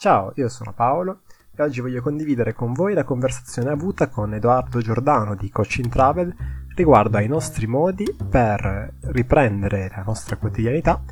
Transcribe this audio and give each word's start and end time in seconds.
Ciao, 0.00 0.32
io 0.36 0.48
sono 0.48 0.72
Paolo 0.72 1.24
e 1.54 1.62
oggi 1.62 1.82
voglio 1.82 2.00
condividere 2.00 2.54
con 2.54 2.72
voi 2.72 2.94
la 2.94 3.04
conversazione 3.04 3.68
avuta 3.68 4.08
con 4.08 4.32
Edoardo 4.32 4.80
Giordano 4.80 5.34
di 5.34 5.50
Coaching 5.50 5.90
Travel 5.90 6.34
riguardo 6.74 7.18
ai 7.18 7.28
nostri 7.28 7.66
modi 7.66 8.06
per 8.30 8.94
riprendere 9.08 9.92
la 9.94 10.02
nostra 10.02 10.36
quotidianità 10.36 11.02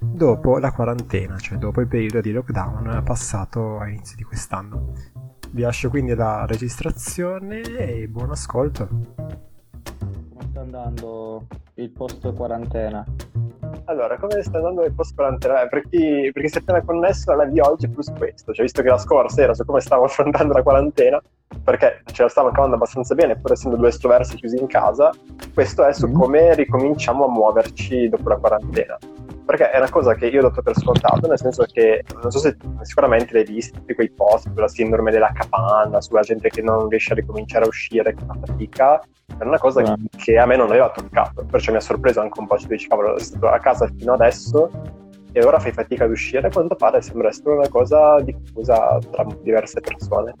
dopo 0.00 0.56
la 0.56 0.72
quarantena, 0.72 1.36
cioè 1.36 1.58
dopo 1.58 1.82
il 1.82 1.88
periodo 1.88 2.22
di 2.22 2.32
lockdown 2.32 3.02
passato 3.04 3.80
all'inizio 3.80 4.16
di 4.16 4.22
quest'anno. 4.22 4.94
Vi 5.50 5.60
lascio 5.60 5.90
quindi 5.90 6.14
la 6.14 6.46
registrazione 6.46 7.60
e 7.60 8.08
buon 8.08 8.30
ascolto. 8.30 9.47
Come 9.98 10.48
sta 10.50 10.60
andando 10.60 11.46
il 11.74 11.90
post 11.90 12.32
quarantena? 12.34 13.04
Allora, 13.84 14.18
come 14.18 14.42
sta 14.42 14.58
andando 14.58 14.84
il 14.84 14.92
post 14.92 15.14
quarantena? 15.14 15.66
Per 15.66 15.88
chi, 15.88 16.30
per 16.32 16.42
chi 16.42 16.48
si 16.48 16.58
è 16.58 16.60
appena 16.60 16.82
connesso, 16.82 17.34
la 17.34 17.44
di 17.44 17.60
oggi 17.60 17.86
è 17.86 17.88
più 17.88 18.02
su 18.02 18.12
questo. 18.12 18.52
Cioè, 18.52 18.64
visto 18.64 18.82
che 18.82 18.88
la 18.88 18.98
scorsa 18.98 19.42
era 19.42 19.54
su 19.54 19.64
come 19.64 19.80
stavo 19.80 20.04
affrontando 20.06 20.52
la 20.52 20.62
quarantena, 20.62 21.20
perché 21.62 22.02
ce 22.12 22.22
la 22.22 22.28
stavo 22.28 22.50
cavando 22.50 22.76
abbastanza 22.76 23.14
bene, 23.14 23.36
pur 23.36 23.52
essendo 23.52 23.76
due 23.76 23.88
estroversi 23.88 24.36
chiusi 24.36 24.58
in 24.58 24.66
casa, 24.66 25.10
questo 25.54 25.84
è 25.84 25.92
su 25.92 26.08
mm. 26.08 26.14
come 26.14 26.54
ricominciamo 26.54 27.24
a 27.24 27.28
muoverci 27.28 28.08
dopo 28.08 28.28
la 28.28 28.36
quarantena 28.36 28.98
perché 29.48 29.70
è 29.70 29.78
una 29.78 29.88
cosa 29.88 30.14
che 30.14 30.26
io 30.26 30.40
ho 30.40 30.42
dato 30.42 30.60
per 30.60 30.76
scontato, 30.76 31.26
nel 31.26 31.38
senso 31.38 31.64
che 31.64 32.04
non 32.20 32.30
so 32.30 32.38
se 32.38 32.54
sicuramente 32.82 33.32
l'hai 33.32 33.44
visto, 33.44 33.80
quei 33.94 34.10
post 34.10 34.52
sulla 34.52 34.68
sindrome 34.68 35.10
della 35.10 35.32
capanna, 35.32 36.02
sulla 36.02 36.20
gente 36.20 36.50
che 36.50 36.60
non 36.60 36.86
riesce 36.90 37.12
a 37.12 37.16
ricominciare 37.16 37.64
a 37.64 37.68
uscire, 37.68 38.14
che 38.14 38.22
fa 38.26 38.36
fatica, 38.44 39.00
è 39.38 39.44
una 39.44 39.58
cosa 39.58 39.80
mm. 39.80 40.04
che 40.18 40.36
a 40.36 40.44
me 40.44 40.56
non 40.56 40.68
aveva 40.68 40.90
toccato, 40.90 41.46
perciò 41.50 41.70
mi 41.70 41.78
ha 41.78 41.80
sorpreso 41.80 42.20
anche 42.20 42.38
un 42.38 42.46
po', 42.46 42.58
cioè 42.58 42.68
dici 42.68 42.88
cavolo, 42.88 43.16
sei 43.16 43.26
stato 43.26 43.48
a 43.48 43.58
casa 43.58 43.90
fino 43.96 44.12
adesso 44.12 44.70
e 45.32 45.42
ora 45.42 45.58
fai 45.58 45.72
fatica 45.72 46.04
ad 46.04 46.10
uscire, 46.10 46.46
a 46.46 46.50
quanto 46.50 46.74
pare 46.74 47.00
sembra 47.00 47.28
essere 47.28 47.52
una 47.52 47.68
cosa 47.70 48.20
diffusa 48.20 48.98
tra 49.10 49.24
diverse 49.40 49.80
persone. 49.80 50.34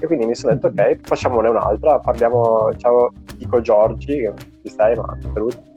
E 0.00 0.06
quindi 0.06 0.24
mi 0.24 0.36
sono 0.36 0.54
detto 0.54 0.68
ok, 0.68 1.00
facciamone 1.02 1.48
un'altra, 1.48 1.98
parliamo, 1.98 2.72
ciao, 2.76 3.12
dico 3.34 3.60
Giorgi, 3.60 4.18
che 4.18 4.32
ci 4.62 4.68
stai, 4.68 4.94
ma 4.94 5.18
saluto. 5.20 5.74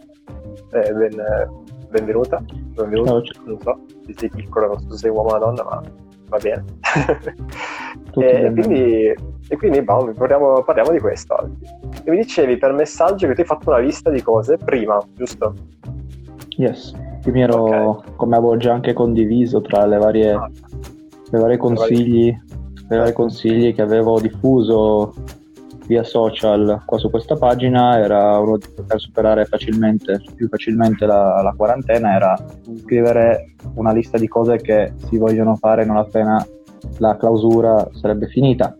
Eh, 0.72 0.94
ben, 0.94 1.59
benvenuta, 1.90 2.44
benvenuto, 2.48 3.24
non 3.46 3.60
so 3.60 3.80
se 4.06 4.14
sei 4.16 4.30
piccolo, 4.30 4.68
non 4.68 4.80
so 4.80 4.92
se 4.92 4.98
sei 4.98 5.10
uomo 5.10 5.30
o 5.30 5.38
donna, 5.40 5.64
ma 5.64 5.82
va 6.30 6.38
bene. 6.38 6.64
e, 8.16 8.52
quindi, 8.54 9.16
e, 9.48 9.58
quindi, 9.58 9.82
boh, 9.82 10.14
parliamo, 10.16 10.62
parliamo, 10.64 10.92
di 10.92 11.00
questo 11.00 11.36
oggi. 11.36 11.66
E 12.04 12.12
mi 12.12 12.18
dicevi 12.18 12.58
per 12.58 12.74
messaggio 12.74 13.28
che 13.28 13.34
tu 13.34 13.42
hai 13.42 13.48
fatto 13.48 13.70
una 13.70 13.80
lista 13.80 14.10
di 14.10 14.22
cose 14.22 14.58
prima, 14.58 15.00
giusto? 15.14 15.54
Yes, 16.58 16.94
io 17.26 17.32
mi 17.32 17.42
ero, 17.42 17.90
okay. 17.90 18.14
come 18.16 18.36
avevo 18.38 18.58
già 18.58 18.74
anche 18.74 18.94
condiviso 18.94 19.62
tra 19.62 19.86
le 19.86 19.98
varie, 19.98 20.32
ah. 20.32 20.50
le 21.32 21.40
varie 21.40 21.58
consigli, 21.58 22.36
le 22.88 22.98
varie 22.98 23.14
consigli 23.14 23.74
che 23.74 23.82
avevo 23.82 24.20
diffuso 24.20 25.14
via 25.90 26.04
social 26.04 26.84
qua 26.86 27.00
su 27.00 27.10
questa 27.10 27.36
pagina 27.36 27.98
era 27.98 28.38
uno 28.38 28.58
di 28.58 28.68
poter 28.76 29.00
superare 29.00 29.46
facilmente, 29.46 30.22
più 30.36 30.48
facilmente 30.48 31.08
la, 31.08 31.42
la, 31.42 31.54
quarantena 31.58 32.14
era 32.14 32.38
scrivere 32.78 33.56
una 33.74 33.92
lista 33.92 34.20
di 34.20 34.28
cose 34.28 34.58
che 34.58 34.94
si 35.08 35.18
vogliono 35.18 35.56
fare 35.56 35.86
non 35.86 35.98
appena 35.98 36.46
la 37.00 37.18
clausura 37.18 37.90
sarebbe 37.94 38.28
finita. 38.28 38.78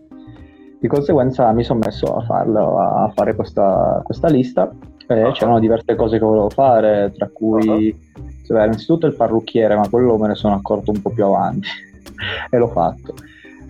Di 0.78 0.86
conseguenza 0.86 1.50
mi 1.52 1.64
sono 1.64 1.80
messo 1.84 2.14
a 2.14 2.22
farlo, 2.22 2.78
a 2.78 3.12
fare 3.12 3.34
questa, 3.34 4.00
questa 4.04 4.28
lista 4.28 4.72
e 5.08 5.24
uh-huh. 5.24 5.32
c'erano 5.32 5.58
diverse 5.58 5.96
cose 5.96 6.16
che 6.16 6.24
volevo 6.24 6.48
fare, 6.48 7.12
tra 7.16 7.28
cui 7.28 7.66
uh-huh. 7.66 8.54
beh, 8.54 8.64
innanzitutto 8.64 9.06
il 9.06 9.16
parrucchiere, 9.16 9.74
ma 9.74 9.88
quello 9.88 10.16
me 10.16 10.28
ne 10.28 10.36
sono 10.36 10.54
accorto 10.54 10.92
un 10.92 11.02
po' 11.02 11.10
più 11.10 11.24
avanti 11.24 11.68
e 12.48 12.56
l'ho 12.56 12.68
fatto. 12.68 13.14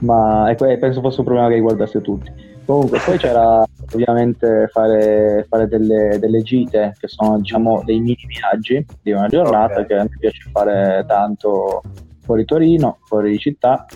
Ma 0.00 0.54
penso 0.58 1.00
fosse 1.00 1.20
un 1.20 1.26
problema 1.26 1.48
che 1.48 1.54
riguardasse 1.54 2.02
tutti 2.02 2.48
Comunque, 2.64 3.00
poi 3.04 3.18
c'era 3.18 3.64
ovviamente 3.92 4.68
fare, 4.70 5.44
fare 5.48 5.66
delle, 5.66 6.18
delle, 6.20 6.42
gite 6.42 6.94
che 6.98 7.08
sono 7.08 7.38
diciamo 7.38 7.82
dei 7.84 7.98
mini 7.98 8.26
viaggi 8.26 8.84
di 9.02 9.12
una 9.12 9.26
giornata 9.28 9.80
okay. 9.80 9.86
che 9.86 9.94
a 9.94 10.02
me 10.02 10.16
piace 10.18 10.50
fare 10.52 11.04
tanto 11.06 11.82
fuori 12.22 12.44
Torino, 12.44 12.98
fuori 13.04 13.38
città. 13.38 13.86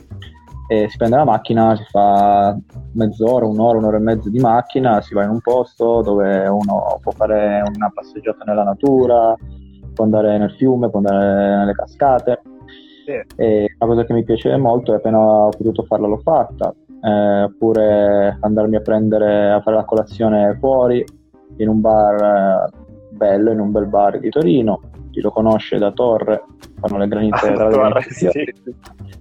E 0.66 0.88
si 0.88 0.97
prende 0.97 1.16
la 1.16 1.25
macchina, 1.25 1.77
si 1.77 1.84
fa 1.91 2.56
mezz'ora, 2.93 3.47
un'ora, 3.47 3.78
un'ora 3.78 3.99
e 3.99 4.00
mezza 4.00 4.31
di 4.31 4.41
macchina, 4.41 5.00
si 5.03 5.12
va 5.12 5.22
in 5.22 5.28
un 5.28 5.41
posto 5.41 6.00
dove 6.00 6.47
uno 6.47 6.99
può 7.03 7.12
fare 7.12 7.62
una 7.75 7.91
passeggiata 7.93 8.44
nella 8.44 8.65
natura, 8.65 9.37
può 9.93 10.05
andare 10.05 10.38
nel 10.38 10.53
fiume, 10.53 10.88
può 10.88 11.00
andare 11.00 11.56
nelle 11.59 11.72
cascate. 11.72 12.41
Sì. 13.05 13.22
E 13.37 13.75
una 13.78 13.93
cosa 13.93 14.06
che 14.06 14.15
mi 14.15 14.25
piace 14.25 14.56
molto 14.56 14.94
è 14.94 14.97
appena 14.97 15.19
ho 15.19 15.50
potuto 15.50 15.83
farla 15.83 16.06
l'ho 16.06 16.21
fatta 16.25 16.75
eh, 17.04 17.42
oppure 17.42 18.38
andarmi 18.41 18.76
a 18.76 18.81
prendere 18.81 19.50
a 19.50 19.60
fare 19.60 19.76
la 19.76 19.84
colazione 19.84 20.56
fuori 20.59 21.04
in 21.59 21.69
un 21.69 21.81
bar 21.81 22.70
eh, 22.72 22.82
bello, 23.10 23.50
in 23.50 23.60
un 23.60 23.70
bel 23.70 23.87
bar 23.87 24.19
di 24.19 24.31
Torino. 24.31 24.81
Chi 25.10 25.20
lo 25.20 25.31
conosce 25.31 25.78
da 25.78 25.93
Torre, 25.93 26.44
fanno 26.81 26.98
le 26.98 27.06
granite 27.06 27.47
ah, 27.53 27.69
torre, 27.69 28.03
sì. 28.03 28.26
eh, 28.26 28.54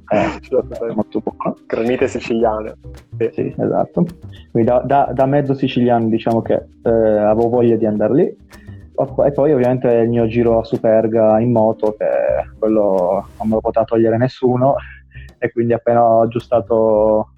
molto 0.95 1.19
buono. 1.19 1.57
Granite 1.67 2.07
siciliane. 2.07 2.75
Sì. 3.17 3.29
sì, 3.33 3.55
esatto. 3.57 4.05
Quindi 4.51 4.69
da, 4.69 4.81
da, 4.83 5.11
da, 5.13 5.25
mezzo 5.25 5.53
siciliano 5.53 6.07
diciamo 6.07 6.41
che 6.41 6.65
eh, 6.83 6.89
avevo 6.89 7.49
voglia 7.49 7.75
di 7.75 7.85
andare 7.85 8.13
lì. 8.13 8.37
E 9.25 9.31
poi 9.31 9.51
ovviamente 9.51 9.87
il 9.91 10.09
mio 10.09 10.27
giro 10.27 10.59
a 10.59 10.63
Superga 10.63 11.39
in 11.39 11.51
moto, 11.51 11.95
che 11.97 12.05
quello 12.57 13.27
non 13.39 13.47
me 13.47 13.55
lo 13.55 13.59
poteva 13.59 13.85
togliere 13.85 14.17
nessuno, 14.17 14.75
e 15.39 15.51
quindi 15.51 15.73
appena 15.73 16.03
ho 16.03 16.21
aggiustato 16.21 17.32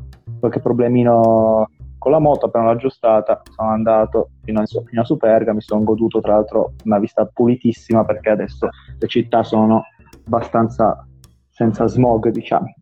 qualche 0.46 0.60
problemino 0.60 1.70
con 1.98 2.12
la 2.12 2.20
moto, 2.20 2.46
appena 2.46 2.66
l'ho 2.66 2.72
aggiustata, 2.72 3.42
sono 3.56 3.70
andato 3.70 4.30
fino 4.44 4.62
a, 4.62 4.66
fino 4.66 5.02
a 5.02 5.06
Superga, 5.06 5.54
mi 5.54 5.62
sono 5.62 5.84
goduto 5.84 6.22
tra 6.22 6.34
l'altro 6.34 6.74
una 6.84 7.00
vista 7.00 7.26
pulitissima 7.26 8.06
perché 8.06 8.30
adesso 8.30 8.70
le 9.00 9.08
città 9.08 9.44
sono 9.44 9.84
abbastanza 10.26 11.04
senza 11.50 11.88
smog, 11.88 12.30
diciamo. 12.30 12.76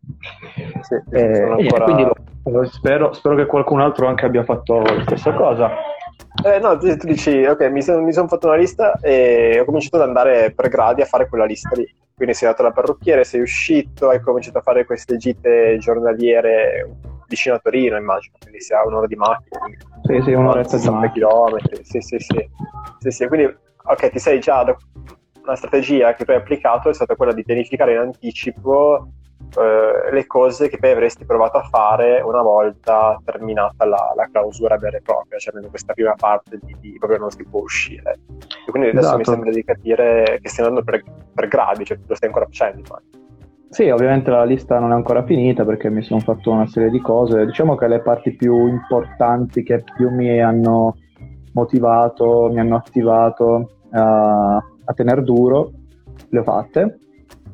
Sì, 0.80 1.00
e, 1.10 1.42
ancora... 1.42 1.84
quindi 1.84 2.06
lo, 2.44 2.64
spero, 2.66 3.12
spero, 3.12 3.36
che 3.36 3.46
qualcun 3.46 3.80
altro 3.80 4.08
anche 4.08 4.26
abbia 4.26 4.44
fatto 4.44 4.80
la 4.80 5.02
stessa 5.02 5.32
cosa. 5.32 5.70
Eh, 6.44 6.58
no, 6.58 6.76
tu, 6.76 6.94
tu 6.96 7.06
dici, 7.06 7.44
ok, 7.44 7.70
mi 7.70 7.80
sono 7.80 8.10
son 8.12 8.28
fatto 8.28 8.48
una 8.48 8.56
lista 8.56 8.98
e 9.00 9.58
ho 9.60 9.64
cominciato 9.64 9.96
ad 9.96 10.08
andare 10.08 10.52
per 10.54 10.68
gradi 10.68 11.00
a 11.00 11.06
fare 11.06 11.28
quella 11.28 11.46
lista 11.46 11.70
lì. 11.74 11.88
Quindi 12.14 12.34
sei 12.34 12.48
andato 12.48 12.66
alla 12.66 12.74
parrucchiere, 12.74 13.24
sei 13.24 13.40
uscito, 13.40 14.08
hai 14.08 14.20
cominciato 14.20 14.58
a 14.58 14.62
fare 14.62 14.84
queste 14.84 15.16
gite 15.16 15.78
giornaliere 15.78 16.96
vicino 17.26 17.54
a 17.54 17.58
Torino, 17.58 17.96
immagino, 17.96 18.36
quindi 18.40 18.60
si 18.60 18.72
ha 18.72 18.84
un'ora 18.84 19.06
di 19.06 19.16
macchina. 19.16 19.60
Sì, 20.02 20.20
sì, 20.22 20.32
un'oretta 20.32 20.76
di 20.76 20.88
macchina. 20.88 21.12
chilometri, 21.12 21.84
sì, 21.84 22.00
sì, 22.00 22.18
sì, 22.18 22.48
sì, 22.98 23.10
sì. 23.10 23.26
Quindi, 23.26 23.54
ok, 23.84 24.10
ti 24.10 24.18
sei 24.18 24.40
già... 24.40 24.76
Una 25.44 25.56
strategia 25.56 26.14
che 26.14 26.24
tu 26.24 26.30
hai 26.30 26.38
applicato 26.38 26.88
è 26.88 26.94
stata 26.94 27.16
quella 27.16 27.34
di 27.34 27.44
pianificare 27.44 27.92
in 27.92 27.98
anticipo 27.98 29.10
eh, 29.58 30.10
le 30.10 30.26
cose 30.26 30.68
che 30.68 30.78
poi 30.78 30.92
avresti 30.92 31.26
provato 31.26 31.58
a 31.58 31.62
fare 31.64 32.22
una 32.22 32.40
volta 32.40 33.20
terminata 33.22 33.84
la, 33.84 34.12
la 34.16 34.28
clausura 34.32 34.78
vera 34.78 34.96
e 34.96 35.02
propria, 35.02 35.38
cioè 35.38 35.52
questa 35.68 35.92
prima 35.92 36.14
parte 36.14 36.58
di, 36.62 36.74
di 36.80 36.96
proprio 36.98 37.18
non 37.18 37.30
si 37.30 37.44
può 37.44 37.60
uscire. 37.60 38.20
E 38.66 38.70
quindi 38.70 38.88
adesso 38.88 39.06
esatto. 39.06 39.18
mi 39.18 39.24
sembra 39.24 39.50
di 39.50 39.64
capire 39.64 40.38
che 40.40 40.48
stai 40.48 40.64
andando 40.64 40.90
per, 40.90 41.02
per 41.34 41.48
gradi, 41.48 41.84
cioè 41.84 41.98
lo 42.06 42.14
stai 42.14 42.28
ancora 42.28 42.46
facendo. 42.46 42.82
Ma... 42.90 43.02
Sì, 43.74 43.90
ovviamente 43.90 44.30
la 44.30 44.44
lista 44.44 44.78
non 44.78 44.92
è 44.92 44.94
ancora 44.94 45.24
finita 45.24 45.64
perché 45.64 45.90
mi 45.90 46.00
sono 46.00 46.20
fatto 46.20 46.52
una 46.52 46.68
serie 46.68 46.90
di 46.90 47.00
cose. 47.00 47.44
Diciamo 47.44 47.74
che 47.74 47.88
le 47.88 48.02
parti 48.02 48.30
più 48.36 48.68
importanti 48.68 49.64
che 49.64 49.82
più 49.96 50.10
mi 50.10 50.40
hanno 50.40 50.94
motivato, 51.54 52.50
mi 52.52 52.60
hanno 52.60 52.76
attivato 52.76 53.78
a, 53.90 54.54
a 54.58 54.92
tenere 54.94 55.24
duro, 55.24 55.72
le 56.28 56.38
ho 56.38 56.44
fatte. 56.44 56.98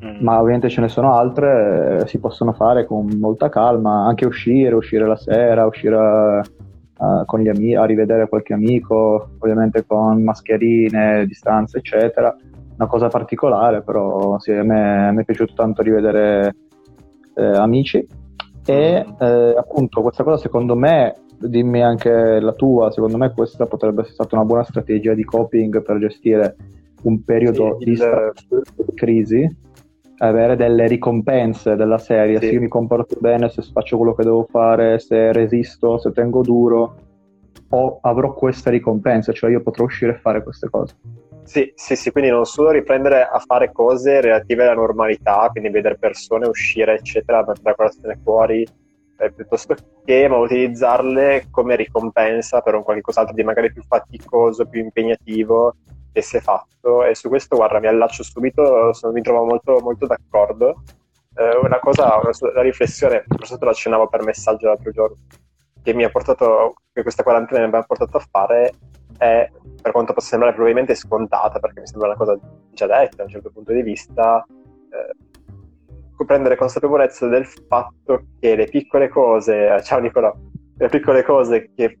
Mm. 0.05 0.21
Ma 0.21 0.39
ovviamente 0.39 0.69
ce 0.69 0.81
ne 0.81 0.89
sono 0.89 1.11
altre, 1.15 2.01
eh, 2.03 2.07
si 2.07 2.19
possono 2.19 2.53
fare 2.53 2.85
con 2.85 3.07
molta 3.19 3.49
calma, 3.49 4.05
anche 4.05 4.27
uscire, 4.27 4.75
uscire 4.75 5.07
la 5.07 5.17
sera, 5.17 5.65
uscire 5.65 6.43
uh, 6.99 7.25
con 7.25 7.39
gli 7.39 7.49
amici, 7.49 7.73
a 7.73 7.85
rivedere 7.85 8.29
qualche 8.29 8.53
amico, 8.53 9.31
ovviamente 9.39 9.87
con 9.87 10.21
mascherine, 10.21 11.25
distanze, 11.25 11.79
eccetera 11.79 12.35
una 12.81 12.87
cosa 12.89 13.07
particolare, 13.09 13.83
però 13.83 14.39
sì, 14.39 14.51
a, 14.51 14.63
me, 14.63 15.07
a 15.07 15.11
me 15.11 15.21
è 15.21 15.25
piaciuto 15.25 15.53
tanto 15.53 15.83
rivedere 15.83 16.55
eh, 17.35 17.43
amici 17.43 18.05
e 18.65 19.05
mm. 19.07 19.23
eh, 19.23 19.55
appunto 19.55 20.01
questa 20.01 20.23
cosa 20.23 20.37
secondo 20.37 20.75
me, 20.75 21.15
dimmi 21.37 21.83
anche 21.83 22.39
la 22.39 22.53
tua, 22.53 22.91
secondo 22.91 23.17
me 23.17 23.31
questa 23.33 23.67
potrebbe 23.67 24.01
essere 24.01 24.15
stata 24.15 24.35
una 24.35 24.45
buona 24.45 24.63
strategia 24.63 25.13
di 25.13 25.23
coping 25.23 25.81
per 25.83 25.99
gestire 25.99 26.55
un 27.03 27.23
periodo 27.23 27.77
sì, 27.79 27.85
di 27.85 27.91
il... 27.91 28.33
crisi 28.95 29.57
avere 30.17 30.55
delle 30.55 30.87
ricompense 30.87 31.75
della 31.75 31.97
serie, 31.97 32.39
sì. 32.39 32.45
se 32.45 32.51
io 32.53 32.59
mi 32.59 32.67
comporto 32.67 33.17
bene, 33.19 33.49
se 33.49 33.63
faccio 33.63 33.97
quello 33.97 34.13
che 34.13 34.23
devo 34.23 34.47
fare, 34.49 34.99
se 34.99 35.31
resisto, 35.31 35.97
se 35.97 36.11
tengo 36.11 36.43
duro, 36.43 36.95
o 37.69 37.97
avrò 38.01 38.33
questa 38.33 38.69
ricompensa, 38.69 39.31
cioè 39.31 39.49
io 39.49 39.63
potrò 39.63 39.85
uscire 39.85 40.11
e 40.11 40.19
fare 40.19 40.43
queste 40.43 40.69
cose. 40.69 40.95
Sì, 41.43 41.71
sì, 41.75 41.95
sì, 41.95 42.11
quindi 42.11 42.29
non 42.29 42.45
solo 42.45 42.69
riprendere 42.69 43.23
a 43.23 43.39
fare 43.39 43.71
cose 43.71 44.21
relative 44.21 44.63
alla 44.63 44.75
normalità, 44.75 45.49
quindi 45.51 45.69
vedere 45.69 45.97
persone 45.97 46.47
uscire, 46.47 46.95
eccetera, 46.95 47.39
mettere 47.39 47.61
la 47.63 47.75
colazione 47.75 48.19
fuori, 48.23 48.65
eh, 49.17 49.31
piuttosto 49.31 49.75
che 50.05 50.27
ma 50.27 50.37
utilizzarle 50.37 51.47
come 51.51 51.75
ricompensa 51.75 52.61
per 52.61 52.75
un 52.75 52.83
qualcos'altro 52.83 53.35
di 53.35 53.43
magari 53.43 53.71
più 53.71 53.83
faticoso, 53.83 54.65
più 54.65 54.81
impegnativo 54.81 55.75
che 56.13 56.21
si 56.21 56.37
è 56.37 56.39
fatto. 56.41 57.03
E 57.03 57.15
su 57.15 57.27
questo, 57.29 57.55
guarda, 57.55 57.79
mi 57.79 57.87
allaccio 57.87 58.23
subito, 58.23 58.93
sono, 58.93 59.13
mi 59.13 59.21
trovo 59.21 59.45
molto, 59.45 59.79
molto 59.81 60.05
d'accordo. 60.07 60.83
Eh, 61.35 61.57
una 61.57 61.79
cosa, 61.79 62.17
una, 62.21 62.31
una 62.39 62.61
riflessione, 62.61 63.23
forse 63.27 63.57
te 63.57 63.65
lo 63.65 63.71
accennavo 63.71 64.07
per 64.07 64.23
messaggio 64.23 64.67
l'altro 64.67 64.91
giorno, 64.91 65.15
che 65.83 65.93
mi 65.93 66.03
ha 66.03 66.09
portato, 66.09 66.75
che 66.93 67.01
questa 67.01 67.23
quarantena 67.23 67.67
mi 67.67 67.75
ha 67.75 67.83
portato 67.83 68.17
a 68.17 68.25
fare 68.29 68.73
è, 69.21 69.51
per 69.79 69.91
quanto 69.91 70.13
possa 70.13 70.29
sembrare 70.29 70.53
probabilmente 70.55 70.95
scontata, 70.95 71.59
perché 71.59 71.81
mi 71.81 71.87
sembra 71.87 72.07
una 72.07 72.17
cosa 72.17 72.39
già 72.71 72.87
detta 72.87 73.17
da 73.17 73.23
un 73.23 73.29
certo 73.29 73.51
punto 73.51 73.71
di 73.71 73.83
vista, 73.83 74.43
eh, 74.47 76.25
prendere 76.25 76.55
consapevolezza 76.55 77.27
del 77.27 77.45
fatto 77.45 78.25
che 78.39 78.55
le 78.55 78.65
piccole 78.65 79.09
cose, 79.09 79.79
ciao 79.83 79.99
Nicolò, 79.99 80.33
le 80.77 80.89
piccole 80.89 81.23
cose 81.23 81.71
che 81.75 81.97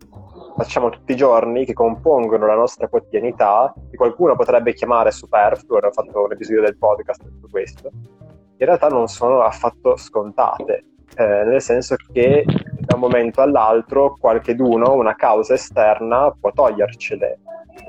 facciamo 0.55 0.89
tutti 0.89 1.11
i 1.11 1.15
giorni, 1.15 1.65
che 1.65 1.73
compongono 1.73 2.45
la 2.45 2.55
nostra 2.55 2.87
quotidianità, 2.87 3.73
che 3.89 3.97
qualcuno 3.97 4.35
potrebbe 4.35 4.73
chiamare 4.73 5.11
superfluo, 5.11 5.77
ho 5.77 5.91
fatto 5.91 6.23
un 6.23 6.31
episodio 6.31 6.61
del 6.61 6.77
podcast 6.77 7.23
su 7.39 7.49
questo, 7.49 7.89
in 7.91 8.65
realtà 8.65 8.87
non 8.87 9.07
sono 9.07 9.41
affatto 9.41 9.95
scontate, 9.95 10.85
eh, 11.15 11.43
nel 11.43 11.61
senso 11.61 11.95
che 12.11 12.45
da 12.91 12.95
un 12.95 12.99
momento 12.99 13.41
all'altro 13.41 14.17
qualcheduno, 14.19 14.93
una 14.93 15.15
causa 15.15 15.53
esterna, 15.53 16.35
può 16.37 16.51
togliercele. 16.51 17.39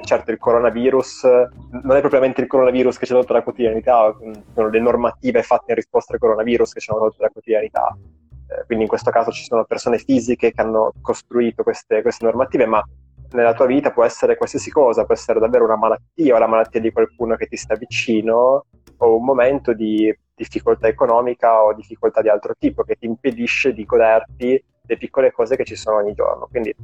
Certo, 0.04 0.30
il 0.30 0.38
coronavirus 0.38 1.24
non 1.82 1.96
è 1.96 2.00
propriamente 2.00 2.40
il 2.40 2.46
coronavirus 2.46 2.98
che 2.98 3.06
ci 3.06 3.12
ha 3.12 3.16
tolto 3.16 3.32
la 3.32 3.42
quotidianità, 3.42 4.16
sono 4.54 4.68
le 4.68 4.80
normative 4.80 5.42
fatte 5.42 5.72
in 5.72 5.74
risposta 5.74 6.12
al 6.12 6.20
coronavirus 6.20 6.72
che 6.72 6.80
ci 6.80 6.90
hanno 6.90 7.00
tolto 7.00 7.22
la 7.22 7.30
quotidianità. 7.30 7.96
Eh, 8.46 8.64
quindi 8.66 8.84
in 8.84 8.88
questo 8.88 9.10
caso 9.10 9.32
ci 9.32 9.42
sono 9.42 9.64
persone 9.64 9.98
fisiche 9.98 10.52
che 10.52 10.60
hanno 10.60 10.92
costruito 11.00 11.64
queste, 11.64 12.00
queste 12.02 12.24
normative, 12.24 12.66
ma 12.66 12.82
nella 13.32 13.54
tua 13.54 13.66
vita 13.66 13.90
può 13.90 14.04
essere 14.04 14.36
qualsiasi 14.36 14.70
cosa, 14.70 15.04
può 15.04 15.14
essere 15.14 15.40
davvero 15.40 15.64
una 15.64 15.76
malattia 15.76 16.36
o 16.36 16.38
la 16.38 16.46
malattia 16.46 16.80
di 16.80 16.92
qualcuno 16.92 17.34
che 17.34 17.48
ti 17.48 17.56
sta 17.56 17.74
vicino 17.74 18.66
o 18.98 19.16
un 19.16 19.24
momento 19.24 19.72
di 19.72 20.14
difficoltà 20.34 20.86
economica 20.86 21.62
o 21.62 21.74
difficoltà 21.74 22.22
di 22.22 22.28
altro 22.28 22.54
tipo 22.56 22.84
che 22.84 22.94
ti 22.94 23.06
impedisce 23.06 23.72
di 23.72 23.84
goderti 23.84 24.62
le 24.84 24.96
piccole 24.96 25.32
cose 25.32 25.56
che 25.56 25.64
ci 25.64 25.76
sono 25.76 25.98
ogni 25.98 26.12
giorno. 26.14 26.48
Quindi 26.50 26.74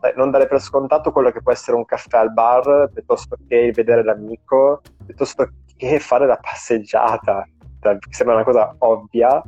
dai, 0.00 0.12
non 0.16 0.30
dare 0.30 0.46
per 0.46 0.60
scontato 0.60 1.10
quello 1.12 1.30
che 1.30 1.42
può 1.42 1.52
essere 1.52 1.76
un 1.76 1.84
caffè 1.84 2.18
al 2.18 2.32
bar 2.32 2.90
piuttosto 2.92 3.36
che 3.48 3.72
vedere 3.74 4.04
l'amico, 4.04 4.82
piuttosto 5.04 5.48
che 5.76 5.98
fare 5.98 6.26
la 6.26 6.36
passeggiata. 6.36 7.46
Cioè, 7.80 7.98
sembra 8.10 8.36
una 8.36 8.44
cosa 8.44 8.74
ovvia, 8.78 9.42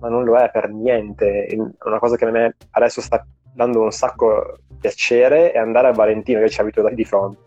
ma 0.00 0.08
non 0.08 0.24
lo 0.24 0.36
è 0.36 0.50
per 0.50 0.70
niente. 0.70 1.46
È 1.46 1.56
una 1.56 1.98
cosa 1.98 2.16
che 2.16 2.24
a 2.24 2.30
me 2.30 2.56
adesso 2.70 3.00
sta 3.00 3.24
dando 3.54 3.80
un 3.82 3.90
sacco 3.90 4.58
piacere 4.78 5.52
è 5.52 5.58
andare 5.58 5.88
a 5.88 5.92
Valentino 5.92 6.40
che 6.40 6.50
ci 6.50 6.60
abito 6.60 6.86
di 6.90 7.04
fronte 7.04 7.38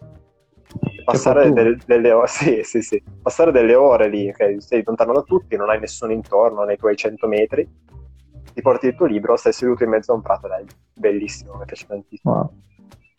passare 1.04 1.52
del, 1.52 1.80
delle 1.86 2.12
ore, 2.12 2.28
sì, 2.28 2.62
sì, 2.64 2.82
sì. 2.82 3.02
passare 3.22 3.52
delle 3.52 3.76
ore 3.76 4.08
lì, 4.08 4.30
okay? 4.30 4.62
sei 4.62 4.84
lontano 4.86 5.14
da 5.14 5.22
tutti, 5.22 5.56
non 5.56 5.70
hai 5.70 5.80
nessuno 5.80 6.12
intorno 6.12 6.64
nei 6.64 6.78
tuoi 6.78 6.96
100 6.96 7.28
metri, 7.28 7.68
ti 8.54 8.62
porti 8.62 8.88
il 8.88 8.96
tuo 8.96 9.06
libro, 9.06 9.36
stai 9.36 9.54
seduto 9.54 9.84
in 9.84 9.90
mezzo 9.90 10.12
a 10.12 10.16
un 10.16 10.22
prato, 10.22 10.48
dai, 10.48 10.66
bellissimo, 10.94 11.56
mi 11.58 11.66
piace 11.66 11.86
tantissimo. 11.88 12.34
Wow. 12.34 12.52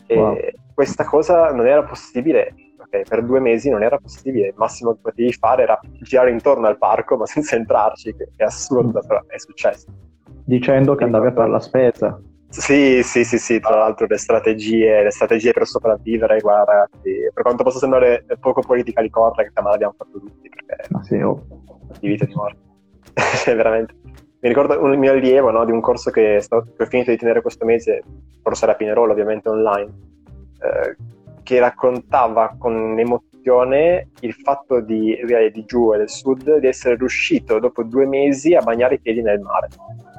E 0.07 0.17
wow. 0.17 0.37
questa 0.75 1.05
cosa 1.05 1.53
non 1.53 1.67
era 1.67 1.85
possibile, 1.85 2.55
okay? 2.79 3.05
per 3.09 3.25
due 3.25 3.41
mesi 3.41 3.71
non 3.71 3.83
era 3.83 3.99
possibile, 3.99 4.49
il 4.49 4.55
massimo 4.57 4.93
che 4.93 4.99
potevi 5.03 5.33
fare 5.33 5.63
era 5.63 5.79
girare 6.01 6.31
intorno 6.31 6.67
al 6.67 6.79
parco 6.79 7.17
ma 7.17 7.27
senza 7.27 7.57
entrarci, 7.57 8.15
che 8.17 8.31
è 8.37 8.45
assurdo, 8.45 9.01
però 9.07 9.23
è 9.27 9.39
successo. 9.39 9.87
Dicendo 10.45 10.95
che 10.95 11.05
andavi 11.05 11.29
a 11.29 11.33
fare 11.33 11.51
la 11.51 11.61
spesa. 11.61 12.21
Sì, 12.49 13.01
sì, 13.05 13.23
sì, 13.23 13.39
sì, 13.39 13.61
tra 13.61 13.77
l'altro 13.77 14.07
le 14.07 14.19
strategie, 14.19 15.05
le 15.05 15.13
strategie 15.13 15.53
per 15.53 15.67
sopravvivere, 15.69 16.41
guarda 16.41 16.73
ragazzi, 16.73 17.31
per 17.33 17.45
quanto 17.45 17.63
possa 17.63 17.79
sembrare 17.79 18.25
poco 18.41 18.61
politically 18.61 19.09
correct, 19.09 19.57
ma 19.61 19.71
l'abbiamo 19.71 19.95
fatto 19.97 20.19
tutti, 20.19 20.49
perché 20.49 20.93
ah, 20.93 21.03
sì, 21.05 21.15
oh. 21.21 21.47
di 22.01 22.09
vita 22.09 22.25
e 22.25 22.27
di 22.27 22.35
morte. 22.35 22.59
Veramente. 23.55 24.00
Mi 24.43 24.49
ricordo 24.49 24.83
un 24.83 24.99
mio 24.99 25.13
allievo 25.13 25.51
no, 25.51 25.65
di 25.65 25.73
un 25.73 25.81
corso 25.81 26.11
che, 26.11 26.39
stato, 26.41 26.73
che, 26.77 26.83
ho 26.83 26.87
finito 26.87 27.11
di 27.11 27.17
tenere 27.17 27.43
questo 27.43 27.65
mese, 27.65 28.03
corso 28.43 28.65
era 28.65 28.75
Pinerolo 28.75 29.13
ovviamente 29.13 29.49
online, 29.49 29.93
eh, 30.63 30.97
che 31.43 31.59
raccontava 31.59 32.57
con 32.59 32.99
emozione 32.99 34.11
il 34.21 34.33
fatto 34.35 34.81
di, 34.81 35.19
di 35.53 35.65
giù 35.65 35.93
e 35.93 35.99
del 35.99 36.09
sud 36.09 36.59
di 36.59 36.67
essere 36.67 36.97
riuscito 36.97 37.59
dopo 37.59 37.83
due 37.83 38.07
mesi 38.07 38.55
a 38.55 38.63
bagnare 38.63 38.95
i 38.95 39.01
piedi 39.01 39.23
nel 39.23 39.41
mare 39.41 39.69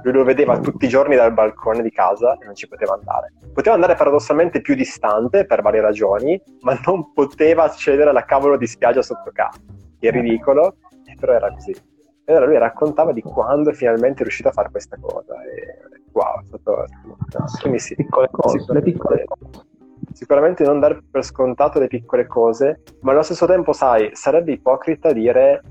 lui 0.04 0.14
lo 0.14 0.24
vedeva 0.24 0.60
tutti 0.60 0.86
i 0.86 0.90
giorni 0.90 1.16
dal 1.16 1.34
balcone 1.34 1.82
di 1.82 1.92
casa 1.92 2.38
e 2.38 2.46
non 2.46 2.56
ci 2.56 2.68
poteva 2.68 2.94
andare. 2.94 3.34
Poteva 3.54 3.76
andare 3.76 3.96
paradossalmente 3.96 4.62
più 4.62 4.76
distante 4.76 5.46
per 5.46 5.62
varie 5.62 5.82
ragioni, 5.82 6.42
ma 6.62 6.80
non 6.86 7.14
poteva 7.14 7.64
accedere 7.64 8.10
alla 8.10 8.26
cavolo 8.26 8.58
di 8.58 8.68
spiaggia 8.68 9.02
sotto 9.02 9.30
casa. 9.32 9.60
È 10.00 10.10
ridicolo, 10.10 10.78
però 11.20 11.34
era 11.34 11.52
così. 11.52 11.76
E 12.24 12.32
allora 12.32 12.46
lui 12.46 12.58
raccontava 12.58 13.12
di 13.12 13.22
quando 13.22 13.72
finalmente 13.74 14.20
è 14.20 14.24
riuscito 14.24 14.50
a 14.50 14.52
fare 14.52 14.70
questa 14.70 14.98
cosa. 15.00 15.34
E 15.44 15.80
wow, 16.12 16.42
è 16.42 16.46
stato. 16.46 16.86
No, 17.04 17.18
quindi 17.60 17.80
sì, 17.80 17.96
piccole 17.96 18.30
cose, 18.32 18.64
le 18.68 18.82
piccole 18.82 19.24
cose. 19.26 19.66
Sicuramente 20.14 20.64
non 20.64 20.80
dare 20.80 21.02
per 21.10 21.24
scontato 21.24 21.80
le 21.80 21.88
piccole 21.88 22.28
cose, 22.28 22.84
ma 23.02 23.12
allo 23.12 23.22
stesso 23.22 23.46
tempo, 23.46 23.74
sai, 23.74 24.10
sarebbe 24.14 24.52
ipocrita 24.52 25.12
dire 25.14 25.62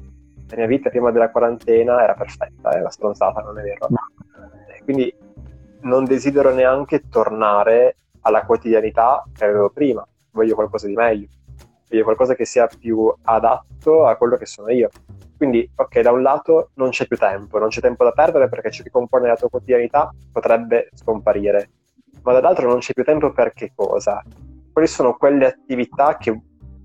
la 0.48 0.56
mia 0.56 0.66
vita 0.66 0.90
prima 0.90 1.10
della 1.10 1.30
quarantena 1.30 2.02
era 2.02 2.14
perfetta, 2.14 2.70
è 2.70 2.80
una 2.80 2.90
stronzata, 2.90 3.40
non 3.42 3.58
è 3.58 3.62
vero? 3.62 3.86
No. 3.88 3.98
Quindi 4.82 5.14
non 5.82 6.04
desidero 6.04 6.52
neanche 6.52 7.08
tornare 7.08 7.96
alla 8.22 8.44
quotidianità 8.44 9.24
che 9.32 9.44
avevo 9.44 9.70
prima, 9.70 10.06
voglio 10.32 10.54
qualcosa 10.54 10.86
di 10.86 10.94
meglio, 10.94 11.28
voglio 11.88 12.02
qualcosa 12.02 12.34
che 12.34 12.44
sia 12.44 12.66
più 12.66 13.12
adatto 13.22 14.06
a 14.06 14.16
quello 14.16 14.36
che 14.36 14.46
sono 14.46 14.70
io. 14.70 14.88
Quindi, 15.40 15.66
ok, 15.74 16.00
da 16.00 16.12
un 16.12 16.20
lato 16.20 16.72
non 16.74 16.90
c'è 16.90 17.06
più 17.06 17.16
tempo, 17.16 17.58
non 17.58 17.68
c'è 17.68 17.80
tempo 17.80 18.04
da 18.04 18.10
perdere 18.10 18.50
perché 18.50 18.70
ciò 18.70 18.82
che 18.82 18.90
compone 18.90 19.26
la 19.26 19.36
tua 19.36 19.48
quotidianità 19.48 20.10
potrebbe 20.30 20.90
scomparire, 20.92 21.70
ma 22.22 22.34
dall'altro 22.34 22.68
non 22.68 22.80
c'è 22.80 22.92
più 22.92 23.04
tempo 23.04 23.32
per 23.32 23.54
che 23.54 23.72
cosa? 23.74 24.22
Quali 24.70 24.86
sono 24.86 25.16
quelle 25.16 25.46
attività 25.46 26.18
che 26.18 26.38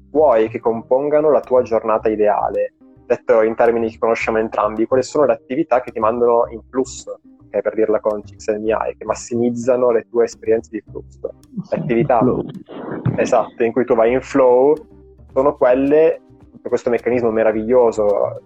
vuoi 0.10 0.48
che 0.48 0.62
compongano 0.62 1.30
la 1.31 1.42
tua 1.42 1.63
giornata 1.63 2.07
ideale? 2.07 2.75
detto 3.06 3.42
in 3.42 3.56
termini 3.56 3.90
che 3.90 3.98
conosciamo 3.98 4.38
entrambi, 4.38 4.86
quali 4.86 5.04
sono 5.04 5.25
le 5.25 5.34
attività 5.34 5.81
che 5.81 5.92
ti 5.92 6.00
mandano 6.00 6.48
in 6.50 6.62
flusso, 6.69 7.19
okay, 7.48 7.62
per 7.62 7.75
dirla 7.75 8.00
con 8.00 8.22
CXMI, 8.24 8.96
che 8.98 9.04
massimizzano 9.04 9.91
le 9.91 10.08
tue 10.10 10.24
esperienze 10.24 10.70
di 10.72 10.82
flusso. 10.89 11.30
Le 11.72 11.77
attività 11.77 12.22
esatto, 13.18 13.63
in 13.65 13.74
cui 13.74 13.84
tu 13.84 13.96
vai 13.96 14.13
in 14.13 14.22
flow 14.22 14.75
sono 15.34 15.58
quelle, 15.58 16.22
questo 16.69 16.89
meccanismo 16.89 17.31
meraviglioso 17.31 18.41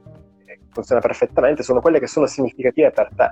che 0.45 0.59
funziona 0.71 1.01
perfettamente, 1.01 1.63
sono 1.63 1.81
quelle 1.81 1.99
che 1.99 2.07
sono 2.07 2.25
significative 2.25 2.91
per 2.91 3.09
te. 3.15 3.31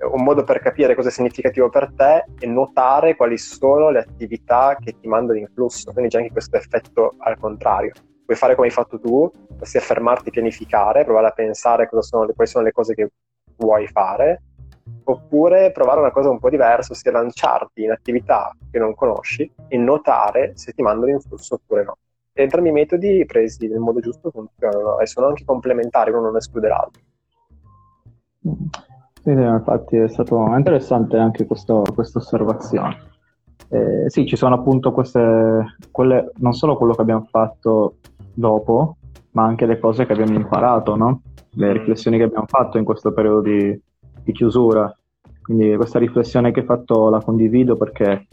Un 0.00 0.22
modo 0.22 0.44
per 0.44 0.60
capire 0.60 0.94
cosa 0.94 1.08
è 1.08 1.12
significativo 1.12 1.68
per 1.68 1.92
te 1.94 2.24
è 2.38 2.46
notare 2.46 3.16
quali 3.16 3.36
sono 3.36 3.90
le 3.90 3.98
attività 3.98 4.76
che 4.80 4.96
ti 4.98 5.06
mandano 5.06 5.38
in 5.38 5.48
flusso, 5.52 5.92
quindi 5.92 6.10
c'è 6.10 6.18
anche 6.18 6.32
questo 6.32 6.56
effetto 6.56 7.16
al 7.18 7.38
contrario 7.38 7.92
puoi 8.30 8.36
fare 8.36 8.54
come 8.54 8.68
hai 8.68 8.72
fatto 8.72 9.00
tu, 9.00 9.28
ossia 9.58 9.80
fermarti, 9.80 10.30
pianificare, 10.30 11.02
provare 11.02 11.26
a 11.26 11.32
pensare 11.32 11.88
sono 11.98 12.26
quali 12.32 12.48
sono 12.48 12.64
le 12.64 12.70
cose 12.70 12.94
che 12.94 13.10
vuoi 13.56 13.88
fare, 13.88 14.42
oppure 15.02 15.72
provare 15.72 15.98
una 15.98 16.12
cosa 16.12 16.30
un 16.30 16.38
po' 16.38 16.48
diversa, 16.48 16.92
ossia 16.92 17.10
lanciarti 17.10 17.82
in 17.82 17.90
attività 17.90 18.56
che 18.70 18.78
non 18.78 18.94
conosci 18.94 19.50
e 19.66 19.76
notare 19.76 20.52
se 20.54 20.72
ti 20.72 20.80
mandano 20.80 21.10
in 21.10 21.20
flusso 21.20 21.54
oppure 21.54 21.82
no. 21.82 21.98
Entrambi 22.42 22.68
i 22.68 22.72
metodi 22.72 23.24
presi 23.26 23.68
nel 23.68 23.78
modo 23.78 24.00
giusto 24.00 24.30
funzionano 24.30 24.98
e 24.98 25.06
sono 25.06 25.28
anche 25.28 25.44
complementari, 25.44 26.10
uno 26.10 26.22
non 26.22 26.36
esclude 26.36 26.68
l'altro. 26.68 27.02
Sì, 29.22 29.30
infatti 29.30 29.96
è 29.96 30.08
stato 30.08 30.54
interessante 30.56 31.16
anche 31.16 31.44
questa 31.46 31.74
osservazione. 31.74 33.08
Eh, 33.68 34.08
sì, 34.08 34.26
ci 34.26 34.36
sono 34.36 34.56
appunto 34.56 34.92
queste, 34.92 35.76
quelle, 35.90 36.32
non 36.38 36.54
solo 36.54 36.76
quello 36.76 36.94
che 36.94 37.02
abbiamo 37.02 37.26
fatto 37.30 37.96
dopo, 38.32 38.96
ma 39.32 39.44
anche 39.44 39.66
le 39.66 39.78
cose 39.78 40.06
che 40.06 40.12
abbiamo 40.12 40.34
imparato, 40.34 40.96
no? 40.96 41.22
le 41.52 41.68
mm. 41.68 41.72
riflessioni 41.72 42.16
che 42.16 42.24
abbiamo 42.24 42.46
fatto 42.46 42.78
in 42.78 42.84
questo 42.84 43.12
periodo 43.12 43.42
di, 43.42 43.80
di 44.22 44.32
chiusura. 44.32 44.92
Quindi 45.42 45.76
questa 45.76 45.98
riflessione 45.98 46.52
che 46.52 46.60
hai 46.60 46.66
fatto 46.66 47.08
la 47.10 47.20
condivido 47.20 47.76
perché 47.76 48.26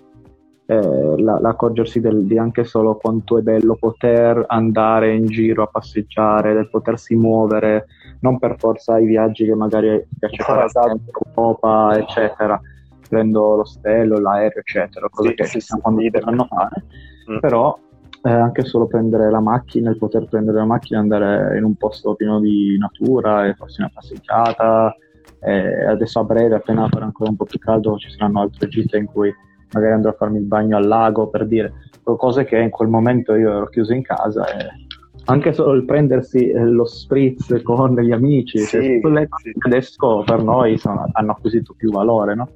eh, 0.69 1.21
la, 1.21 1.39
l'accorgersi 1.39 2.01
del, 2.01 2.25
di 2.25 2.38
anche 2.38 2.65
solo 2.65 2.97
quanto 2.97 3.38
è 3.38 3.41
bello 3.41 3.75
poter 3.75 4.43
andare 4.47 5.15
in 5.15 5.25
giro 5.25 5.63
a 5.63 5.67
passeggiare, 5.67 6.53
del 6.53 6.69
potersi 6.69 7.15
muovere, 7.15 7.88
non 8.19 8.38
per 8.38 8.55
forza 8.57 9.00
i 9.00 9.05
viaggi 9.05 9.45
che 9.45 9.55
magari 9.55 10.05
piace 10.19 10.43
fare 10.43 10.65
esatto. 10.65 10.89
in 10.89 11.00
Europa, 11.05 11.97
eccetera, 11.97 12.59
prendo 13.07 13.55
l'ostello, 13.55 14.19
l'aereo, 14.19 14.59
eccetera, 14.59 15.07
cose 15.09 15.29
sì, 15.29 15.36
che 15.36 15.45
sì, 15.45 15.59
sì, 15.62 15.79
quando 15.79 16.01
potranno 16.12 16.45
fare, 16.50 16.83
mm. 17.31 17.39
però 17.39 17.79
eh, 18.24 18.29
anche 18.29 18.65
solo 18.65 18.88
prendere 18.88 19.31
la 19.31 19.39
macchina, 19.39 19.89
il 19.89 19.97
poter 19.97 20.27
prendere 20.27 20.57
la 20.57 20.65
macchina, 20.65 21.00
andare 21.00 21.57
in 21.57 21.63
un 21.63 21.75
posto 21.75 22.13
pieno 22.15 22.41
di 22.41 22.77
natura 22.77 23.47
e 23.47 23.53
farsi 23.53 23.79
una 23.79 23.91
passeggiata. 23.93 24.93
Eh, 25.39 25.86
adesso 25.86 26.19
a 26.19 26.24
breve, 26.24 26.55
appena 26.55 26.89
farà 26.89 27.05
ancora 27.05 27.29
un 27.29 27.38
po' 27.38 27.45
più 27.45 27.59
caldo, 27.59 27.95
ci 27.97 28.09
saranno 28.09 28.41
altre 28.41 28.67
gite 28.67 28.97
in 28.97 29.05
cui 29.05 29.33
magari 29.71 29.93
andrò 29.93 30.12
a 30.12 30.15
farmi 30.15 30.38
il 30.38 30.45
bagno 30.45 30.77
al 30.77 30.88
lago 30.88 31.27
per 31.27 31.45
dire 31.45 31.74
cose 32.03 32.45
che 32.45 32.57
in 32.57 32.69
quel 32.69 32.88
momento 32.88 33.36
io 33.36 33.51
ero 33.51 33.67
chiuso 33.67 33.93
in 33.93 34.01
casa 34.01 34.45
e 34.45 34.86
anche 35.29 35.51
solo 35.51 35.74
il 35.74 35.83
prendersi 35.83 36.50
eh, 36.50 36.63
lo 36.63 36.86
spritz 36.86 37.62
con 37.63 37.95
gli 38.00 38.12
amici, 38.12 38.59
cioè, 38.59 38.81
sì, 38.81 39.01
cioè, 39.01 39.27
sì. 39.41 39.51
adesso 39.59 40.24
per 40.25 40.41
noi 40.41 40.77
sono, 40.77 41.05
hanno 41.12 41.31
acquisito 41.31 41.74
più 41.75 41.91
valore, 41.91 42.33
no? 42.33 42.50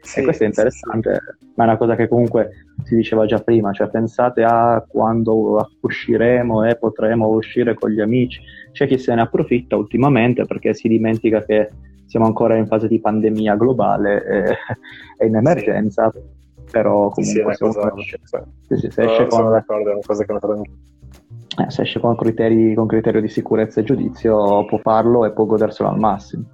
Sì, 0.00 0.20
e 0.20 0.22
questo 0.24 0.44
è 0.44 0.46
interessante, 0.46 1.20
ma 1.54 1.64
è 1.64 1.66
una 1.68 1.76
cosa 1.76 1.94
che 1.94 2.08
comunque 2.08 2.50
si 2.84 2.96
diceva 2.96 3.26
già 3.26 3.38
prima, 3.38 3.72
cioè 3.72 3.88
pensate 3.88 4.42
a 4.42 4.84
quando 4.86 5.68
usciremo 5.80 6.64
e 6.64 6.76
potremo 6.76 7.28
uscire 7.28 7.74
con 7.74 7.90
gli 7.90 8.00
amici, 8.00 8.40
c'è 8.72 8.86
chi 8.86 8.98
se 8.98 9.14
ne 9.14 9.22
approfitta 9.22 9.76
ultimamente 9.76 10.44
perché 10.46 10.74
si 10.74 10.88
dimentica 10.88 11.44
che 11.44 11.70
siamo 12.06 12.26
ancora 12.26 12.56
in 12.56 12.66
fase 12.66 12.88
di 12.88 13.00
pandemia 13.00 13.56
globale 13.56 14.24
e, 14.26 14.56
e 15.18 15.26
in 15.26 15.34
emergenza, 15.36 16.12
però 16.76 17.08
comunque 17.08 17.54
sì, 17.54 17.62
cosa, 17.62 17.92
sì, 18.68 18.76
sì, 18.76 18.90
se 18.90 19.02
esce 19.02 19.26
con... 19.28 19.50
D'accordo, 19.50 19.88
è 19.88 19.92
una 19.92 20.02
cosa 20.06 20.24
che 20.24 20.32
non 20.32 20.62
eh, 21.58 21.70
se 21.70 21.82
esce 21.82 22.00
con, 22.00 22.14
criteri, 22.16 22.74
con 22.74 22.86
criterio 22.86 23.22
di 23.22 23.28
sicurezza 23.28 23.80
e 23.80 23.84
giudizio 23.84 24.66
può 24.66 24.76
farlo 24.76 25.24
e 25.24 25.30
può 25.30 25.46
goderselo 25.46 25.88
al 25.88 25.98
massimo. 25.98 26.44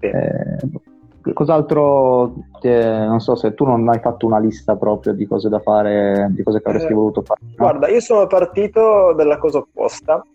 Sì. 0.00 0.06
Eh, 0.06 1.32
cos'altro, 1.32 2.34
eh, 2.62 3.04
non 3.06 3.20
so 3.20 3.36
se 3.36 3.54
tu 3.54 3.64
non 3.64 3.88
hai 3.88 4.00
fatto 4.00 4.26
una 4.26 4.40
lista 4.40 4.74
proprio 4.74 5.12
di 5.12 5.24
cose 5.24 5.48
da 5.48 5.60
fare, 5.60 6.30
di 6.32 6.42
cose 6.42 6.60
che 6.60 6.68
avresti 6.68 6.90
eh, 6.90 6.94
voluto 6.94 7.22
fare. 7.22 7.40
No? 7.42 7.54
Guarda, 7.56 7.86
io 7.86 8.00
sono 8.00 8.26
partito 8.26 9.12
dalla 9.16 9.38
cosa 9.38 9.58
opposta, 9.58 10.26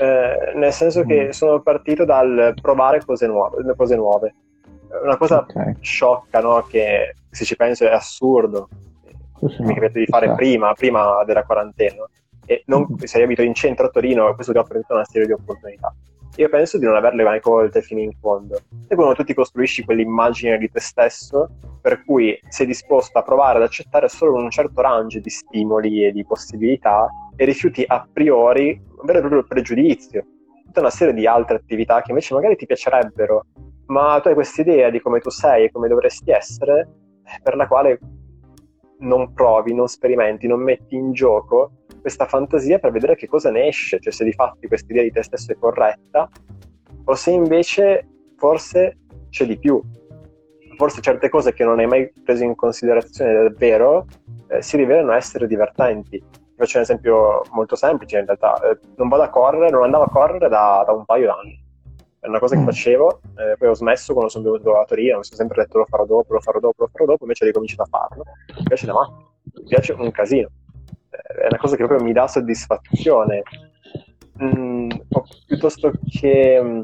eh, 0.00 0.52
nel 0.54 0.72
senso 0.72 1.02
che 1.02 1.26
mm. 1.26 1.30
sono 1.30 1.60
partito 1.62 2.04
dal 2.04 2.54
provare 2.62 3.02
cose 3.04 3.26
nuove. 3.26 3.74
Cose 3.76 3.96
nuove. 3.96 4.34
Una 5.02 5.16
cosa 5.16 5.38
okay. 5.38 5.76
sciocca, 5.80 6.40
no? 6.40 6.62
che 6.68 7.14
se 7.30 7.44
ci 7.44 7.56
penso 7.56 7.84
è 7.84 7.92
assurdo, 7.92 8.68
sì, 9.38 9.62
mi 9.62 9.74
capita 9.74 9.98
di 9.98 10.06
fare 10.06 10.28
sì. 10.28 10.34
prima, 10.34 10.72
prima 10.74 11.24
della 11.24 11.44
quarantena 11.44 12.06
e 12.46 12.62
non, 12.66 12.86
mm. 12.90 12.96
se 13.04 13.22
abito 13.22 13.42
in 13.42 13.54
centro 13.54 13.86
a 13.86 13.90
Torino, 13.90 14.34
questo 14.34 14.52
ti 14.52 14.58
offre 14.58 14.80
tutta 14.80 14.94
una 14.94 15.04
serie 15.04 15.26
di 15.26 15.32
opportunità. 15.32 15.94
Io 16.36 16.48
penso 16.48 16.78
di 16.78 16.86
non 16.86 16.96
averle 16.96 17.24
mai 17.24 17.40
colte 17.40 17.82
fino 17.82 18.00
in 18.00 18.12
fondo. 18.18 18.58
E 18.88 18.94
quando 18.94 19.14
tu 19.14 19.22
ti 19.22 19.34
costruisci 19.34 19.84
quell'immagine 19.84 20.56
di 20.56 20.70
te 20.70 20.80
stesso, 20.80 21.48
per 21.80 22.04
cui 22.04 22.38
sei 22.48 22.66
disposto 22.66 23.18
a 23.18 23.22
provare 23.22 23.58
ad 23.58 23.64
accettare 23.64 24.08
solo 24.08 24.36
un 24.36 24.50
certo 24.50 24.80
range 24.80 25.20
di 25.20 25.28
stimoli 25.28 26.06
e 26.06 26.12
di 26.12 26.24
possibilità, 26.24 27.06
e 27.36 27.44
rifiuti 27.44 27.84
a 27.86 28.06
priori 28.10 28.80
un 28.88 29.04
vero 29.04 29.18
e 29.18 29.20
proprio 29.20 29.44
pregiudizio, 29.44 30.24
tutta 30.64 30.80
una 30.80 30.90
serie 30.90 31.12
di 31.12 31.26
altre 31.26 31.56
attività 31.56 32.00
che 32.00 32.10
invece 32.10 32.32
magari 32.34 32.56
ti 32.56 32.64
piacerebbero, 32.64 33.44
ma 33.92 34.18
tu 34.20 34.28
hai 34.28 34.34
questa 34.34 34.62
idea 34.62 34.88
di 34.88 35.00
come 35.00 35.20
tu 35.20 35.28
sei 35.28 35.64
e 35.64 35.70
come 35.70 35.86
dovresti 35.86 36.30
essere, 36.30 36.88
per 37.42 37.56
la 37.56 37.68
quale 37.68 37.98
non 39.00 39.34
provi, 39.34 39.74
non 39.74 39.86
sperimenti, 39.86 40.46
non 40.46 40.62
metti 40.62 40.94
in 40.94 41.12
gioco 41.12 41.72
questa 42.00 42.26
fantasia 42.26 42.78
per 42.78 42.90
vedere 42.90 43.14
che 43.14 43.28
cosa 43.28 43.50
ne 43.50 43.68
esce, 43.68 44.00
cioè 44.00 44.12
se 44.12 44.24
di 44.24 44.32
fatti 44.32 44.66
questa 44.66 44.90
idea 44.90 45.04
di 45.04 45.12
te 45.12 45.22
stesso 45.22 45.52
è 45.52 45.56
corretta 45.56 46.28
o 47.04 47.14
se 47.14 47.30
invece 47.30 48.08
forse 48.36 48.98
c'è 49.28 49.46
di 49.46 49.58
più. 49.58 49.80
Forse 50.76 51.00
certe 51.00 51.28
cose 51.28 51.52
che 51.52 51.64
non 51.64 51.78
hai 51.78 51.86
mai 51.86 52.10
preso 52.24 52.44
in 52.44 52.54
considerazione 52.54 53.34
davvero 53.34 54.06
eh, 54.48 54.62
si 54.62 54.76
rivelano 54.76 55.12
essere 55.12 55.46
divertenti. 55.46 56.18
Ti 56.18 56.54
faccio 56.56 56.78
un 56.78 56.82
esempio 56.82 57.42
molto 57.52 57.76
semplice 57.76 58.18
in 58.18 58.24
realtà. 58.24 58.58
Eh, 58.62 58.78
non 58.96 59.08
vado 59.08 59.22
a 59.22 59.28
correre, 59.28 59.70
non 59.70 59.84
andavo 59.84 60.04
a 60.04 60.10
correre 60.10 60.48
da, 60.48 60.82
da 60.84 60.92
un 60.92 61.04
paio 61.04 61.26
d'anni. 61.26 61.61
È 62.22 62.28
una 62.28 62.38
cosa 62.38 62.54
che 62.54 62.62
mm. 62.62 62.66
facevo, 62.66 63.20
eh, 63.36 63.56
poi 63.58 63.68
ho 63.68 63.74
smesso 63.74 64.12
quando 64.12 64.30
sono 64.30 64.50
venuto 64.50 64.78
a 64.78 64.84
Torino, 64.84 65.18
mi 65.18 65.24
sono 65.24 65.36
sempre 65.36 65.62
detto 65.62 65.78
lo 65.78 65.86
farò 65.86 66.06
dopo, 66.06 66.34
lo 66.34 66.40
farò 66.40 66.60
dopo, 66.60 66.84
lo 66.84 66.90
farò 66.92 67.04
dopo, 67.04 67.24
invece 67.24 67.42
ho 67.44 67.46
ricominciato 67.48 67.82
a 67.82 67.86
farlo. 67.86 68.22
Mi 68.56 68.62
piace 68.62 68.86
da 68.86 68.92
matto, 68.92 69.32
mi 69.54 69.64
piace 69.66 69.92
un 69.92 70.10
casino 70.12 70.48
è 71.12 71.46
una 71.46 71.58
cosa 71.58 71.76
che 71.76 71.84
proprio 71.84 72.06
mi 72.06 72.12
dà 72.12 72.26
soddisfazione. 72.26 73.42
Mm, 74.42 74.88
piuttosto 75.46 75.92
che 76.10 76.60
mm, 76.62 76.82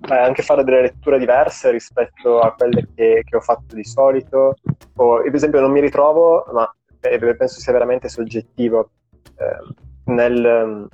beh, 0.00 0.18
anche 0.18 0.42
fare 0.42 0.64
delle 0.64 0.82
letture 0.82 1.18
diverse 1.18 1.70
rispetto 1.70 2.40
a 2.40 2.52
quelle 2.54 2.88
che, 2.94 3.22
che 3.24 3.36
ho 3.36 3.40
fatto 3.40 3.74
di 3.74 3.84
solito. 3.84 4.56
O, 4.96 5.22
per 5.22 5.34
esempio, 5.34 5.60
non 5.60 5.72
mi 5.72 5.80
ritrovo, 5.80 6.44
ma 6.52 6.70
eh, 7.00 7.36
penso 7.36 7.60
sia 7.60 7.72
veramente 7.72 8.08
soggettivo 8.08 8.90
eh, 9.38 9.74
nel, 10.12 10.88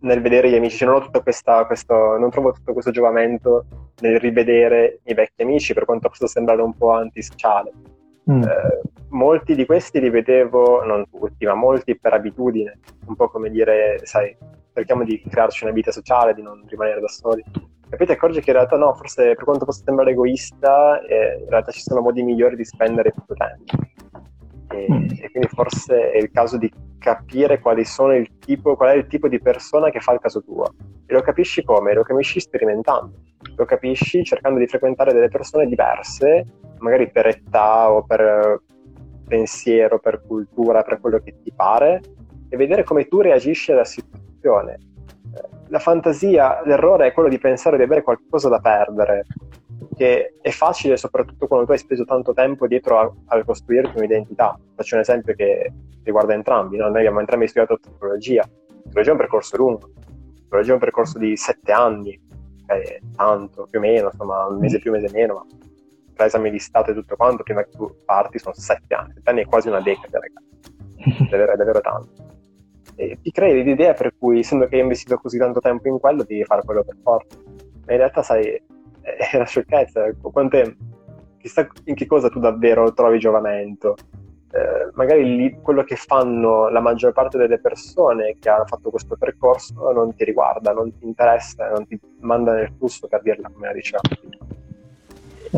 nel, 0.00 0.20
vedere 0.20 0.50
gli 0.50 0.54
amici. 0.54 0.84
Non, 0.84 1.08
questa, 1.22 1.64
questo, 1.66 2.16
non 2.18 2.30
trovo 2.30 2.52
tutto 2.52 2.72
questo 2.72 2.90
giovamento 2.90 3.64
nel 4.00 4.18
rivedere 4.18 5.00
i 5.04 5.14
vecchi 5.14 5.42
amici, 5.42 5.74
per 5.74 5.84
quanto 5.84 6.08
possa 6.08 6.26
sembrare 6.26 6.62
un 6.62 6.76
po' 6.76 6.92
antisociale. 6.92 7.72
Mm. 8.30 8.42
Eh, 8.42 8.80
molti 9.08 9.54
di 9.54 9.66
questi 9.66 10.00
li 10.00 10.10
vedevo, 10.10 10.84
non 10.84 11.04
tutti, 11.10 11.44
ma 11.46 11.54
molti 11.54 11.98
per 11.98 12.12
abitudine, 12.12 12.78
un 13.06 13.16
po' 13.16 13.28
come 13.28 13.50
dire, 13.50 14.00
sai, 14.04 14.36
cerchiamo 14.72 15.04
di 15.04 15.22
crearci 15.28 15.64
una 15.64 15.72
vita 15.72 15.90
sociale, 15.90 16.34
di 16.34 16.42
non 16.42 16.62
rimanere 16.66 17.00
da 17.00 17.08
soli. 17.08 17.44
E 17.92 18.06
ti 18.06 18.12
accorgi 18.12 18.40
che 18.40 18.50
in 18.50 18.56
realtà 18.56 18.76
no, 18.76 18.94
forse 18.94 19.34
per 19.34 19.44
quanto 19.44 19.64
possa 19.64 19.82
sembrare 19.84 20.12
egoista, 20.12 21.00
eh, 21.02 21.40
in 21.40 21.48
realtà 21.48 21.72
ci 21.72 21.80
sono 21.80 22.00
modi 22.00 22.22
migliori 22.22 22.54
di 22.54 22.64
spendere 22.64 23.08
il 23.08 23.22
tuo 23.26 23.34
tempo. 23.34 23.76
E, 24.72 24.86
mm. 24.90 25.08
e, 25.20 25.30
quindi 25.30 25.48
forse 25.48 26.10
è 26.10 26.18
il 26.18 26.30
caso 26.30 26.56
di 26.56 26.72
capire 26.98 27.58
quali 27.60 27.84
sono 27.84 28.14
il 28.14 28.38
tipo, 28.38 28.76
qual 28.76 28.90
è 28.90 28.94
il 28.94 29.06
tipo 29.06 29.28
di 29.28 29.40
persona 29.40 29.90
che 29.90 30.00
fa 30.00 30.12
il 30.12 30.20
caso 30.20 30.42
tuo. 30.42 30.74
E 31.06 31.12
lo 31.12 31.22
capisci 31.22 31.64
come? 31.64 31.92
Lo 31.94 32.02
capisci 32.02 32.40
sperimentando, 32.40 33.12
lo 33.56 33.64
capisci 33.64 34.22
cercando 34.22 34.58
di 34.58 34.66
frequentare 34.66 35.12
delle 35.12 35.28
persone 35.28 35.66
diverse, 35.66 36.44
magari 36.78 37.10
per 37.10 37.26
età 37.26 37.90
o 37.90 38.04
per 38.04 38.62
pensiero, 39.26 39.98
per 39.98 40.22
cultura, 40.26 40.82
per 40.82 41.00
quello 41.00 41.18
che 41.18 41.36
ti 41.42 41.52
pare, 41.54 42.00
e 42.48 42.56
vedere 42.56 42.84
come 42.84 43.06
tu 43.06 43.20
reagisci 43.20 43.72
alla 43.72 43.84
situazione. 43.84 44.78
La 45.68 45.78
fantasia, 45.78 46.62
l'errore 46.64 47.06
è 47.06 47.12
quello 47.12 47.28
di 47.28 47.38
pensare 47.38 47.76
di 47.76 47.84
avere 47.84 48.02
qualcosa 48.02 48.48
da 48.48 48.58
perdere, 48.58 49.24
che 50.00 50.32
è 50.40 50.48
facile 50.48 50.96
soprattutto 50.96 51.46
quando 51.46 51.66
tu 51.66 51.72
hai 51.72 51.78
speso 51.78 52.06
tanto 52.06 52.32
tempo 52.32 52.66
dietro 52.66 52.98
a, 52.98 53.12
a 53.36 53.44
costruirti 53.44 53.98
un'identità. 53.98 54.58
Faccio 54.74 54.94
un 54.94 55.02
esempio 55.02 55.34
che 55.34 55.70
riguarda 56.02 56.32
entrambi, 56.32 56.78
no? 56.78 56.88
noi 56.88 57.00
abbiamo 57.00 57.20
entrambi 57.20 57.46
studiato 57.46 57.78
tecnologia, 57.78 58.48
tecnologia 58.84 59.10
è 59.10 59.12
un 59.12 59.18
percorso 59.18 59.56
lungo, 59.58 59.90
tecnologia 60.36 60.70
è 60.70 60.72
un 60.72 60.80
percorso 60.80 61.18
di 61.18 61.36
sette 61.36 61.72
anni, 61.72 62.18
okay? 62.62 62.98
tanto, 63.14 63.66
più 63.68 63.78
o 63.78 63.82
meno, 63.82 64.08
insomma, 64.10 64.46
un 64.46 64.58
mese 64.58 64.78
più, 64.78 64.90
un 64.90 65.02
mese 65.02 65.14
meno, 65.14 65.34
ma 65.34 65.44
tra 66.14 66.24
esami 66.24 66.50
di 66.50 66.58
Stato 66.58 66.92
e 66.92 66.94
tutto 66.94 67.16
quanto, 67.16 67.42
prima 67.42 67.62
che 67.62 67.70
tu 67.72 67.94
parti 68.06 68.38
sono 68.38 68.54
sette 68.54 68.94
anni, 68.94 69.12
sette 69.12 69.28
anni 69.28 69.42
è 69.42 69.46
quasi 69.46 69.68
una 69.68 69.82
decade, 69.82 70.18
ragazzi, 70.18 71.24
è 71.24 71.28
davvero, 71.28 71.52
è 71.52 71.56
davvero 71.56 71.80
tanto. 71.82 72.28
E 72.94 73.18
ti 73.20 73.30
crei 73.30 73.62
l'idea 73.62 73.92
per 73.92 74.14
cui, 74.16 74.38
essendo 74.38 74.66
che 74.66 74.76
hai 74.76 74.80
investito 74.80 75.18
così 75.18 75.36
tanto 75.36 75.60
tempo 75.60 75.88
in 75.88 75.98
quello, 75.98 76.24
devi 76.24 76.42
fare 76.44 76.62
quello 76.64 76.84
per 76.84 76.96
forza. 77.02 77.36
Ma 77.84 77.92
in 77.92 77.98
realtà, 77.98 78.22
sai, 78.22 78.62
è 79.32 79.36
una 79.36 79.46
sciocchezza. 79.46 80.12
Quante, 80.20 80.76
chissà 81.38 81.66
in 81.84 81.94
che 81.94 82.06
cosa 82.06 82.28
tu 82.28 82.38
davvero 82.38 82.92
trovi 82.92 83.18
giovamento. 83.18 83.96
Eh, 84.52 84.90
magari 84.94 85.36
lì, 85.36 85.60
quello 85.62 85.84
che 85.84 85.94
fanno 85.94 86.68
la 86.68 86.80
maggior 86.80 87.12
parte 87.12 87.38
delle 87.38 87.60
persone 87.60 88.36
che 88.40 88.48
hanno 88.48 88.66
fatto 88.66 88.90
questo 88.90 89.16
percorso 89.16 89.92
non 89.92 90.14
ti 90.14 90.24
riguarda, 90.24 90.72
non 90.72 90.96
ti 90.98 91.04
interessa, 91.04 91.68
non 91.70 91.86
ti 91.86 91.98
manda 92.20 92.54
nel 92.54 92.72
flusso 92.76 93.06
per 93.06 93.22
dirla 93.22 93.48
come 93.52 93.68
la 93.68 93.72
diceva. 93.72 94.00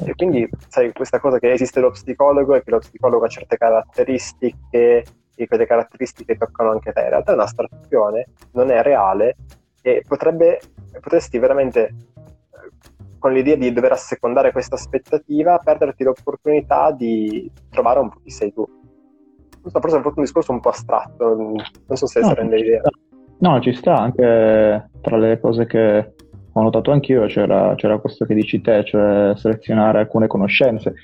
E 0.05 0.15
quindi 0.15 0.49
sai 0.69 0.93
questa 0.93 1.21
cosa 1.21 1.39
che 1.39 1.53
esiste 1.53 1.81
lo 1.81 1.91
psicologo 1.91 2.55
e 2.55 2.63
che 2.63 2.71
lo 2.71 2.79
psicologo 2.79 3.25
ha 3.25 3.29
certe 3.29 3.57
caratteristiche 3.57 5.05
e 5.35 5.47
quelle 5.47 5.67
caratteristiche 5.67 6.37
toccano 6.37 6.71
anche 6.71 6.93
te. 6.93 7.01
In 7.01 7.09
realtà 7.09 7.33
è 7.33 7.35
un'astrazione, 7.35 8.27
non 8.53 8.71
è 8.71 8.83
reale 8.83 9.37
e 9.81 10.03
potrebbe, 10.07 10.61
potresti 11.01 11.39
veramente 11.39 11.95
con 13.23 13.33
l'idea 13.33 13.55
di 13.55 13.73
dover 13.73 13.93
assecondare 13.93 14.51
questa 14.51 14.75
aspettativa, 14.75 15.57
perderti 15.63 16.03
l'opportunità 16.03 16.91
di 16.91 17.49
trovare 17.71 18.01
un 18.01 18.09
po' 18.09 18.19
chi 18.25 18.31
sei 18.31 18.53
tu. 18.53 18.67
Questo 19.61 19.79
forse 19.79 19.97
è 19.97 20.01
un 20.05 20.13
discorso 20.17 20.51
un 20.51 20.59
po' 20.59 20.71
astratto, 20.71 21.37
non 21.37 21.97
so 21.97 22.07
se 22.07 22.19
no, 22.19 22.27
si 22.27 22.35
rende 22.35 22.59
idea. 22.59 22.81
No, 23.39 23.61
ci 23.61 23.73
sta 23.75 23.97
anche 23.97 24.91
tra 25.01 25.17
le 25.17 25.39
cose 25.39 25.67
che 25.67 26.15
ho 26.53 26.63
notato 26.63 26.91
anch'io, 26.91 27.27
c'era, 27.27 27.77
c'era 27.77 27.99
questo 27.99 28.25
che 28.25 28.35
dici 28.35 28.61
te, 28.61 28.83
cioè 28.85 29.35
selezionare 29.37 30.01
alcune 30.01 30.27
conoscenze. 30.27 30.95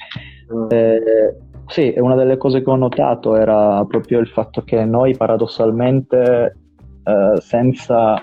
Mm. 0.53 0.67
Eh, 0.71 1.37
sì, 1.69 1.95
una 1.99 2.17
delle 2.17 2.37
cose 2.37 2.65
che 2.65 2.71
ho 2.71 2.77
notato 2.77 3.37
era 3.37 3.85
proprio 3.85 4.19
il 4.19 4.27
fatto 4.27 4.63
che 4.65 4.85
noi 4.85 5.17
paradossalmente, 5.17 6.57
eh, 7.05 7.41
senza 7.41 8.21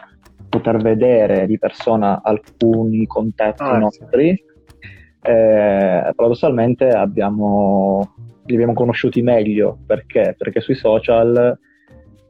poter 0.56 0.78
vedere 0.78 1.46
di 1.46 1.58
persona 1.58 2.22
alcuni 2.24 3.06
contatti 3.06 3.64
ah, 3.64 3.78
nostri, 3.78 4.36
sì. 4.36 5.30
eh, 5.30 6.12
paradossalmente 6.16 6.90
abbiamo, 6.90 8.14
li 8.46 8.54
abbiamo 8.54 8.74
conosciuti 8.74 9.22
meglio. 9.22 9.78
Perché? 9.86 10.36
Perché 10.38 10.62
sui 10.62 10.76
social 10.76 11.58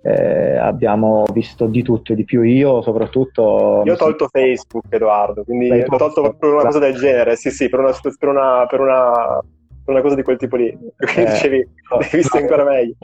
eh, 0.02 0.58
abbiamo 0.58 1.24
visto 1.32 1.68
di 1.68 1.84
tutto 1.84 2.14
e 2.14 2.16
di 2.16 2.26
più. 2.26 2.42
Io 2.42 2.82
soprattutto... 2.82 3.84
Io 3.86 3.94
ho 3.94 3.98
tolto 3.98 4.28
Facebook, 4.28 4.86
Edoardo, 4.90 5.44
quindi 5.44 5.70
ho 5.70 5.98
tolto 5.98 6.36
per 6.38 6.54
una 6.54 6.64
cosa 6.64 6.80
del 6.80 6.96
genere, 6.96 7.36
sì 7.36 7.52
sì, 7.52 7.70
per 7.70 7.80
una, 7.80 7.92
per 7.92 8.30
una, 8.30 8.66
per 8.68 8.80
una, 8.80 9.12
per 9.84 9.94
una 9.94 10.02
cosa 10.02 10.16
di 10.16 10.24
quel 10.24 10.38
tipo 10.38 10.56
lì. 10.56 10.70
Quindi 10.98 11.22
eh, 11.22 11.34
dicevi, 11.34 11.70
no, 11.92 11.98
devi 12.12 12.24
no, 12.32 12.40
ancora 12.40 12.64
meglio. 12.64 12.96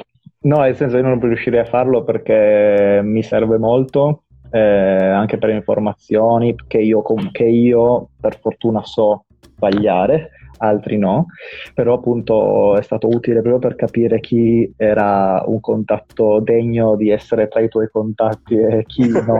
No, 0.43 0.59
nel 0.61 0.75
senso 0.75 0.97
io 0.97 1.03
non 1.03 1.19
riuscirei 1.19 1.59
a 1.59 1.65
farlo 1.65 2.03
perché 2.03 3.01
mi 3.03 3.21
serve 3.21 3.59
molto, 3.59 4.23
eh, 4.51 4.59
anche 4.59 5.37
per 5.37 5.49
informazioni 5.49 6.55
che 6.67 6.79
io, 6.79 7.01
che 7.31 7.45
io 7.45 8.09
per 8.19 8.37
fortuna 8.39 8.83
so 8.83 9.25
sbagliare 9.55 10.31
altri 10.61 10.97
no, 10.97 11.27
però 11.73 11.95
appunto 11.95 12.77
è 12.77 12.81
stato 12.83 13.07
utile 13.07 13.41
proprio 13.41 13.59
per 13.59 13.75
capire 13.75 14.19
chi 14.19 14.71
era 14.77 15.43
un 15.45 15.59
contatto 15.59 16.39
degno 16.39 16.95
di 16.95 17.09
essere 17.09 17.47
tra 17.47 17.61
i 17.61 17.67
tuoi 17.67 17.89
contatti 17.89 18.55
e 18.55 18.83
chi 18.85 19.09
no. 19.09 19.39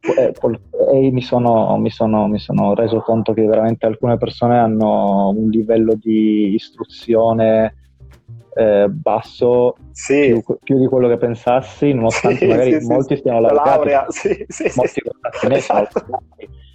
e, 0.00 0.34
e 0.92 1.10
mi, 1.12 1.22
sono, 1.22 1.76
mi, 1.78 1.90
sono, 1.90 2.26
mi 2.26 2.38
sono 2.38 2.74
reso 2.74 3.00
conto 3.00 3.32
che 3.32 3.44
veramente 3.44 3.86
alcune 3.86 4.16
persone 4.16 4.58
hanno 4.58 5.28
un 5.28 5.48
livello 5.48 5.94
di 5.94 6.54
istruzione 6.54 7.76
eh, 8.54 8.86
basso 8.88 9.76
sì. 9.92 10.42
più, 10.44 10.58
più, 10.62 10.78
di 10.78 10.86
quello 10.86 11.08
che 11.08 11.16
pensassi, 11.16 11.92
nonostante 11.92 12.38
sì, 12.38 12.46
magari 12.46 12.80
sì, 12.80 12.86
molti 12.86 13.16
stiano 13.16 13.40
lavorando. 13.40 14.10
Sì, 14.10 14.44
sì, 14.46 14.70
molti 14.74 15.00
sì, 15.32 15.52
esatto. 15.52 16.04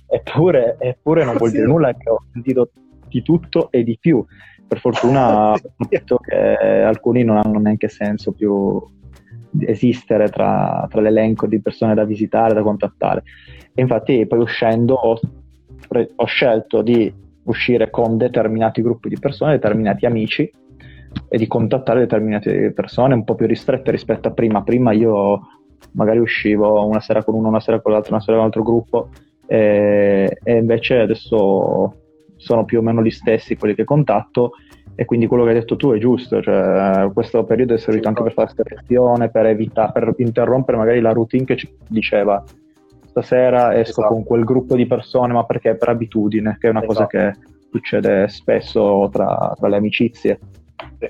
eppure, 0.08 0.78
eppure 0.80 1.24
non 1.24 1.38
vuol 1.38 1.52
dire 1.52 1.66
nulla 1.66 1.94
che 1.94 2.10
ho 2.10 2.24
sentito 2.32 2.72
di 3.08 3.22
tutto 3.22 3.70
e 3.72 3.84
di 3.84 3.98
più. 4.00 4.26
Per 4.68 4.80
fortuna 4.80 5.52
ho 5.54 5.60
detto 5.88 6.18
che 6.18 6.36
alcuni 6.36 7.24
non 7.24 7.38
hanno 7.38 7.60
neanche 7.60 7.90
senso 7.90 8.32
più 8.32 8.82
esistere 9.60 10.30
tra, 10.30 10.86
tra, 10.90 11.02
l'elenco 11.02 11.48
di 11.48 11.62
persone 11.62 11.94
da 11.94 12.06
visitare, 12.06 12.54
da 12.54 12.64
contattare. 12.64 13.24
E 13.74 13.82
infatti 13.82 14.26
poi 14.26 14.40
uscendo 14.40 14.96
ho, 14.96 15.20
ho 16.16 16.26
scelto 16.26 16.82
di 16.82 17.14
uscire 17.44 17.90
con 17.92 18.18
determinati 18.18 18.82
gruppi 18.82 19.10
di 19.10 19.20
persone, 19.20 19.54
determinati 19.54 20.06
amici 20.06 20.52
e 21.30 21.38
di 21.38 21.48
contattare 21.48 22.02
determinate 22.02 22.72
persone 22.72 23.14
un 23.14 23.24
po' 23.24 23.36
più 23.36 23.48
ristrette 23.48 23.92
rispetto 23.92 24.28
a 24.28 24.32
prima. 24.32 24.64
Prima 24.64 24.92
io 24.92 25.42
magari 25.92 26.20
uscivo 26.20 26.86
una 26.86 27.00
sera 27.00 27.24
con 27.24 27.36
uno, 27.36 27.48
una 27.48 27.60
sera 27.60 27.80
con 27.80 27.92
l'altro, 27.92 28.14
una 28.14 28.22
sera 28.22 28.34
con 28.34 28.44
l'altro 28.44 28.64
gruppo 28.64 29.10
e, 29.46 30.38
e 30.44 30.58
invece 30.58 31.00
adesso 31.00 31.94
sono 32.36 32.66
più 32.66 32.80
o 32.80 32.82
meno 32.82 33.02
gli 33.02 33.10
stessi 33.10 33.56
quelli 33.56 33.76
che 33.76 33.84
contatto 33.84 34.52
e 34.96 35.06
quindi 35.06 35.28
quello 35.28 35.44
che 35.44 35.50
hai 35.50 35.56
detto 35.56 35.76
tu 35.76 35.92
è 35.92 36.00
giusto, 36.00 36.42
cioè, 36.42 37.10
questo 37.14 37.44
periodo 37.44 37.76
è 37.76 37.78
servito 37.78 38.08
anche 38.08 38.24
per 38.24 38.34
fare 38.34 38.52
selezione, 38.56 39.30
per, 39.30 39.46
evitare, 39.46 39.92
per 39.92 40.14
interrompere 40.18 40.78
magari 40.78 41.02
la 41.02 41.12
routine 41.12 41.46
che 41.46 41.56
ci 41.56 41.72
diceva 41.88 42.44
stasera 43.06 43.78
esco 43.78 44.02
esatto. 44.02 44.14
con 44.14 44.24
quel 44.24 44.44
gruppo 44.44 44.76
di 44.76 44.88
persone 44.88 45.34
ma 45.34 45.44
perché 45.46 45.76
per 45.76 45.90
abitudine, 45.90 46.58
che 46.60 46.68
è 46.68 46.70
una 46.72 46.84
esatto. 46.84 46.94
cosa 46.94 47.08
che 47.08 47.34
succede 47.70 48.28
spesso 48.28 49.10
tra, 49.12 49.54
tra 49.58 49.68
le 49.68 49.76
amicizie. 49.76 50.40
Sì. 51.00 51.10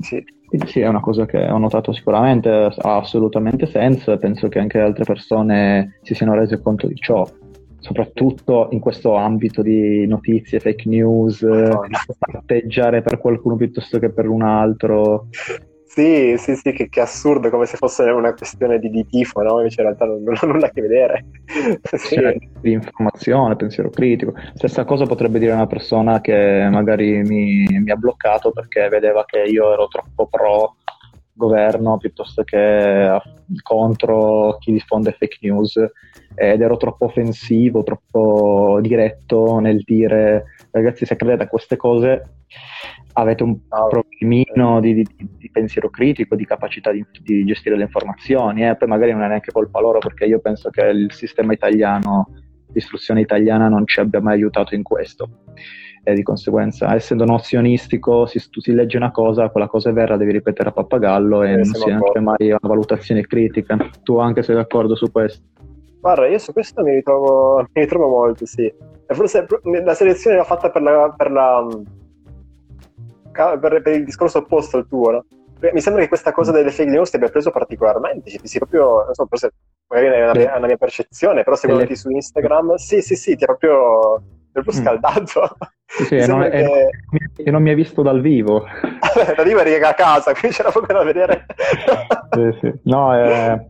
Sì. 0.00 0.24
Quindi 0.46 0.66
sì, 0.66 0.80
è 0.80 0.88
una 0.88 1.00
cosa 1.00 1.26
che 1.26 1.46
ho 1.46 1.58
notato 1.58 1.92
sicuramente, 1.92 2.48
ha 2.50 2.96
assolutamente 2.96 3.66
senso 3.66 4.12
e 4.12 4.18
penso 4.18 4.48
che 4.48 4.58
anche 4.58 4.78
altre 4.78 5.04
persone 5.04 5.98
si 6.02 6.14
siano 6.14 6.34
rese 6.34 6.60
conto 6.60 6.86
di 6.86 6.94
ciò 6.94 7.26
soprattutto 7.80 8.68
in 8.72 8.80
questo 8.80 9.14
ambito 9.14 9.62
di 9.62 10.06
notizie, 10.06 10.60
fake 10.60 10.88
news, 10.88 11.42
oh, 11.42 11.86
parteggiare 12.18 13.02
per 13.02 13.18
qualcuno 13.18 13.56
piuttosto 13.56 13.98
che 13.98 14.10
per 14.10 14.28
un 14.28 14.42
altro. 14.42 15.28
Sì, 15.98 16.36
sì, 16.38 16.54
sì, 16.54 16.70
che, 16.70 16.88
che 16.88 17.00
assurdo, 17.00 17.50
come 17.50 17.66
se 17.66 17.76
fosse 17.76 18.04
una 18.04 18.32
questione 18.32 18.78
di, 18.78 18.88
di 18.88 19.04
tifo, 19.04 19.42
no? 19.42 19.56
Invece 19.56 19.80
in 19.80 19.88
realtà 19.88 20.04
non, 20.04 20.22
non 20.22 20.36
ha 20.40 20.46
nulla 20.46 20.66
a 20.66 20.70
che 20.70 20.80
vedere. 20.80 21.24
sì. 21.82 22.14
Cioè, 22.14 22.36
di 22.60 22.70
informazione, 22.70 23.56
pensiero 23.56 23.90
critico. 23.90 24.32
Stessa 24.54 24.84
cosa 24.84 25.06
potrebbe 25.06 25.40
dire 25.40 25.50
una 25.50 25.66
persona 25.66 26.20
che 26.20 26.68
magari 26.70 27.24
mi, 27.24 27.66
mi 27.66 27.90
ha 27.90 27.96
bloccato 27.96 28.52
perché 28.52 28.88
vedeva 28.88 29.24
che 29.24 29.40
io 29.42 29.72
ero 29.72 29.88
troppo 29.88 30.28
pro 30.28 30.76
governo 31.32 31.96
piuttosto 31.98 32.44
che 32.44 33.18
contro 33.62 34.56
chi 34.60 34.70
diffonde 34.70 35.16
fake 35.18 35.38
news 35.40 35.76
ed 36.36 36.60
ero 36.60 36.76
troppo 36.76 37.06
offensivo, 37.06 37.82
troppo 37.82 38.78
diretto 38.80 39.58
nel 39.58 39.82
dire 39.82 40.44
ragazzi 40.70 41.06
se 41.06 41.16
credete 41.16 41.42
a 41.44 41.48
queste 41.48 41.76
cose 41.76 42.22
avete 43.20 43.42
un 43.42 43.58
problemino 43.68 44.80
di, 44.80 44.94
di, 44.94 45.06
di 45.16 45.50
pensiero 45.50 45.90
critico, 45.90 46.36
di 46.36 46.46
capacità 46.46 46.90
di, 46.92 47.04
di 47.22 47.44
gestire 47.44 47.76
le 47.76 47.84
informazioni 47.84 48.62
e 48.62 48.68
eh? 48.68 48.76
poi 48.76 48.88
magari 48.88 49.12
non 49.12 49.22
è 49.22 49.28
neanche 49.28 49.52
colpa 49.52 49.80
loro 49.80 49.98
perché 49.98 50.24
io 50.24 50.38
penso 50.38 50.70
che 50.70 50.82
il 50.82 51.12
sistema 51.12 51.52
italiano, 51.52 52.28
l'istruzione 52.72 53.20
italiana 53.20 53.68
non 53.68 53.86
ci 53.86 54.00
abbia 54.00 54.20
mai 54.20 54.34
aiutato 54.34 54.74
in 54.74 54.82
questo 54.82 55.28
e 56.04 56.14
di 56.14 56.22
conseguenza 56.22 56.94
essendo 56.94 57.24
nozionistico 57.24 58.24
se 58.24 58.40
tu 58.50 58.60
si 58.60 58.72
legge 58.72 58.96
una 58.96 59.10
cosa, 59.10 59.50
quella 59.50 59.66
cosa 59.66 59.90
è 59.90 59.92
vera, 59.92 60.16
devi 60.16 60.32
ripetere 60.32 60.70
a 60.70 60.72
pappagallo 60.72 61.42
e 61.42 61.52
eh, 61.52 61.56
non 61.56 61.64
si 61.64 61.90
entra 61.90 62.20
mai 62.20 62.48
una 62.48 62.58
valutazione 62.62 63.26
critica. 63.26 63.76
Tu 64.02 64.16
anche 64.18 64.42
sei 64.42 64.54
d'accordo 64.54 64.94
su 64.94 65.10
questo? 65.10 65.44
Guarda, 66.00 66.26
io 66.28 66.38
su 66.38 66.52
questo 66.52 66.82
mi 66.82 66.94
ritrovo, 66.94 67.58
mi 67.74 67.82
ritrovo 67.82 68.08
molto, 68.08 68.46
sì. 68.46 68.64
E 68.64 69.14
forse 69.14 69.46
la 69.84 69.94
selezione 69.94 70.36
l'ha 70.36 70.44
fatta 70.44 70.70
per, 70.70 70.82
la, 70.82 71.12
per, 71.14 71.30
la, 71.30 71.66
per, 73.58 73.82
per 73.82 73.94
il 73.94 74.04
discorso 74.04 74.38
opposto 74.38 74.76
al 74.76 74.88
tuo, 74.88 75.10
no? 75.10 75.24
Mi 75.72 75.80
sembra 75.80 76.02
che 76.02 76.08
questa 76.08 76.32
cosa 76.32 76.52
delle 76.52 76.70
fake 76.70 76.90
news 76.90 77.10
ti 77.10 77.16
abbia 77.16 77.30
preso 77.30 77.50
particolarmente, 77.50 78.30
cioè, 78.30 78.40
ti 78.40 78.46
sei 78.46 78.60
proprio, 78.60 79.04
non 79.04 79.14
so, 79.14 79.26
forse 79.26 79.52
magari 79.88 80.14
è 80.14 80.22
una, 80.22 80.32
mia, 80.32 80.56
una 80.56 80.66
mia 80.66 80.76
percezione, 80.76 81.42
però 81.42 81.56
seguendoti 81.56 81.96
su 81.96 82.10
Instagram, 82.10 82.74
sì, 82.74 83.02
sì, 83.02 83.16
sì, 83.16 83.34
ti 83.34 83.42
ha 83.42 83.46
proprio, 83.46 84.22
proprio 84.52 84.74
mm. 84.74 84.82
scaldato. 84.82 85.56
Sì, 85.84 86.20
sì, 86.20 86.26
non, 86.28 86.42
che... 86.42 86.58
e, 86.58 86.90
e 87.44 87.50
non 87.50 87.62
mi 87.62 87.70
hai 87.70 87.74
visto 87.74 88.02
dal 88.02 88.20
vivo. 88.20 88.66
dal 89.34 89.44
vivo 89.44 89.58
eri 89.58 89.82
a 89.82 89.94
casa, 89.94 90.32
quindi 90.38 90.56
c'era 90.56 90.70
poco 90.70 90.92
da 90.92 91.02
vedere. 91.02 91.46
sì, 92.30 92.58
sì. 92.60 92.72
No, 92.84 93.16
eh, 93.16 93.68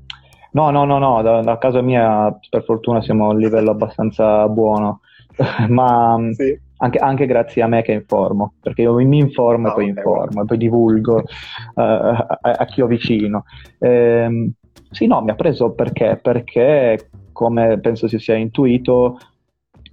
no, 0.53 0.71
no, 0.71 0.85
no, 0.85 0.99
no, 0.99 1.23
da, 1.23 1.41
da, 1.41 1.57
casa 1.57 1.81
mia 1.81 2.37
per 2.51 2.65
fortuna 2.65 3.01
siamo 3.01 3.27
a 3.27 3.33
un 3.33 3.39
livello 3.39 3.71
abbastanza 3.71 4.47
buono, 4.49 5.01
ma 5.69 6.19
sì. 6.33 6.67
Anche, 6.79 6.99
anche, 6.99 7.27
grazie 7.27 7.63
a 7.63 7.67
me 7.67 7.83
che 7.83 7.93
informo, 7.93 8.55
perché 8.61 8.83
io 8.83 8.95
mi 8.95 9.19
informo 9.19 9.69
oh, 9.69 9.71
e 9.71 9.75
poi 9.75 9.91
okay, 9.91 9.97
informo, 9.97 10.35
wow. 10.35 10.43
e 10.43 10.47
poi 10.47 10.59
divulgo 10.59 11.17
uh, 11.17 11.23
a, 11.81 12.39
a, 12.41 12.65
chi 12.65 12.81
ho 12.81 12.87
vicino. 12.87 13.45
Eh, 13.79 14.51
sì, 14.91 15.07
no, 15.07 15.23
mi 15.23 15.31
ha 15.31 15.35
preso 15.35 15.73
perché? 15.73 16.19
Perché, 16.21 17.11
come 17.33 17.79
penso 17.79 18.09
si 18.09 18.19
sia 18.19 18.35
intuito, 18.35 19.19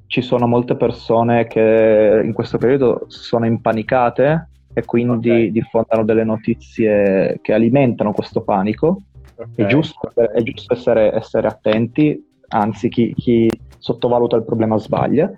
ci 0.07 0.21
sono 0.21 0.47
molte 0.47 0.75
persone 0.75 1.47
che 1.47 2.21
in 2.23 2.33
questo 2.33 2.57
periodo 2.57 3.05
sono 3.07 3.45
impanicate 3.45 4.49
e 4.73 4.85
quindi 4.85 5.29
okay. 5.29 5.51
diffondono 5.51 6.03
delle 6.03 6.23
notizie 6.23 7.39
che 7.41 7.53
alimentano 7.53 8.11
questo 8.11 8.41
panico. 8.41 9.01
Okay. 9.35 9.65
È, 9.65 9.67
giusto, 9.67 10.11
è 10.13 10.41
giusto, 10.43 10.73
essere, 10.73 11.13
essere 11.13 11.47
attenti, 11.47 12.25
anzi 12.49 12.89
chi, 12.89 13.13
chi, 13.15 13.49
sottovaluta 13.77 14.35
il 14.35 14.43
problema 14.43 14.77
sbaglia, 14.77 15.29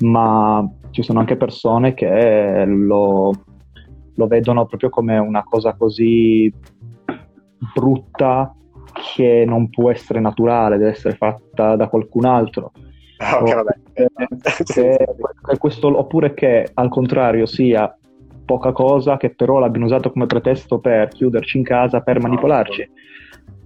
ma 0.00 0.68
ci 0.90 1.02
sono 1.02 1.20
anche 1.20 1.36
persone 1.36 1.94
che 1.94 2.64
lo, 2.66 3.32
lo 4.14 4.26
vedono 4.26 4.66
proprio 4.66 4.88
come 4.88 5.18
una 5.18 5.42
cosa 5.44 5.74
così 5.74 6.52
brutta 7.74 8.54
che 9.14 9.44
non 9.46 9.70
può 9.70 9.90
essere 9.90 10.20
naturale, 10.20 10.76
deve 10.76 10.90
essere 10.90 11.14
fatta 11.16 11.76
da 11.76 11.88
qualcun 11.88 12.24
altro. 12.24 12.72
Ah, 13.18 13.40
okay. 13.40 13.64
Che, 13.92 14.08
che 14.64 15.58
questo, 15.58 15.96
oppure 15.96 16.34
che 16.34 16.70
al 16.74 16.88
contrario 16.88 17.46
sia 17.46 17.94
poca 18.44 18.72
cosa 18.72 19.16
che 19.16 19.30
però 19.30 19.58
l'abbiano 19.58 19.86
usato 19.86 20.10
come 20.10 20.26
pretesto 20.26 20.80
per 20.80 21.08
chiuderci 21.08 21.58
in 21.58 21.64
casa, 21.64 22.00
per 22.00 22.20
manipolarci. 22.20 22.90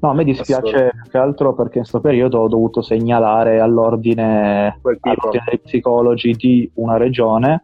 No, 0.04 0.10
a 0.10 0.14
me 0.14 0.24
dispiace 0.24 0.90
più 0.92 1.10
che 1.10 1.16
altro 1.16 1.54
perché 1.54 1.78
in 1.78 1.84
questo 1.88 2.00
periodo 2.00 2.40
ho 2.40 2.48
dovuto 2.48 2.82
segnalare 2.82 3.58
all'ordine, 3.58 4.78
all'ordine 4.82 5.44
dei 5.48 5.58
psicologi 5.60 6.32
di 6.32 6.70
una 6.74 6.98
regione. 6.98 7.62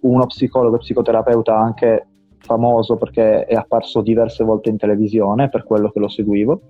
Uno 0.00 0.26
psicologo 0.26 0.74
e 0.74 0.78
psicoterapeuta 0.80 1.56
anche 1.56 2.08
famoso 2.38 2.96
perché 2.96 3.44
è 3.44 3.54
apparso 3.54 4.00
diverse 4.00 4.42
volte 4.42 4.68
in 4.68 4.78
televisione 4.78 5.48
per 5.48 5.62
quello 5.62 5.90
che 5.90 6.00
lo 6.00 6.08
seguivo 6.08 6.60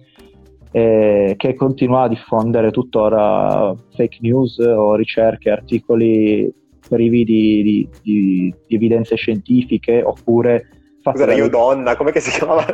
eh, 0.72 1.34
che 1.36 1.54
continua 1.54 2.02
a 2.02 2.08
diffondere 2.08 2.70
tuttora 2.70 3.74
fake 3.94 4.18
news 4.20 4.58
o 4.58 4.94
ricerche, 4.96 5.50
articoli 5.50 6.52
privi 6.88 7.24
di, 7.24 7.62
di, 7.62 7.88
di, 8.02 8.54
di 8.66 8.74
evidenze 8.74 9.14
scientifiche 9.16 10.02
oppure 10.02 10.79
Cos'era 11.02 11.32
io 11.34 11.48
donna? 11.48 11.96
Com'è 11.96 12.12
che 12.12 12.20
si 12.20 12.30
chiamava 12.36 12.64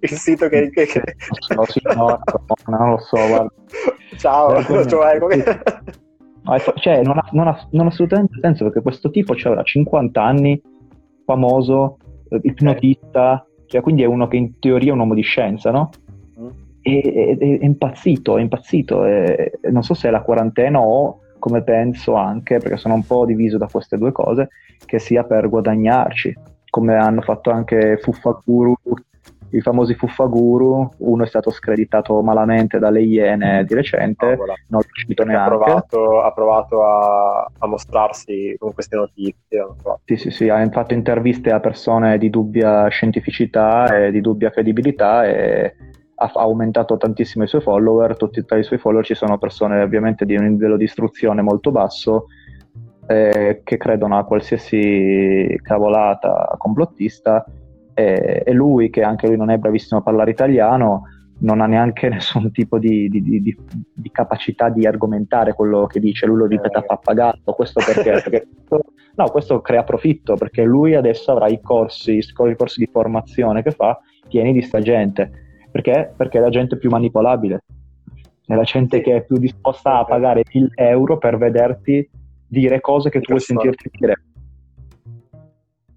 il 0.00 0.08
sito 0.10 0.48
che... 0.48 0.70
che, 0.70 0.86
che... 0.86 1.02
No, 1.94 2.20
non 2.66 2.90
lo 2.90 2.98
so, 2.98 3.16
guarda. 3.16 3.52
Ciao, 4.16 4.62
cioè, 4.84 5.18
come... 5.18 5.42
cioè, 6.76 7.02
non, 7.02 7.18
ha, 7.18 7.28
non, 7.32 7.48
ha, 7.48 7.68
non 7.70 7.86
ha 7.86 7.88
assolutamente 7.88 8.38
senso 8.40 8.64
perché 8.64 8.82
questo 8.82 9.10
tipo 9.10 9.34
avrà 9.44 9.62
50 9.62 10.22
anni, 10.22 10.60
famoso, 11.24 11.98
eh, 12.28 12.40
ipnotista, 12.42 13.46
cioè, 13.66 13.80
quindi 13.80 14.02
è 14.02 14.06
uno 14.06 14.26
che 14.28 14.36
in 14.36 14.58
teoria 14.58 14.90
è 14.90 14.92
un 14.92 15.00
uomo 15.00 15.14
di 15.14 15.22
scienza, 15.22 15.70
no? 15.70 15.90
è, 16.86 17.36
è, 17.36 17.38
è 17.38 17.64
impazzito, 17.64 18.38
è 18.38 18.40
impazzito. 18.40 19.04
È, 19.04 19.50
non 19.70 19.82
so 19.82 19.94
se 19.94 20.08
è 20.08 20.10
la 20.10 20.22
quarantena 20.22 20.78
o 20.80 21.20
come 21.38 21.62
penso 21.62 22.14
anche, 22.14 22.58
perché 22.58 22.76
sono 22.76 22.94
un 22.94 23.04
po' 23.04 23.26
diviso 23.26 23.58
da 23.58 23.66
queste 23.66 23.98
due 23.98 24.12
cose, 24.12 24.48
che 24.84 24.98
sia 24.98 25.24
per 25.24 25.48
guadagnarci, 25.48 26.34
come 26.76 26.94
hanno 26.94 27.22
fatto 27.22 27.50
anche 27.50 27.96
Fuffaguru, 27.96 28.76
i 29.52 29.62
famosi 29.62 29.94
Fuffaguru, 29.94 30.90
uno 30.98 31.24
è 31.24 31.26
stato 31.26 31.48
screditato 31.48 32.20
malamente 32.20 32.78
dalle 32.78 33.00
Iene 33.00 33.64
di 33.64 33.72
recente, 33.72 34.32
oh, 34.32 34.36
voilà. 34.36 34.52
non 34.68 34.82
l'ho 34.82 34.86
uscito 34.92 35.24
neanche. 35.24 35.54
Ha 35.54 35.56
provato, 35.56 36.20
ha 36.20 36.32
provato 36.32 36.84
a, 36.84 37.50
a, 37.60 37.66
mostrarsi 37.66 38.56
con 38.58 38.74
queste 38.74 38.94
notizie. 38.94 39.66
Sì, 40.04 40.16
sì, 40.16 40.30
sì, 40.30 40.48
ha 40.50 40.68
fatto 40.68 40.92
interviste 40.92 41.50
a 41.50 41.60
persone 41.60 42.18
di 42.18 42.28
dubbia 42.28 42.88
scientificità 42.88 43.86
e 43.96 44.10
di 44.10 44.20
dubbia 44.20 44.50
credibilità 44.50 45.26
e 45.26 45.74
ha 46.14 46.30
aumentato 46.34 46.98
tantissimo 46.98 47.44
i 47.44 47.48
suoi 47.48 47.62
follower, 47.62 48.18
tutti 48.18 48.44
tra 48.44 48.58
i 48.58 48.64
suoi 48.64 48.78
follower 48.78 49.06
ci 49.06 49.14
sono 49.14 49.38
persone 49.38 49.80
ovviamente 49.80 50.26
di 50.26 50.36
un 50.36 50.44
livello 50.44 50.76
di 50.76 50.84
istruzione 50.84 51.40
molto 51.40 51.70
basso 51.70 52.26
eh, 53.06 53.60
che 53.64 53.76
credono 53.76 54.18
a 54.18 54.24
qualsiasi 54.24 55.58
cavolata 55.62 56.54
complottista 56.58 57.44
e, 57.94 58.42
e, 58.44 58.52
lui 58.52 58.90
che 58.90 59.02
anche 59.02 59.26
lui 59.26 59.36
non 59.36 59.50
è 59.50 59.58
bravissimo 59.58 60.00
a 60.00 60.02
parlare 60.02 60.30
italiano 60.30 61.04
non 61.38 61.60
ha 61.60 61.66
neanche 61.66 62.08
nessun 62.10 62.50
tipo 62.52 62.78
di, 62.78 63.08
di, 63.08 63.22
di, 63.22 63.56
di 63.94 64.10
capacità 64.10 64.68
di 64.68 64.86
argomentare 64.86 65.54
quello 65.54 65.86
che 65.86 66.00
dice, 66.00 66.26
lui 66.26 66.38
lo 66.38 66.46
ripete 66.46 66.78
a 66.78 66.80
eh. 66.80 66.86
pappagallo, 66.86 67.52
questo 67.54 67.80
perché? 67.84 68.10
perché 68.28 68.48
no, 69.14 69.28
questo 69.30 69.60
crea 69.60 69.84
profitto 69.84 70.34
perché 70.34 70.62
lui 70.62 70.94
adesso 70.94 71.32
avrà 71.32 71.48
i 71.48 71.60
corsi, 71.60 72.18
i 72.18 72.54
corsi 72.56 72.80
di 72.80 72.88
formazione 72.90 73.62
che 73.62 73.70
fa 73.70 73.98
pieni 74.28 74.52
di 74.52 74.62
sta 74.62 74.80
gente 74.80 75.44
perché? 75.76 76.14
Perché 76.16 76.38
è 76.38 76.40
la 76.40 76.48
gente 76.48 76.78
più 76.78 76.88
manipolabile, 76.88 77.64
è 78.46 78.54
la 78.54 78.62
gente 78.62 79.02
che 79.02 79.16
è 79.16 79.24
più 79.24 79.36
disposta 79.36 79.98
a 79.98 80.04
pagare 80.06 80.42
1000 80.50 80.70
euro 80.74 81.18
per 81.18 81.36
vederti 81.36 82.08
dire 82.46 82.80
cose 82.80 83.10
che 83.10 83.20
tu 83.20 83.28
vuoi 83.28 83.40
sentirti 83.40 83.90
dire. 83.92 84.22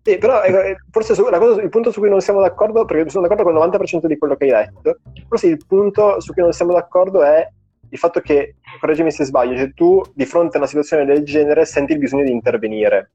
Sì, 0.02 0.18
però 0.18 0.42
eh, 0.44 0.78
forse 0.90 1.14
su, 1.14 1.24
cosa, 1.24 1.62
il 1.62 1.70
punto 1.70 1.92
su 1.92 2.00
cui 2.00 2.10
non 2.10 2.22
siamo 2.22 2.42
d'accordo, 2.42 2.86
perché 2.86 3.10
sono 3.10 3.28
d'accordo 3.28 3.52
con 3.52 3.56
il 3.56 3.70
90% 3.70 4.06
di 4.06 4.18
quello 4.18 4.36
che 4.36 4.46
hai 4.46 4.66
detto, 4.66 4.98
forse 5.28 5.48
il 5.48 5.64
punto 5.68 6.20
su 6.20 6.34
cui 6.34 6.42
non 6.42 6.54
siamo 6.54 6.74
d'accordo 6.74 7.22
è 7.22 7.48
il 7.92 7.98
fatto 7.98 8.20
che, 8.22 8.56
correggimi 8.80 9.12
se 9.12 9.26
sbaglio, 9.26 9.58
se 9.58 9.74
tu 9.74 10.02
di 10.14 10.26
fronte 10.26 10.56
a 10.56 10.60
una 10.60 10.68
situazione 10.68 11.06
del 11.06 11.24
genere 11.24 11.66
senti 11.66 11.94
il 11.94 12.00
bisogno 12.00 12.24
di 12.24 12.32
intervenire. 12.32 13.12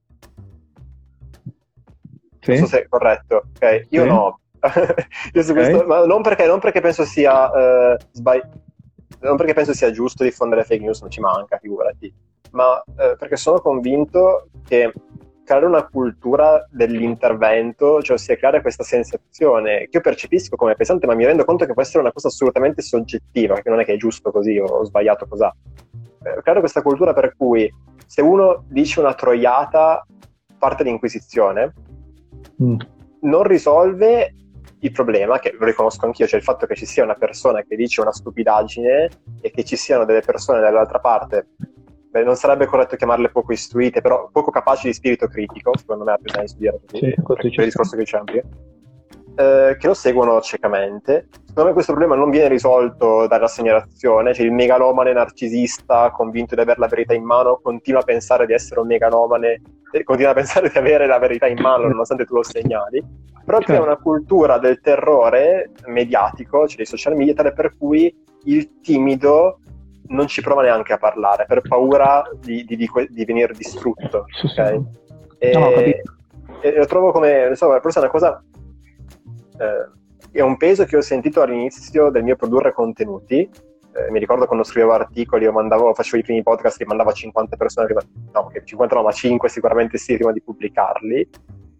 Sì. 2.40 2.50
Non 2.50 2.58
so 2.58 2.66
se 2.66 2.82
è 2.82 2.88
corretto. 2.88 3.44
Ok, 3.54 3.86
io 3.88 4.02
sì. 4.02 4.08
no, 4.08 4.40
okay. 4.60 5.52
questo, 5.52 5.84
ma 5.86 6.04
non 6.04 6.22
perché, 6.22 6.46
non 6.46 6.60
perché 6.60 6.80
penso 6.80 7.04
sia 7.04 7.92
uh, 7.92 7.96
sbagli- 8.12 8.62
non 9.20 9.36
perché 9.36 9.54
penso 9.54 9.72
sia 9.72 9.90
giusto 9.90 10.22
diffondere 10.22 10.64
fake 10.64 10.82
news, 10.82 11.00
non 11.00 11.10
ci 11.10 11.20
manca, 11.20 11.58
figurati, 11.58 12.12
ma 12.54 12.82
uh, 12.84 13.16
perché 13.18 13.36
sono 13.36 13.60
convinto 13.60 14.48
che 14.66 14.92
creare 15.44 15.66
una 15.66 15.86
cultura 15.86 16.66
dell'intervento, 16.70 18.00
cioè 18.02 18.16
ossia 18.16 18.36
creare 18.36 18.62
questa 18.62 18.82
sensazione 18.82 19.80
che 19.80 19.90
io 19.92 20.00
percepisco 20.00 20.56
come 20.56 20.74
pesante, 20.74 21.06
ma 21.06 21.14
mi 21.14 21.26
rendo 21.26 21.44
conto 21.44 21.66
che 21.66 21.74
può 21.74 21.82
essere 21.82 22.00
una 22.00 22.12
cosa 22.12 22.28
assolutamente 22.28 22.80
soggettiva, 22.80 23.60
che 23.60 23.68
non 23.68 23.80
è 23.80 23.84
che 23.84 23.92
è 23.92 23.96
giusto 23.98 24.30
così 24.30 24.58
o, 24.58 24.64
o 24.64 24.84
sbagliato 24.84 25.26
così. 25.26 25.44
Eh, 25.44 26.40
creare 26.42 26.60
questa 26.60 26.82
cultura 26.82 27.12
per 27.12 27.34
cui 27.36 27.70
se 28.06 28.22
uno 28.22 28.64
dice 28.68 29.00
una 29.00 29.14
troiata 29.14 30.06
parte 30.58 30.82
l'inquisizione, 30.82 31.74
mm. 32.62 32.76
non 33.20 33.42
risolve 33.42 34.34
il 34.78 34.92
problema, 34.92 35.38
che 35.38 35.54
lo 35.58 35.64
riconosco 35.64 36.06
anch'io, 36.06 36.26
cioè 36.26 36.38
il 36.38 36.44
fatto 36.44 36.66
che 36.66 36.74
ci 36.74 36.86
sia 36.86 37.04
una 37.04 37.14
persona 37.14 37.62
che 37.62 37.74
dice 37.76 38.00
una 38.00 38.12
stupidaggine 38.12 39.08
e 39.40 39.50
che 39.50 39.64
ci 39.64 39.76
siano 39.76 40.04
delle 40.04 40.20
persone 40.20 40.60
dall'altra 40.60 41.00
parte, 41.00 41.48
beh, 42.14 42.22
non 42.22 42.36
sarebbe 42.36 42.66
corretto 42.66 42.94
chiamarle 42.94 43.30
poco 43.30 43.52
istruite, 43.52 44.00
però 44.00 44.28
poco 44.30 44.52
capaci 44.52 44.86
di 44.86 44.92
spirito 44.92 45.26
critico, 45.26 45.76
secondo 45.76 46.04
me 46.04 46.12
ha 46.12 46.16
più 46.16 46.30
senso 46.30 46.54
dire 46.58 46.78
così, 46.86 47.12
sì, 47.12 47.22
per 47.26 47.44
il 47.44 47.64
discorso 47.64 47.96
che 47.96 48.02
diciamo 48.04 48.22
prima, 48.22 48.42
eh, 49.36 49.76
che 49.76 49.86
lo 49.88 49.94
seguono 49.94 50.40
ciecamente. 50.40 51.26
Secondo 51.44 51.70
me 51.70 51.74
questo 51.74 51.92
problema 51.92 52.14
non 52.14 52.30
viene 52.30 52.46
risolto 52.46 53.26
dalla 53.26 53.48
segnalazione, 53.48 54.32
cioè 54.32 54.46
il 54.46 54.52
megalomane 54.52 55.12
narcisista 55.12 56.12
convinto 56.12 56.54
di 56.54 56.60
avere 56.60 56.78
la 56.78 56.86
verità 56.86 57.14
in 57.14 57.24
mano 57.24 57.58
continua 57.60 58.00
a 58.00 58.04
pensare 58.04 58.46
di 58.46 58.52
essere 58.52 58.78
un 58.78 58.86
megalomane, 58.86 59.60
continua 60.04 60.30
a 60.30 60.34
pensare 60.34 60.70
di 60.70 60.78
avere 60.78 61.08
la 61.08 61.18
verità 61.18 61.48
in 61.48 61.60
mano 61.60 61.88
nonostante 61.88 62.26
tu 62.26 62.36
lo 62.36 62.44
segnali. 62.44 63.02
Però 63.44 63.58
c'è 63.58 63.78
una 63.78 63.96
cultura 63.96 64.58
del 64.58 64.80
terrore 64.80 65.72
mediatico, 65.86 66.68
cioè 66.68 66.76
dei 66.76 66.86
social 66.86 67.16
media, 67.16 67.34
tale 67.34 67.52
per 67.52 67.76
cui 67.76 68.14
il 68.44 68.80
timido 68.80 69.58
non 70.08 70.26
ci 70.26 70.42
prova 70.42 70.62
neanche 70.62 70.92
a 70.92 70.98
parlare 70.98 71.46
per 71.46 71.62
paura 71.62 72.22
di, 72.40 72.64
di, 72.64 72.76
di, 72.76 72.88
di 73.08 73.24
venire 73.24 73.52
distrutto. 73.54 74.26
Okay? 74.50 74.82
E, 75.38 75.52
no, 75.52 75.70
e, 75.70 76.76
lo 76.76 76.86
trovo 76.86 77.12
come, 77.12 77.52
so, 77.54 77.78
forse 77.80 77.98
è 77.98 78.02
una 78.02 78.10
cosa. 78.10 78.42
Eh, 79.58 80.02
è 80.32 80.40
un 80.40 80.56
peso 80.56 80.84
che 80.84 80.96
ho 80.96 81.00
sentito 81.00 81.42
all'inizio 81.42 82.10
del 82.10 82.24
mio 82.24 82.36
produrre 82.36 82.72
contenuti. 82.72 83.48
Eh, 83.96 84.10
mi 84.10 84.18
ricordo 84.18 84.46
quando 84.46 84.64
scrivevo 84.64 84.92
articoli, 84.92 85.44
io 85.44 85.52
mandavo, 85.52 85.94
facevo 85.94 86.16
i 86.16 86.22
primi 86.22 86.42
podcast 86.42 86.78
che 86.78 86.86
mandavo 86.86 87.10
a 87.10 87.12
50 87.12 87.56
persone, 87.56 87.86
prima, 87.86 88.00
no, 88.32 88.50
50 88.64 88.94
no, 88.96 89.02
ma 89.02 89.12
5 89.12 89.48
sicuramente 89.48 89.98
sì, 89.98 90.16
prima 90.16 90.32
di 90.32 90.42
pubblicarli. 90.42 91.28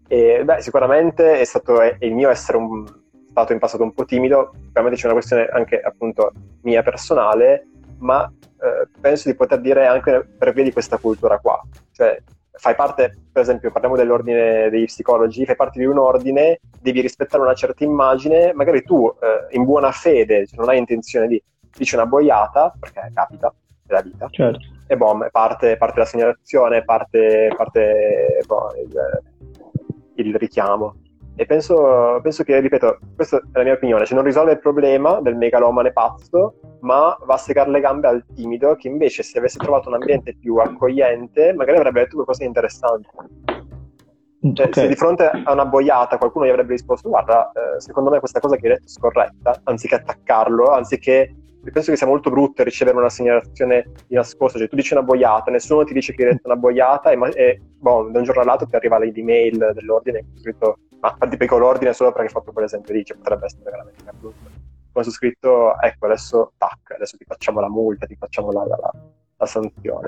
E, 0.07 0.43
beh, 0.45 0.61
sicuramente 0.61 1.41
è 1.41 1.45
stato 1.45 1.81
è, 1.81 1.97
il 2.01 2.15
mio 2.15 2.31
essere 2.31 2.59
un, 2.59 2.85
stato 3.31 3.53
in 3.53 3.59
passato 3.59 3.83
un 3.83 3.93
po' 3.93 4.05
timido, 4.05 4.55
veramente 4.71 5.01
c'è 5.01 5.07
una 5.07 5.15
questione 5.15 5.47
anche 5.47 5.81
appunto 5.81 6.31
mia 6.63 6.85
personale, 6.85 7.67
ma 7.99 8.31
eh, 8.61 8.89
penso 9.01 9.29
di 9.29 9.37
poter 9.37 9.61
dire 9.61 9.87
anche 9.87 10.27
per 10.39 10.53
via 10.53 10.65
di 10.65 10.73
questa 10.73 10.99
cultura 10.99 11.39
qua. 11.39 11.61
Cioè, 11.93 12.23
fai 12.57 12.75
parte, 12.75 13.17
per 13.33 13.43
esempio, 13.43 13.71
parliamo 13.71 13.97
dell'ordine 13.97 14.71
degli 14.71 14.85
psicologi, 14.85 15.45
fai 15.45 15.57
parte 15.57 15.79
di 15.79 15.85
un 15.85 15.99
ordine, 15.99 16.61
devi 16.81 17.01
rispettare 17.01 17.43
una 17.43 17.55
certa 17.55 17.85
immagine, 17.85 18.53
magari 18.53 18.83
tu 18.83 19.13
eh, 19.21 19.55
in 19.57 19.65
buona 19.65 19.91
fede, 19.91 20.47
cioè 20.47 20.59
non 20.59 20.69
hai 20.69 20.79
intenzione 20.79 21.27
di 21.27 21.43
dici 21.77 21.95
una 21.95 22.07
boiata, 22.07 22.73
perché 22.79 23.11
capita, 23.13 23.53
è 23.87 23.93
la 23.93 24.01
vita, 24.01 24.29
certo. 24.31 24.61
e 24.87 24.97
boh, 24.97 25.27
parte, 25.31 25.77
parte 25.77 25.99
la 25.99 26.05
segnalazione, 26.05 26.85
parte, 26.85 27.53
parte 27.57 28.43
boh, 28.47 28.71
il, 28.83 30.27
il 30.27 30.37
richiamo. 30.37 30.97
E 31.37 31.47
penso, 31.47 32.21
penso, 32.23 32.45
che, 32.45 32.61
ripeto, 32.61 32.99
questa 33.17 33.39
è 33.39 33.59
la 33.59 33.65
mia 33.65 33.73
opinione, 33.73 34.05
cioè 34.05 34.15
non 34.17 34.25
risolve 34.25 34.53
il 34.53 34.61
problema 34.61 35.21
del 35.21 35.37
megalomane 35.37 35.93
pazzo, 35.93 36.61
ma 36.81 37.17
va 37.25 37.35
a 37.35 37.39
segare 37.39 37.71
le 37.71 37.81
gambe 37.81 38.07
al 38.07 38.25
timido 38.35 38.77
che 38.77 38.89
invece 38.89 39.23
se 39.23 39.39
avesse 39.39 39.59
trovato 39.59 39.89
un 39.89 39.95
ambiente 39.95 40.37
più 40.39 40.57
accogliente 40.57 41.53
magari 41.55 41.79
avrebbe 41.79 42.01
detto 42.01 42.15
qualcosa 42.15 42.43
di 42.43 42.47
interessante. 42.47 43.09
Cioè, 44.53 44.67
okay. 44.67 44.83
Se 44.83 44.89
di 44.89 44.95
fronte 44.95 45.25
a 45.25 45.53
una 45.53 45.65
boiata 45.65 46.19
qualcuno 46.19 46.45
gli 46.45 46.51
avrebbe 46.51 46.73
risposto 46.73 47.09
guarda, 47.09 47.51
eh, 47.53 47.81
secondo 47.81 48.11
me 48.11 48.19
questa 48.19 48.41
cosa 48.41 48.57
che 48.57 48.67
hai 48.67 48.73
detto 48.75 48.85
è 48.85 48.89
scorretta, 48.89 49.61
anziché 49.65 49.95
attaccarlo, 49.95 50.69
anziché 50.69 51.35
penso 51.73 51.91
che 51.91 51.97
sia 51.97 52.07
molto 52.07 52.31
brutto 52.31 52.63
ricevere 52.63 52.99
una 52.99 53.09
segnalazione 53.09 53.91
di 54.07 54.15
nascosto, 54.17 54.59
cioè 54.59 54.69
tu 54.69 54.77
dici 54.77 54.93
una 54.93 55.03
boiata, 55.03 55.51
nessuno 55.51 55.85
ti 55.85 55.95
dice 55.95 56.13
che 56.13 56.25
hai 56.25 56.33
detto 56.33 56.49
una 56.49 56.59
boiata 56.59 57.11
e, 57.11 57.19
e 57.35 57.61
boh, 57.79 58.11
da 58.11 58.19
un 58.19 58.25
giorno 58.25 58.43
all'altro 58.43 58.67
ti 58.67 58.77
arriva 58.77 58.99
l'email 58.99 59.71
dell'ordine 59.73 60.27
scritto 60.35 60.79
ma 61.19 61.27
ti 61.29 61.37
pego 61.37 61.59
l'ordine 61.59 61.93
solo 61.93 62.11
perché 62.11 62.27
hai 62.27 62.33
fatto 62.33 62.53
quell'esempio 62.53 62.95
lì, 62.95 63.05
cioè 63.05 63.17
potrebbe 63.17 63.47
essere 63.47 63.71
veramente 63.71 64.05
brutto. 64.19 64.51
Come 64.93 65.05
su 65.05 65.11
scritto, 65.11 65.79
ecco, 65.81 66.07
adesso 66.07 66.53
tac, 66.57 66.93
adesso 66.95 67.17
ti 67.17 67.25
facciamo 67.25 67.61
la 67.61 67.69
multa, 67.69 68.07
ti 68.07 68.17
facciamo 68.17 68.53
la, 68.53 68.65
la, 68.65 68.93
la 69.37 69.47
sanzione. 69.47 70.07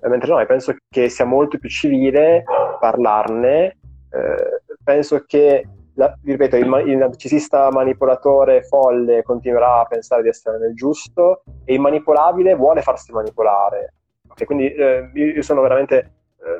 E 0.00 0.08
mentre 0.08 0.30
no, 0.30 0.44
penso 0.46 0.74
che 0.88 1.08
sia 1.08 1.24
molto 1.24 1.58
più 1.58 1.68
civile 1.68 2.44
parlarne, 2.78 3.76
eh, 4.10 4.62
penso 4.82 5.24
che 5.26 5.68
la, 5.94 6.16
ripeto, 6.22 6.56
il, 6.56 6.82
il 6.86 6.96
narcisista 6.96 7.70
manipolatore 7.70 8.62
folle 8.62 9.22
continuerà 9.22 9.80
a 9.80 9.84
pensare 9.86 10.22
di 10.22 10.28
essere 10.28 10.58
nel 10.58 10.74
giusto 10.74 11.42
e 11.64 11.74
il 11.74 11.80
manipolabile 11.80 12.54
vuole 12.54 12.82
farsi 12.82 13.12
manipolare. 13.12 13.94
Okay, 14.28 14.46
quindi 14.46 14.72
eh, 14.72 15.10
io 15.12 15.42
sono 15.42 15.60
veramente 15.60 16.12
eh, 16.38 16.56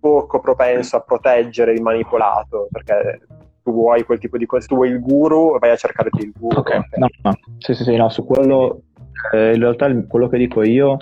poco 0.00 0.40
propenso 0.40 0.96
a 0.96 1.00
proteggere 1.00 1.72
il 1.72 1.82
manipolato 1.82 2.68
perché 2.70 3.20
tu 3.62 3.72
vuoi 3.72 4.04
quel 4.04 4.18
tipo 4.18 4.38
di 4.38 4.46
cose, 4.46 4.66
tu 4.66 4.76
vuoi 4.76 4.88
il 4.90 5.00
guru, 5.00 5.58
vai 5.58 5.70
a 5.70 5.76
cercare 5.76 6.08
il 6.18 6.32
guru. 6.36 6.58
Ok, 6.58 6.80
no, 6.96 7.08
no, 7.22 7.32
sì, 7.58 7.74
sì, 7.74 7.82
sì, 7.84 7.96
no, 7.96 8.08
su 8.08 8.24
quello, 8.24 8.82
eh, 9.32 9.54
in 9.54 9.60
realtà 9.60 9.94
quello 10.06 10.28
che 10.28 10.38
dico 10.38 10.62
io 10.62 10.96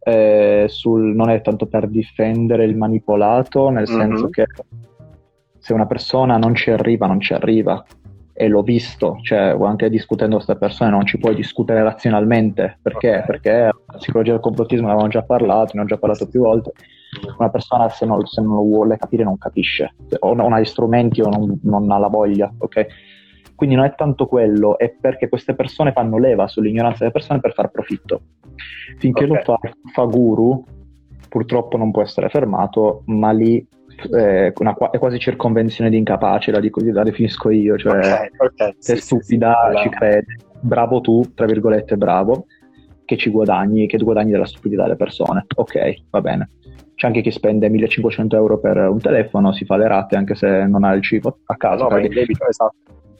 eh, 0.00 0.66
sul, 0.68 1.14
non 1.14 1.30
è 1.30 1.40
tanto 1.40 1.66
per 1.66 1.88
difendere 1.88 2.64
il 2.64 2.76
manipolato, 2.76 3.70
nel 3.70 3.88
mm-hmm. 3.88 4.00
senso 4.00 4.28
che 4.28 4.46
se 5.58 5.72
una 5.72 5.86
persona 5.86 6.36
non 6.36 6.54
ci 6.54 6.70
arriva, 6.70 7.06
non 7.06 7.20
ci 7.20 7.32
arriva. 7.32 7.82
E 8.36 8.48
l'ho 8.48 8.62
visto, 8.62 9.18
cioè 9.22 9.56
anche 9.62 9.88
discutendo 9.88 10.36
con 10.36 10.44
queste 10.44 10.60
persone 10.62 10.90
non 10.90 11.06
ci 11.06 11.18
puoi 11.18 11.36
discutere 11.36 11.82
razionalmente. 11.82 12.78
Perché? 12.82 13.10
Okay. 13.10 13.24
Perché 13.24 13.50
la 13.52 13.96
psicologia 13.96 14.32
del 14.32 14.40
complottismo 14.40 14.86
ne 14.86 14.92
avevamo 14.92 15.10
già 15.10 15.22
parlato, 15.22 15.70
ne 15.74 15.82
ho 15.82 15.86
già 15.86 15.96
parlato 15.96 16.28
più 16.28 16.40
volte. 16.40 16.72
Una 17.38 17.50
persona 17.50 17.88
se 17.88 18.06
non, 18.06 18.24
se 18.26 18.40
non 18.40 18.56
lo 18.56 18.62
vuole 18.62 18.96
capire 18.96 19.24
non 19.24 19.38
capisce, 19.38 19.94
o 20.20 20.34
non 20.34 20.52
ha 20.52 20.60
gli 20.60 20.64
strumenti 20.64 21.20
o 21.20 21.28
non, 21.28 21.58
non 21.62 21.90
ha 21.90 21.98
la 21.98 22.08
voglia, 22.08 22.52
ok? 22.58 22.86
Quindi 23.54 23.76
non 23.76 23.84
è 23.84 23.94
tanto 23.94 24.26
quello, 24.26 24.78
è 24.78 24.90
perché 24.90 25.28
queste 25.28 25.54
persone 25.54 25.92
fanno 25.92 26.18
leva 26.18 26.48
sull'ignoranza 26.48 26.98
delle 27.00 27.12
persone 27.12 27.40
per 27.40 27.52
far 27.52 27.70
profitto. 27.70 28.20
Finché 28.98 29.24
okay. 29.24 29.36
lo 29.36 29.42
fa, 29.42 29.58
fa 29.92 30.04
guru, 30.04 30.64
purtroppo 31.28 31.76
non 31.76 31.90
può 31.90 32.02
essere 32.02 32.28
fermato, 32.28 33.02
ma 33.06 33.30
lì 33.30 33.64
eh, 34.12 34.52
una, 34.56 34.76
è 34.90 34.98
quasi 34.98 35.18
circonvenzione 35.18 35.90
di 35.90 35.96
incapace, 35.96 36.50
la, 36.50 36.60
dico, 36.60 36.80
la 36.82 37.02
definisco 37.02 37.50
io, 37.50 37.76
cioè 37.76 37.96
okay, 37.96 38.28
okay. 38.36 38.74
sì, 38.78 38.96
stupida, 38.96 39.70
sì, 39.70 39.76
sì, 39.76 39.82
ci 39.82 39.88
credi, 39.90 40.36
bravo 40.60 41.00
tu, 41.00 41.32
tra 41.34 41.46
virgolette 41.46 41.96
bravo, 41.96 42.46
che 43.04 43.16
ci 43.16 43.30
guadagni, 43.30 43.86
che 43.86 43.98
guadagni 43.98 44.32
della 44.32 44.46
stupidità 44.46 44.82
delle 44.82 44.96
persone. 44.96 45.46
Ok, 45.56 45.94
va 46.10 46.20
bene. 46.20 46.50
C'è 46.94 47.06
anche 47.06 47.22
chi 47.22 47.30
spende 47.30 47.68
1500 47.68 48.36
euro 48.36 48.58
per 48.58 48.76
un 48.76 48.98
telefono, 48.98 49.52
si 49.52 49.64
fa 49.64 49.76
le 49.76 49.88
rate 49.88 50.16
anche 50.16 50.34
se 50.34 50.66
non 50.66 50.84
ha 50.84 50.92
il 50.92 51.02
cibo 51.02 51.38
a 51.44 51.56
casa. 51.56 51.84
No, 51.84 51.88
perché... 51.88 52.08
debito, 52.08 52.46
esatto. 52.46 52.74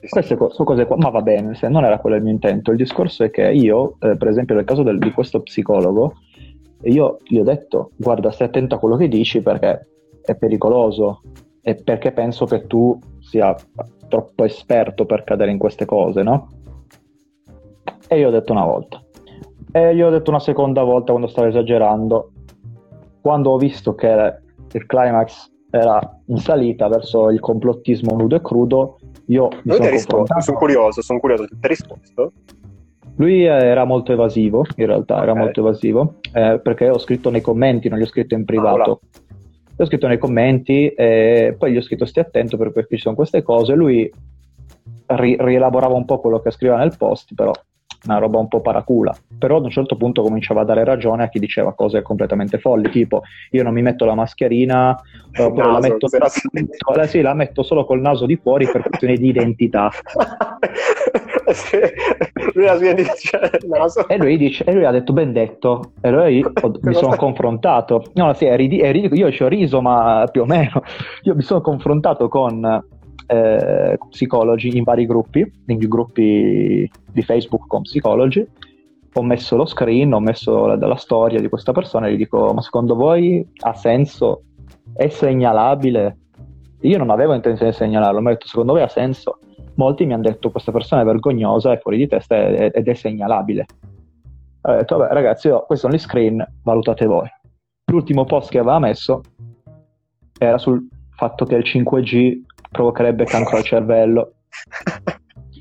Queste 0.07 0.35
co- 0.35 0.51
sono 0.51 0.67
cose 0.67 0.85
qua, 0.85 0.97
ma 0.97 1.09
va 1.09 1.21
bene, 1.21 1.55
se 1.55 1.67
non 1.67 1.83
era 1.83 1.97
quello 1.97 2.15
il 2.15 2.21
mio 2.21 2.31
intento. 2.31 2.71
Il 2.71 2.77
discorso 2.77 3.23
è 3.23 3.31
che 3.31 3.49
io, 3.51 3.95
eh, 3.99 4.15
per 4.17 4.27
esempio, 4.27 4.55
nel 4.55 4.65
caso 4.65 4.83
del, 4.83 4.99
di 4.99 5.11
questo 5.11 5.41
psicologo, 5.41 6.13
io 6.83 7.17
gli 7.23 7.39
ho 7.39 7.43
detto, 7.43 7.91
guarda, 7.95 8.31
stai 8.31 8.47
attento 8.47 8.75
a 8.75 8.79
quello 8.79 8.97
che 8.97 9.07
dici 9.07 9.41
perché 9.41 9.87
è 10.21 10.35
pericoloso 10.35 11.21
e 11.61 11.75
perché 11.75 12.11
penso 12.11 12.45
che 12.45 12.67
tu 12.67 12.97
sia 13.19 13.55
troppo 14.07 14.43
esperto 14.43 15.05
per 15.05 15.23
cadere 15.23 15.51
in 15.51 15.57
queste 15.57 15.85
cose, 15.85 16.21
no? 16.21 16.49
E 18.07 18.19
io 18.19 18.27
ho 18.27 18.31
detto 18.31 18.51
una 18.51 18.65
volta. 18.65 19.01
E 19.71 19.95
gli 19.95 20.01
ho 20.01 20.09
detto 20.09 20.29
una 20.29 20.39
seconda 20.39 20.83
volta 20.83 21.11
quando 21.11 21.27
stavo 21.27 21.47
esagerando. 21.47 22.31
Quando 23.25 23.49
ho 23.49 23.57
visto 23.57 23.95
che 23.95 24.35
il 24.71 24.85
climax 24.85 25.51
era 25.71 25.99
in 26.27 26.37
salita 26.37 26.87
verso 26.87 27.31
il 27.31 27.39
complottismo 27.39 28.15
nudo 28.15 28.35
e 28.35 28.41
crudo, 28.41 28.99
io 29.25 29.47
mi 29.63 29.73
sono, 29.73 29.89
risposto, 29.89 30.41
sono 30.41 30.57
curioso, 30.59 31.01
sono 31.01 31.19
curioso, 31.19 31.47
ti 31.47 31.55
hai 31.59 31.69
risposto? 31.69 32.31
Lui 33.15 33.43
era 33.45 33.83
molto 33.83 34.11
evasivo, 34.11 34.63
in 34.75 34.85
realtà 34.85 35.15
okay. 35.15 35.25
era 35.27 35.33
molto 35.33 35.61
evasivo, 35.61 36.17
eh, 36.33 36.59
perché 36.61 36.87
ho 36.87 36.99
scritto 36.99 37.31
nei 37.31 37.41
commenti, 37.41 37.89
non 37.89 37.97
gli 37.97 38.03
ho 38.03 38.05
scritto 38.05 38.35
in 38.35 38.45
privato. 38.45 38.99
Ah, 39.01 39.19
ho 39.77 39.85
scritto 39.87 40.05
nei 40.05 40.19
commenti 40.19 40.89
e 40.89 41.55
poi 41.57 41.71
gli 41.71 41.77
ho 41.77 41.81
scritto 41.81 42.05
stai 42.05 42.25
attento 42.25 42.57
perché 42.57 42.85
ci 42.91 42.99
sono 42.99 43.15
queste 43.15 43.41
cose. 43.41 43.73
Lui 43.73 44.07
ri- 45.07 45.37
rielaborava 45.39 45.95
un 45.95 46.05
po' 46.05 46.19
quello 46.19 46.41
che 46.41 46.51
scriveva 46.51 46.77
nel 46.77 46.95
post, 46.95 47.33
però 47.33 47.51
una 48.05 48.17
roba 48.17 48.39
un 48.39 48.47
po' 48.47 48.61
paracula. 48.61 49.15
Però 49.37 49.57
ad 49.57 49.63
un 49.63 49.69
certo 49.69 49.95
punto 49.95 50.21
cominciava 50.21 50.61
a 50.61 50.65
dare 50.65 50.83
ragione 50.83 51.23
a 51.23 51.29
chi 51.29 51.39
diceva 51.39 51.73
cose 51.73 52.01
completamente 52.01 52.59
folli, 52.59 52.89
tipo 52.89 53.21
io 53.51 53.63
non 53.63 53.73
mi 53.73 53.81
metto 53.81 54.05
la 54.05 54.15
mascherina, 54.15 54.97
oppure 55.37 55.71
la, 55.71 55.79
metto, 55.79 56.07
la, 56.95 57.07
sì, 57.07 57.21
la 57.21 57.33
metto 57.33 57.63
solo 57.63 57.85
col 57.85 58.01
naso 58.01 58.25
di 58.25 58.37
fuori 58.37 58.65
per 58.65 58.81
questioni 58.83 59.17
di 59.17 59.27
identità. 59.27 59.91
lui 62.53 62.65
la 62.65 62.77
dice 62.77 63.39
il 63.61 63.67
naso. 63.67 64.07
E 64.07 64.17
lui, 64.17 64.37
dice, 64.37 64.63
e 64.63 64.73
lui 64.73 64.85
ha 64.85 64.91
detto 64.91 65.13
ben 65.13 65.31
detto, 65.31 65.91
e 66.01 66.07
allora 66.07 66.27
io 66.29 66.51
mi 66.81 66.93
sono 66.93 67.15
confrontato. 67.15 68.11
No, 68.13 68.33
sì, 68.33 68.45
è, 68.45 68.55
rid- 68.55 68.81
è 68.81 68.89
io 68.89 69.31
ci 69.31 69.43
ho 69.43 69.47
riso, 69.47 69.81
ma 69.81 70.27
più 70.31 70.41
o 70.41 70.45
meno. 70.45 70.81
Io 71.23 71.35
mi 71.35 71.41
sono 71.41 71.61
confrontato 71.61 72.27
con 72.27 72.83
eh, 73.27 73.97
psicologi 74.09 74.75
in 74.75 74.83
vari 74.83 75.05
gruppi, 75.05 75.49
in 75.67 75.77
gruppi 75.77 76.89
di 77.11 77.21
Facebook 77.21 77.67
con 77.67 77.81
psicologi. 77.81 78.45
Ho 79.13 79.23
messo 79.23 79.55
lo 79.55 79.65
screen, 79.65 80.13
ho 80.13 80.19
messo 80.19 80.65
la, 80.65 80.75
la 80.75 80.95
storia 80.95 81.39
di 81.39 81.49
questa 81.49 81.71
persona 81.71 82.07
e 82.07 82.13
gli 82.13 82.17
dico: 82.17 82.53
Ma 82.53 82.61
secondo 82.61 82.95
voi 82.95 83.47
ha 83.61 83.73
senso? 83.73 84.43
È 84.93 85.07
segnalabile? 85.07 86.17
Io 86.81 86.97
non 86.97 87.09
avevo 87.09 87.33
intenzione 87.33 87.71
di 87.71 87.77
segnalarlo, 87.77 88.21
ma 88.21 88.29
ho 88.29 88.33
detto: 88.33 88.47
Secondo 88.47 88.73
voi 88.73 88.81
ha 88.81 88.87
senso? 88.87 89.39
Molti 89.75 90.05
mi 90.05 90.13
hanno 90.13 90.23
detto: 90.23 90.51
Questa 90.51 90.71
persona 90.71 91.01
è 91.01 91.05
vergognosa, 91.05 91.71
è 91.71 91.79
fuori 91.79 91.97
di 91.97 92.07
testa 92.07 92.47
ed 92.47 92.87
è 92.87 92.93
segnalabile. 92.93 93.65
Ho 94.61 94.73
detto: 94.73 94.97
Vabbè, 94.97 95.13
ragazzi, 95.13 95.47
io, 95.47 95.63
questi 95.65 95.85
sono 95.85 95.97
gli 95.97 96.01
screen, 96.01 96.45
valutate 96.63 97.05
voi. 97.05 97.29
L'ultimo 97.91 98.25
post 98.25 98.49
che 98.49 98.59
aveva 98.59 98.79
messo 98.79 99.21
era 100.37 100.57
sul 100.57 100.85
fatto 101.11 101.45
che 101.45 101.55
il 101.55 101.63
5G 101.63 102.41
provocherebbe 102.75 103.23
cancro 103.23 103.57
al 103.57 103.63
cervello. 103.63 104.33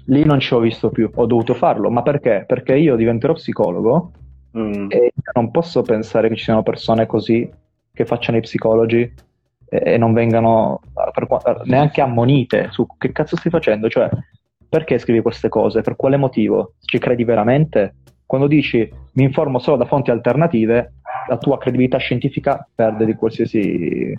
Lì 0.06 0.24
non 0.24 0.40
ci 0.40 0.52
ho 0.52 0.58
visto 0.58 0.90
più, 0.90 1.08
ho 1.14 1.26
dovuto 1.26 1.54
farlo, 1.54 1.90
ma 1.90 2.02
perché? 2.02 2.44
Perché 2.46 2.76
io 2.76 2.96
diventerò 2.96 3.32
psicologo 3.34 4.10
mm. 4.58 4.86
e 4.90 5.12
non 5.34 5.50
posso 5.50 5.82
pensare 5.82 6.28
che 6.28 6.36
ci 6.36 6.44
siano 6.44 6.62
persone 6.62 7.06
così 7.06 7.48
che 7.92 8.04
facciano 8.04 8.36
i 8.36 8.42
psicologi 8.42 9.14
e, 9.66 9.96
non 9.96 10.12
vengano 10.12 10.80
per, 10.92 11.62
neanche 11.64 12.00
ammonite 12.00 12.68
su 12.70 12.86
che 12.98 13.12
cazzo 13.12 13.36
stai 13.36 13.52
facendo, 13.52 13.88
cioè 13.88 14.10
perché 14.68 14.98
scrivi 14.98 15.22
queste 15.22 15.48
cose, 15.48 15.82
per 15.82 15.94
quale 15.94 16.16
motivo, 16.16 16.74
ci 16.80 16.98
credi 16.98 17.22
veramente? 17.22 17.94
Quando 18.26 18.48
dici 18.48 18.92
mi 19.12 19.22
informo 19.22 19.60
solo 19.60 19.76
da 19.76 19.84
fonti 19.84 20.10
alternative, 20.10 20.94
la 21.28 21.38
tua 21.38 21.58
credibilità 21.58 21.98
scientifica 21.98 22.68
perde 22.74 23.04
di 23.06 23.14
qualsiasi 23.14 24.18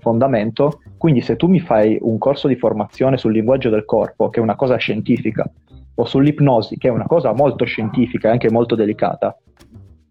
fondamento. 0.00 0.80
Quindi 0.96 1.20
se 1.20 1.36
tu 1.36 1.46
mi 1.46 1.60
fai 1.60 1.98
un 2.00 2.18
corso 2.18 2.48
di 2.48 2.56
formazione 2.56 3.16
sul 3.16 3.32
linguaggio 3.32 3.70
del 3.70 3.84
corpo, 3.84 4.28
che 4.28 4.40
è 4.40 4.42
una 4.42 4.56
cosa 4.56 4.76
scientifica, 4.76 5.50
o 5.94 6.04
sull'ipnosi, 6.04 6.76
che 6.76 6.88
è 6.88 6.90
una 6.90 7.06
cosa 7.06 7.32
molto 7.32 7.64
scientifica 7.64 8.28
e 8.28 8.32
anche 8.32 8.50
molto 8.50 8.74
delicata, 8.74 9.36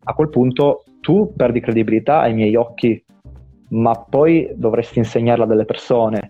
a 0.03 0.13
quel 0.13 0.29
punto 0.29 0.83
tu 1.01 1.33
perdi 1.35 1.59
credibilità 1.59 2.21
ai 2.21 2.33
miei 2.33 2.55
occhi, 2.55 3.03
ma 3.69 3.93
poi 3.93 4.49
dovresti 4.55 4.99
insegnarla 4.99 5.43
a 5.43 5.47
delle 5.47 5.65
persone 5.65 6.29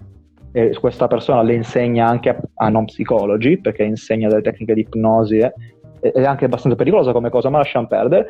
e 0.51 0.75
questa 0.79 1.07
persona 1.07 1.43
le 1.43 1.53
insegna 1.53 2.07
anche 2.07 2.29
a, 2.29 2.39
a 2.55 2.69
non 2.69 2.85
psicologi, 2.85 3.59
perché 3.59 3.83
insegna 3.83 4.27
delle 4.27 4.41
tecniche 4.41 4.73
di 4.73 4.81
ipnosi, 4.81 5.37
eh, 5.37 5.53
è 5.99 6.23
anche 6.23 6.45
abbastanza 6.45 6.77
pericolosa 6.77 7.11
come 7.11 7.29
cosa, 7.29 7.49
ma 7.49 7.59
lasciamo 7.59 7.87
perdere. 7.87 8.27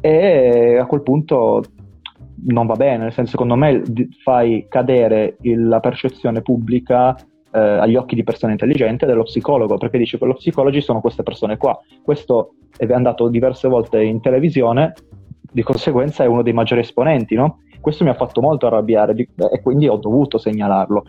E 0.00 0.76
a 0.78 0.86
quel 0.86 1.02
punto 1.02 1.62
non 2.44 2.66
va 2.66 2.74
bene, 2.74 3.04
nel 3.04 3.12
senso 3.12 3.32
secondo 3.32 3.56
me 3.56 3.82
fai 4.22 4.66
cadere 4.68 5.36
il, 5.42 5.68
la 5.68 5.80
percezione 5.80 6.42
pubblica 6.42 7.16
eh, 7.50 7.58
agli 7.58 7.96
occhi 7.96 8.14
di 8.14 8.24
persone 8.24 8.52
intelligenti 8.52 9.06
dello 9.06 9.22
psicologo, 9.22 9.78
perché 9.78 9.98
dici 9.98 10.18
che 10.18 10.24
lo 10.24 10.34
psicologi 10.34 10.80
sono 10.80 11.00
queste 11.00 11.22
persone 11.22 11.56
qua. 11.56 11.78
Questo 12.02 12.54
è 12.76 12.90
andato 12.92 13.28
diverse 13.28 13.68
volte 13.68 14.02
in 14.02 14.20
televisione, 14.20 14.92
di 15.50 15.62
conseguenza 15.62 16.22
è 16.24 16.26
uno 16.26 16.42
dei 16.42 16.52
maggiori 16.52 16.82
esponenti, 16.82 17.34
no? 17.34 17.60
Questo 17.80 18.04
mi 18.04 18.10
ha 18.10 18.14
fatto 18.14 18.40
molto 18.40 18.66
arrabbiare 18.66 19.14
e 19.14 19.62
quindi 19.62 19.88
ho 19.88 19.96
dovuto 19.96 20.38
segnalarlo. 20.38 21.04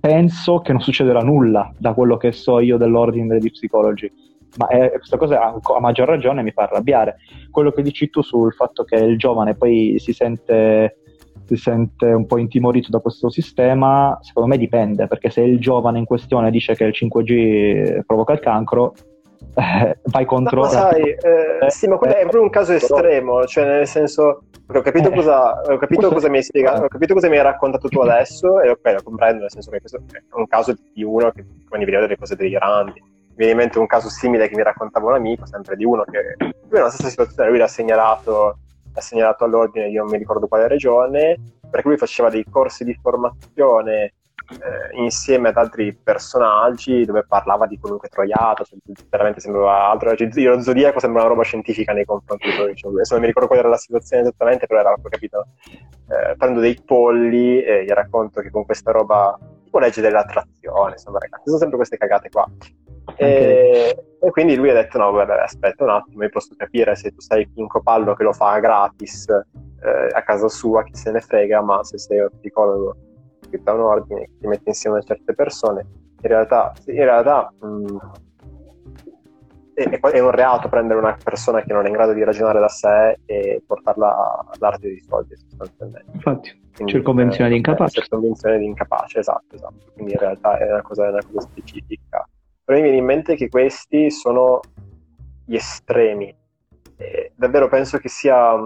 Penso 0.00 0.58
che 0.58 0.72
non 0.72 0.80
succederà 0.80 1.20
nulla 1.20 1.72
da 1.78 1.92
quello 1.92 2.16
che 2.16 2.32
so 2.32 2.58
io 2.58 2.76
dell'ordine 2.76 3.38
degli 3.38 3.50
psicologi 3.50 4.10
ma 4.56 4.66
è, 4.68 4.92
questa 4.92 5.16
cosa 5.16 5.40
a, 5.40 5.60
a, 5.60 5.80
maggior 5.80 6.08
ragione 6.08 6.42
mi 6.42 6.52
fa 6.52 6.62
arrabbiare. 6.62 7.16
Quello 7.50 7.70
che 7.72 7.82
dici 7.82 8.10
tu 8.10 8.22
sul 8.22 8.52
fatto 8.52 8.84
che 8.84 8.96
il 8.96 9.18
giovane 9.18 9.54
poi 9.54 9.96
si 9.98 10.12
sente, 10.12 10.98
si 11.44 11.56
sente 11.56 12.06
un 12.06 12.26
po' 12.26 12.38
intimorito 12.38 12.90
da 12.90 13.00
questo 13.00 13.30
sistema, 13.30 14.18
secondo 14.20 14.48
me 14.48 14.58
dipende, 14.58 15.06
perché 15.06 15.30
se 15.30 15.42
il 15.42 15.58
giovane 15.58 15.98
in 15.98 16.04
questione 16.04 16.50
dice 16.50 16.74
che 16.74 16.84
il 16.84 16.94
5G 16.94 18.04
provoca 18.04 18.32
il 18.32 18.40
cancro, 18.40 18.94
eh, 19.54 19.98
vai 20.04 20.24
contro... 20.24 20.62
No, 20.62 20.66
ma 20.66 20.68
sai, 20.68 21.02
eh, 21.02 21.70
sì, 21.70 21.86
ma 21.88 21.96
quello 21.96 22.14
è 22.14 22.20
proprio 22.20 22.42
un 22.42 22.50
caso 22.50 22.72
estremo, 22.72 23.44
cioè 23.44 23.64
nel 23.64 23.86
senso... 23.86 24.44
Ho 24.74 24.80
capito, 24.80 25.10
eh, 25.10 25.14
cosa, 25.14 25.60
ho 25.60 25.76
capito 25.76 26.08
cosa 26.08 26.30
mi 26.30 26.38
hai 26.38 26.42
spiegato, 26.42 26.84
ho 26.84 26.88
capito 26.88 27.12
cosa 27.12 27.28
mi 27.28 27.36
hai 27.36 27.42
raccontato 27.42 27.88
tu 27.88 28.00
adesso 28.00 28.58
e 28.60 28.70
ok, 28.70 28.92
lo 28.92 29.02
comprendo, 29.02 29.40
nel 29.40 29.50
senso 29.50 29.70
che 29.70 29.80
questo 29.80 29.98
è 29.98 30.18
un 30.32 30.46
caso 30.46 30.74
di 30.94 31.02
uno 31.02 31.30
che 31.30 31.44
condivide 31.68 32.00
delle 32.00 32.16
cose 32.16 32.36
deliranti. 32.36 33.02
mi 33.02 33.11
viene 33.34 33.52
in 33.52 33.58
mente 33.58 33.78
un 33.78 33.86
caso 33.86 34.08
simile 34.08 34.48
che 34.48 34.56
mi 34.56 34.62
raccontava 34.62 35.08
un 35.08 35.14
amico, 35.14 35.46
sempre 35.46 35.76
di 35.76 35.84
uno 35.84 36.04
che 36.04 36.36
lui 36.38 36.52
nella 36.70 36.90
stessa 36.90 37.08
situazione, 37.08 37.48
lui 37.50 37.58
l'ha 37.58 37.68
segnalato, 37.68 38.58
l'ha 38.92 39.00
segnalato 39.00 39.44
all'ordine 39.44 39.88
di 39.88 39.94
non 39.94 40.08
mi 40.08 40.18
ricordo 40.18 40.48
quale 40.48 40.68
regione, 40.68 41.38
perché 41.70 41.88
lui 41.88 41.96
faceva 41.96 42.28
dei 42.28 42.44
corsi 42.48 42.84
di 42.84 42.98
formazione 43.00 44.14
eh, 44.50 45.00
insieme 45.00 45.48
ad 45.48 45.56
altri 45.56 45.94
personaggi 45.94 47.04
dove 47.04 47.24
parlava 47.26 47.66
di 47.66 47.78
qualunque 47.78 48.08
troiato, 48.08 48.64
cioè, 48.64 48.78
veramente 49.08 49.40
sembrava 49.40 49.90
altro, 49.90 50.14
cioè, 50.14 50.28
lo 50.28 50.60
zodiaco 50.60 51.00
sembra 51.00 51.22
una 51.22 51.30
roba 51.30 51.42
scientifica 51.42 51.92
nei 51.92 52.04
confronti 52.04 52.48
di 52.48 52.54
quello 52.54 52.70
Adesso 52.70 53.14
non 53.14 53.20
mi 53.20 53.26
ricordo 53.26 53.48
qual 53.48 53.60
era 53.60 53.68
la 53.68 53.76
situazione 53.76 54.22
esattamente, 54.22 54.66
però 54.66 54.80
era, 54.80 54.94
capito, 55.08 55.46
eh, 55.70 56.36
prendo 56.36 56.60
dei 56.60 56.78
polli 56.84 57.62
e 57.62 57.84
gli 57.84 57.90
racconto 57.90 58.40
che 58.40 58.50
con 58.50 58.64
questa 58.64 58.90
roba 58.92 59.38
tipo 59.72 59.78
legge 59.78 60.02
dell'attrazione, 60.02 60.92
insomma 60.92 61.18
ragazzi, 61.18 61.44
sono 61.46 61.58
sempre 61.58 61.76
queste 61.78 61.96
cagate 61.96 62.28
qua. 62.28 62.46
E, 63.16 63.96
e, 64.20 64.30
quindi 64.30 64.54
lui 64.54 64.70
ha 64.70 64.74
detto: 64.74 64.98
No, 64.98 65.10
vabbè, 65.10 65.40
aspetta 65.40 65.84
un 65.84 65.90
attimo, 65.90 66.22
io 66.22 66.28
posso 66.28 66.54
capire 66.56 66.94
se 66.94 67.10
tu 67.10 67.20
sei 67.20 67.48
Pinco 67.48 67.80
Pallo 67.80 68.14
che 68.14 68.22
lo 68.22 68.32
fa 68.32 68.58
gratis 68.58 69.26
eh, 69.28 70.08
a 70.12 70.22
casa 70.22 70.48
sua, 70.48 70.84
chi 70.84 70.94
se 70.94 71.10
ne 71.10 71.20
frega, 71.20 71.62
ma 71.62 71.82
se 71.82 71.98
sei 71.98 72.20
un 72.20 72.28
psicologo 72.38 72.96
che 73.50 73.60
dà 73.62 73.72
un 73.72 73.80
ordine, 73.80 74.20
che 74.20 74.30
ti 74.40 74.46
mette 74.46 74.68
insieme 74.68 74.98
a 74.98 75.02
certe 75.02 75.34
persone, 75.34 75.80
in 76.20 76.28
realtà, 76.28 76.72
in 76.86 77.04
realtà 77.04 77.52
mh, 77.60 77.96
è, 79.74 79.88
è, 79.88 80.18
un 80.20 80.30
reato 80.30 80.68
prendere 80.68 80.98
una 80.98 81.16
persona 81.22 81.62
che 81.62 81.72
non 81.72 81.84
è 81.84 81.88
in 81.88 81.94
grado 81.94 82.12
di 82.12 82.22
ragionare 82.22 82.60
da 82.60 82.68
sé 82.68 83.18
e 83.24 83.62
portarla 83.66 84.46
all'arte 84.50 84.88
di 84.88 85.00
soldi 85.00 85.36
sostanzialmente. 85.36 86.10
Infatti, 86.12 86.60
Quindi, 86.74 86.92
c'è 86.92 87.02
convenzione 87.02 87.46
eh, 87.46 87.50
di 87.50 87.56
incapace. 87.56 88.00
C'è 88.00 88.08
convenzione 88.08 88.58
di 88.58 88.64
incapace, 88.66 89.18
esatto, 89.20 89.54
esatto. 89.54 89.92
Quindi 89.94 90.12
in 90.12 90.18
realtà 90.18 90.58
è 90.58 90.70
una 90.70 90.82
cosa, 90.82 91.06
è 91.06 91.08
una 91.10 91.24
cosa 91.24 91.48
specifica. 91.48 92.28
Però 92.64 92.78
mi 92.78 92.84
viene 92.84 92.98
in 92.98 93.04
mente 93.04 93.34
che 93.34 93.48
questi 93.48 94.10
sono 94.10 94.60
gli 95.44 95.54
estremi. 95.54 96.34
E 96.96 97.32
davvero 97.34 97.68
penso 97.68 97.98
che 97.98 98.08
sia... 98.08 98.56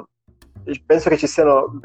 Penso 0.85 1.09
che 1.09 1.17
ci 1.17 1.29
siano 1.29 1.81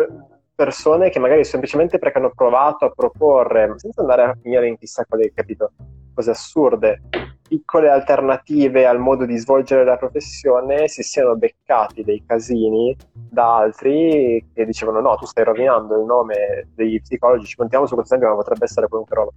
persone 0.61 1.09
che 1.09 1.17
magari 1.17 1.43
semplicemente 1.43 1.97
perché 1.97 2.19
hanno 2.19 2.31
provato 2.35 2.85
a 2.85 2.91
proporre, 2.95 3.73
senza 3.77 4.01
andare 4.01 4.23
a 4.23 4.37
finire 4.39 4.67
in 4.67 4.77
chissà 4.77 5.03
quale 5.05 5.31
capito, 5.33 5.71
cose 6.13 6.29
assurde, 6.29 7.01
piccole 7.47 7.89
alternative 7.89 8.85
al 8.85 8.99
modo 8.99 9.25
di 9.25 9.35
svolgere 9.37 9.83
la 9.83 9.97
professione 9.97 10.87
si 10.87 11.01
siano 11.01 11.35
beccati 11.35 12.03
dei 12.03 12.23
casini 12.27 12.95
da 13.11 13.57
altri 13.57 14.45
che 14.53 14.65
dicevano 14.65 15.01
no, 15.01 15.15
tu 15.15 15.25
stai 15.25 15.45
rovinando 15.45 15.97
il 15.97 16.05
nome 16.05 16.67
degli 16.75 17.01
psicologi, 17.01 17.47
ci 17.47 17.55
contiamo 17.55 17.87
su 17.87 17.95
questo 17.95 18.13
esempio 18.13 18.35
ma 18.35 18.41
potrebbe 18.41 18.65
essere 18.65 18.87
qualunque 18.87 19.15
roba. 19.15 19.31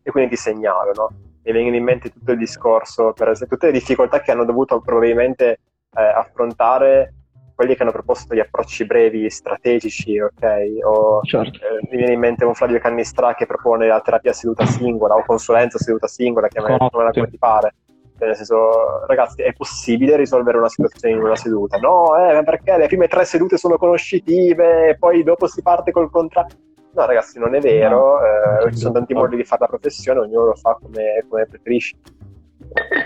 E 0.00 0.10
quindi 0.12 0.30
ti 0.30 0.36
segnalo, 0.36 1.12
Mi 1.42 1.52
vengono 1.52 1.74
in 1.74 1.82
mente 1.82 2.10
tutto 2.10 2.30
il 2.30 2.38
discorso, 2.38 3.12
per 3.14 3.30
esempio, 3.30 3.56
tutte 3.56 3.72
le 3.72 3.78
difficoltà 3.78 4.20
che 4.20 4.30
hanno 4.30 4.44
dovuto 4.44 4.80
probabilmente 4.80 5.58
eh, 5.96 6.02
affrontare 6.02 7.14
quelli 7.58 7.74
che 7.74 7.82
hanno 7.82 7.90
proposto 7.90 8.36
gli 8.36 8.38
approcci 8.38 8.86
brevi 8.86 9.28
strategici, 9.28 10.16
ok? 10.20 10.78
O 10.84 11.22
certo. 11.24 11.58
eh, 11.58 11.88
mi 11.90 11.96
viene 11.96 12.12
in 12.12 12.20
mente 12.20 12.44
un 12.44 12.54
Flavio 12.54 12.78
Cannistra 12.78 13.34
che 13.34 13.46
propone 13.46 13.88
la 13.88 14.00
terapia 14.00 14.32
seduta 14.32 14.64
singola 14.64 15.16
o 15.16 15.24
consulenza 15.26 15.76
seduta 15.76 16.06
singola, 16.06 16.46
chiamala 16.46 16.88
come 16.88 17.28
ti 17.28 17.36
pare. 17.36 17.74
Nel 18.20 18.36
senso, 18.36 19.04
ragazzi, 19.06 19.42
è 19.42 19.52
possibile 19.54 20.14
risolvere 20.14 20.56
una 20.56 20.68
situazione 20.68 21.16
in 21.16 21.20
una 21.20 21.34
seduta? 21.34 21.78
No, 21.78 22.16
eh, 22.16 22.44
perché 22.44 22.76
le 22.76 22.86
prime 22.86 23.08
tre 23.08 23.24
sedute 23.24 23.56
sono 23.56 23.76
conoscitive 23.76 24.90
e 24.90 24.96
poi 24.96 25.24
dopo 25.24 25.48
si 25.48 25.60
parte 25.60 25.90
col 25.90 26.12
contratto. 26.12 26.54
No, 26.92 27.06
ragazzi, 27.06 27.40
non 27.40 27.56
è 27.56 27.60
vero. 27.60 28.20
No, 28.20 28.66
eh, 28.66 28.70
ci 28.70 28.78
sono 28.78 28.94
tanti 28.94 29.14
modi 29.14 29.34
di 29.34 29.42
fare 29.42 29.62
la 29.62 29.66
professione, 29.66 30.20
ognuno 30.20 30.46
lo 30.46 30.54
fa 30.54 30.78
come, 30.80 31.24
come 31.28 31.44
preferisce. 31.46 31.96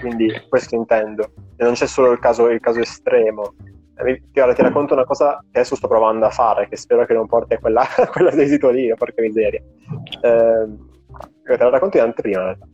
Quindi 0.01 0.31
questo 0.51 0.75
intendo. 0.75 1.23
E 1.57 1.65
non 1.65 1.73
c'è 1.73 1.87
solo 1.87 2.13
il 2.13 2.19
caso, 2.19 2.51
il 2.51 2.61
caso 2.61 2.81
estremo. 2.81 3.55
Ora 3.99 4.55
ti 4.55 4.63
racconto 4.63 4.95
una 4.95 5.05
cosa 5.05 5.39
che 5.51 5.59
adesso 5.59 5.77
sto 5.77 5.89
provando 5.89 6.25
a 6.27 6.31
fare, 6.31 6.69
che 6.69 6.77
spero 6.77 7.05
che 7.05 7.13
non 7.15 7.27
porti 7.27 7.55
a 7.55 7.59
quella, 7.59 7.83
a 7.97 8.09
quella 8.09 8.31
esito 8.33 8.71
lì, 8.71 8.93
porca 8.95 9.21
miseria. 9.21 9.61
Eh, 10.21 10.69
te 11.43 11.57
la 11.57 11.69
racconto 11.69 11.99
in 11.99 12.03
anteprima 12.05 12.39
in 12.39 12.45
realtà. 12.45 12.67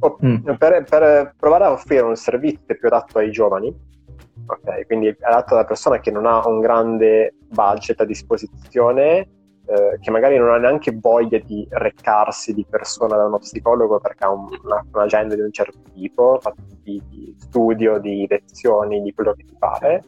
Oh, 0.00 0.18
mm. 0.24 0.54
per, 0.58 0.84
per, 0.84 1.34
provare 1.38 1.64
a 1.64 1.70
offrire 1.70 2.02
un 2.02 2.16
servizio 2.16 2.76
più 2.76 2.88
adatto 2.88 3.18
ai 3.18 3.30
giovani, 3.30 3.74
ok, 4.46 4.86
quindi 4.86 5.14
adatto 5.20 5.54
alla 5.54 5.64
persona 5.64 5.98
che 6.00 6.10
non 6.10 6.26
ha 6.26 6.46
un 6.46 6.60
grande 6.60 7.36
budget 7.48 8.00
a 8.00 8.04
disposizione, 8.04 9.28
eh, 9.66 9.98
che 10.00 10.10
magari 10.10 10.36
non 10.36 10.50
ha 10.50 10.58
neanche 10.58 10.92
voglia 10.94 11.38
di 11.38 11.66
recarsi 11.70 12.52
di 12.52 12.66
persona 12.68 13.16
da 13.16 13.24
uno 13.24 13.38
psicologo 13.38 13.98
perché 13.98 14.24
ha 14.24 14.30
un, 14.30 14.46
una, 14.62 14.84
un'agenda 14.92 15.34
di 15.34 15.40
un 15.40 15.52
certo 15.52 15.78
tipo, 15.92 16.40
di, 16.82 17.02
di 17.08 17.34
studio, 17.38 17.98
di 17.98 18.26
lezioni, 18.28 19.00
di 19.00 19.12
quello 19.14 19.32
che 19.32 19.44
ti 19.44 19.56
pare, 19.58 20.04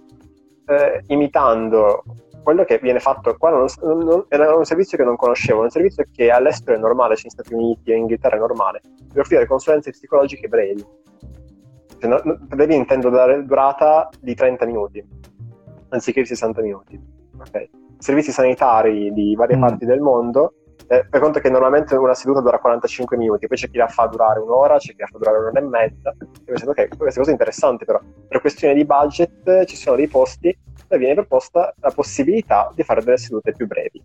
eh, 0.66 1.03
imitando 1.07 2.03
quello 2.42 2.64
che 2.64 2.79
viene 2.79 3.01
fatto 3.01 3.35
qua 3.37 3.51
non, 3.51 3.66
non, 4.05 4.27
era 4.29 4.55
un 4.55 4.64
servizio 4.64 4.97
che 4.97 5.03
non 5.03 5.16
conoscevo, 5.16 5.62
un 5.62 5.71
servizio 5.71 6.05
che 6.12 6.31
all'estero 6.31 6.77
è 6.77 6.81
normale, 6.81 7.16
cioè 7.16 7.25
negli 7.25 7.33
Stati 7.33 7.55
Uniti 7.55 7.90
e 7.90 7.95
in 7.95 8.03
Inghilterra 8.03 8.37
è 8.37 8.38
normale, 8.38 8.83
per 9.12 9.23
offrire 9.23 9.47
consulenze 9.47 9.90
psicologiche 9.90 10.47
brevi. 10.47 10.87
Cioè, 11.99 12.09
no, 12.09 12.21
brevi 12.47 12.77
intendo 12.77 13.09
dare 13.09 13.45
durata 13.45 14.09
di 14.21 14.35
30 14.35 14.64
minuti, 14.64 15.05
anziché 15.88 16.21
di 16.21 16.27
60 16.29 16.61
minuti. 16.61 17.01
Okay. 17.49 17.69
Servizi 18.07 18.31
sanitari 18.31 19.12
di 19.12 19.35
varie 19.35 19.57
mm. 19.57 19.61
parti 19.61 19.85
del 19.85 19.99
mondo 19.99 20.55
eh, 20.87 21.05
per 21.11 21.21
conto 21.21 21.40
che 21.40 21.51
normalmente 21.51 21.97
una 21.97 22.14
seduta 22.14 22.40
dura 22.40 22.61
45 22.61 23.16
minuti, 23.16 23.49
poi 23.49 23.57
c'è 23.57 23.69
chi 23.69 23.79
la 23.79 23.88
fa 23.88 24.07
durare 24.07 24.38
un'ora, 24.38 24.79
c'è 24.79 24.92
chi 24.92 25.01
la 25.01 25.09
fa 25.09 25.19
durare 25.19 25.38
un'ora 25.38 25.59
e 25.59 25.62
mezza. 25.62 26.14
E 26.21 26.45
pensate, 26.45 26.71
ok, 26.71 26.97
questa 26.97 27.19
cosa 27.19 27.31
è 27.31 27.33
interessante, 27.33 27.85
però 27.85 27.99
per 28.29 28.40
questione 28.40 28.75
di 28.75 28.85
budget 28.85 29.64
ci 29.64 29.75
sono 29.75 29.97
dei 29.97 30.07
posti 30.07 30.57
dove 30.87 30.99
viene 30.99 31.14
proposta 31.14 31.75
la 31.81 31.90
possibilità 31.90 32.71
di 32.77 32.85
fare 32.85 33.03
delle 33.03 33.16
sedute 33.16 33.51
più 33.51 33.66
brevi. 33.66 34.01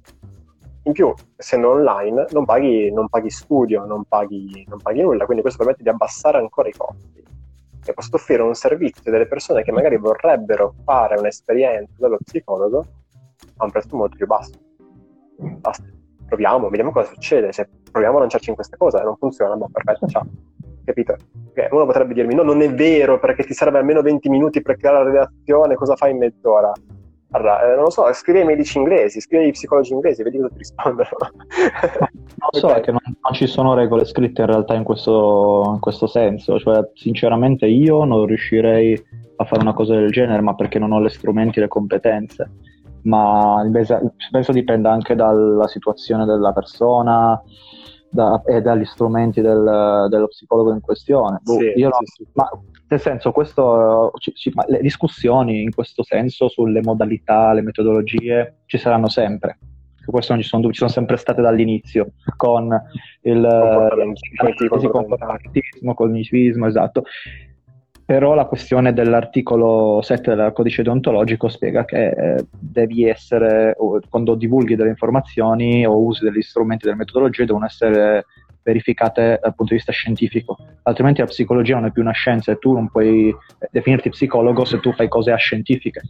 In 0.85 0.93
più, 0.93 1.13
essendo 1.35 1.69
online, 1.69 2.25
non 2.31 2.45
paghi, 2.45 2.91
non 2.91 3.07
paghi 3.07 3.29
studio, 3.29 3.85
non 3.85 4.05
paghi, 4.05 4.65
non 4.67 4.79
paghi, 4.81 5.01
nulla, 5.03 5.25
quindi 5.25 5.43
questo 5.43 5.59
permette 5.59 5.83
di 5.83 5.89
abbassare 5.89 6.39
ancora 6.39 6.69
i 6.69 6.73
costi. 6.75 7.23
E 7.85 7.93
posso 7.93 8.15
offrire 8.15 8.41
un 8.41 8.55
servizio 8.55 9.11
delle 9.11 9.27
persone 9.27 9.61
che 9.61 9.71
magari 9.71 9.97
vorrebbero 9.97 10.73
fare 10.83 11.19
un'esperienza 11.19 11.93
dallo 11.97 12.17
psicologo 12.23 12.85
a 13.61 13.65
un 13.65 13.71
prezzo 13.71 13.95
molto 13.95 14.17
più 14.17 14.27
basso. 14.27 14.53
Basta 15.37 15.83
proviamo, 16.31 16.69
vediamo 16.69 16.91
cosa 16.93 17.09
succede, 17.09 17.51
se 17.51 17.67
proviamo 17.91 18.15
a 18.15 18.19
lanciarci 18.21 18.49
in 18.49 18.55
questa 18.55 18.77
cosa, 18.77 19.03
non 19.03 19.17
funziona, 19.17 19.55
ma 19.57 19.67
perfetto, 19.69 20.07
ciao. 20.07 20.25
Capito? 20.85 21.15
Okay, 21.49 21.67
uno 21.71 21.85
potrebbe 21.85 22.13
dirmi, 22.13 22.33
no, 22.33 22.43
non 22.43 22.61
è 22.61 22.73
vero, 22.73 23.19
perché 23.19 23.43
ti 23.43 23.53
serve 23.53 23.79
almeno 23.79 24.01
20 24.01 24.29
minuti 24.29 24.61
per 24.61 24.77
creare 24.77 25.03
la 25.03 25.11
redazione, 25.11 25.75
cosa 25.75 25.97
fai 25.97 26.11
in 26.11 26.19
mezz'ora? 26.19 26.71
Allora, 27.33 27.63
eh, 27.63 27.75
non 27.75 27.83
lo 27.83 27.89
so, 27.89 28.11
scrivi 28.13 28.39
ai 28.39 28.45
medici 28.45 28.77
inglesi, 28.77 29.19
scrivi 29.19 29.45
ai 29.45 29.51
psicologi 29.51 29.93
inglesi, 29.93 30.23
vedi 30.23 30.37
cosa 30.37 30.49
ti 30.49 30.57
rispondono. 30.57 31.09
non 32.09 32.49
so, 32.51 32.73
è 32.73 32.81
che 32.81 32.91
non, 32.91 32.99
non, 33.03 33.33
ci 33.33 33.47
sono 33.47 33.73
regole 33.73 34.05
scritte 34.05 34.41
in 34.41 34.47
realtà 34.47 34.73
in 34.73 34.83
questo, 34.83 35.71
in 35.73 35.79
questo 35.79 36.07
senso, 36.07 36.59
cioè 36.59 36.89
sinceramente 36.93 37.67
io 37.67 38.05
non 38.05 38.25
riuscirei 38.25 39.01
a 39.35 39.45
fare 39.45 39.61
una 39.61 39.73
cosa 39.73 39.95
del 39.95 40.11
genere, 40.11 40.41
ma 40.41 40.55
perché 40.55 40.79
non 40.79 40.93
ho 40.93 41.01
gli 41.01 41.09
strumenti 41.09 41.59
le 41.59 41.67
competenze 41.67 42.49
ma 43.03 43.63
penso 44.31 44.51
dipenda 44.51 44.91
anche 44.91 45.15
dalla 45.15 45.67
situazione 45.67 46.25
della 46.25 46.53
persona 46.53 47.41
da, 48.09 48.41
e 48.45 48.61
dagli 48.61 48.85
strumenti 48.85 49.41
del, 49.41 50.07
dello 50.09 50.27
psicologo 50.27 50.73
in 50.73 50.81
questione. 50.81 51.39
Boh, 51.41 51.57
sì, 51.57 51.81
no, 51.81 51.89
sì, 51.99 52.05
sì. 52.05 52.27
Ma, 52.33 52.49
nel 52.89 52.99
senso, 52.99 53.31
questo, 53.31 54.11
ci, 54.17 54.33
ci, 54.33 54.51
le 54.67 54.81
discussioni 54.81 55.61
in 55.63 55.71
questo 55.71 56.03
senso 56.03 56.49
sulle 56.49 56.81
modalità, 56.81 57.53
le 57.53 57.61
metodologie 57.61 58.57
ci 58.65 58.77
saranno 58.77 59.07
sempre. 59.07 59.57
Questo 60.03 60.33
non 60.33 60.41
ci 60.41 60.47
sono 60.47 60.67
ci 60.71 60.79
sono 60.79 60.89
sempre 60.89 61.15
state 61.15 61.41
dall'inizio 61.41 62.13
con 62.35 62.75
il 63.21 63.47
comportamentismo, 64.89 65.93
cognitivismo, 65.93 66.65
esatto 66.65 67.03
però 68.05 68.33
la 68.33 68.45
questione 68.45 68.93
dell'articolo 68.93 70.01
7 70.01 70.35
del 70.35 70.51
codice 70.53 70.83
deontologico 70.83 71.47
spiega 71.47 71.85
che 71.85 72.09
eh, 72.09 72.45
devi 72.49 73.07
essere, 73.07 73.75
quando 74.09 74.35
divulghi 74.35 74.75
delle 74.75 74.89
informazioni 74.89 75.85
o 75.85 75.97
usi 75.97 76.23
degli 76.23 76.41
strumenti 76.41 76.85
delle 76.85 76.97
metodologie, 76.97 77.45
devono 77.45 77.65
essere 77.65 78.25
verificate 78.63 79.39
dal 79.41 79.55
punto 79.55 79.73
di 79.73 79.75
vista 79.75 79.91
scientifico, 79.91 80.57
altrimenti 80.83 81.21
la 81.21 81.27
psicologia 81.27 81.75
non 81.75 81.85
è 81.85 81.91
più 81.91 82.01
una 82.01 82.11
scienza 82.11 82.51
e 82.51 82.57
tu 82.57 82.73
non 82.73 82.89
puoi 82.89 83.33
definirti 83.71 84.09
psicologo 84.09 84.65
se 84.65 84.79
tu 84.79 84.93
fai 84.93 85.07
cose 85.07 85.31
ascientifiche. 85.31 86.01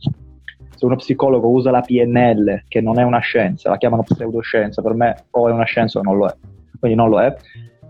Se 0.76 0.86
uno 0.86 0.96
psicologo 0.96 1.50
usa 1.50 1.70
la 1.72 1.82
PNL, 1.82 2.64
che 2.68 2.82
non 2.82 3.00
è 3.00 3.04
una 3.04 3.20
scienza, 3.20 3.70
la 3.70 3.78
chiamano 3.78 4.04
pseudoscienza, 4.04 4.82
per 4.82 4.94
me 4.96 5.16
o 5.32 5.48
è 5.48 5.52
una 5.52 5.66
scienza 5.66 6.00
o 6.00 6.02
non 6.02 6.18
lo 6.18 6.28
è, 6.28 6.36
quindi 6.80 6.98
non 6.98 7.10
lo 7.10 7.22
è 7.22 7.34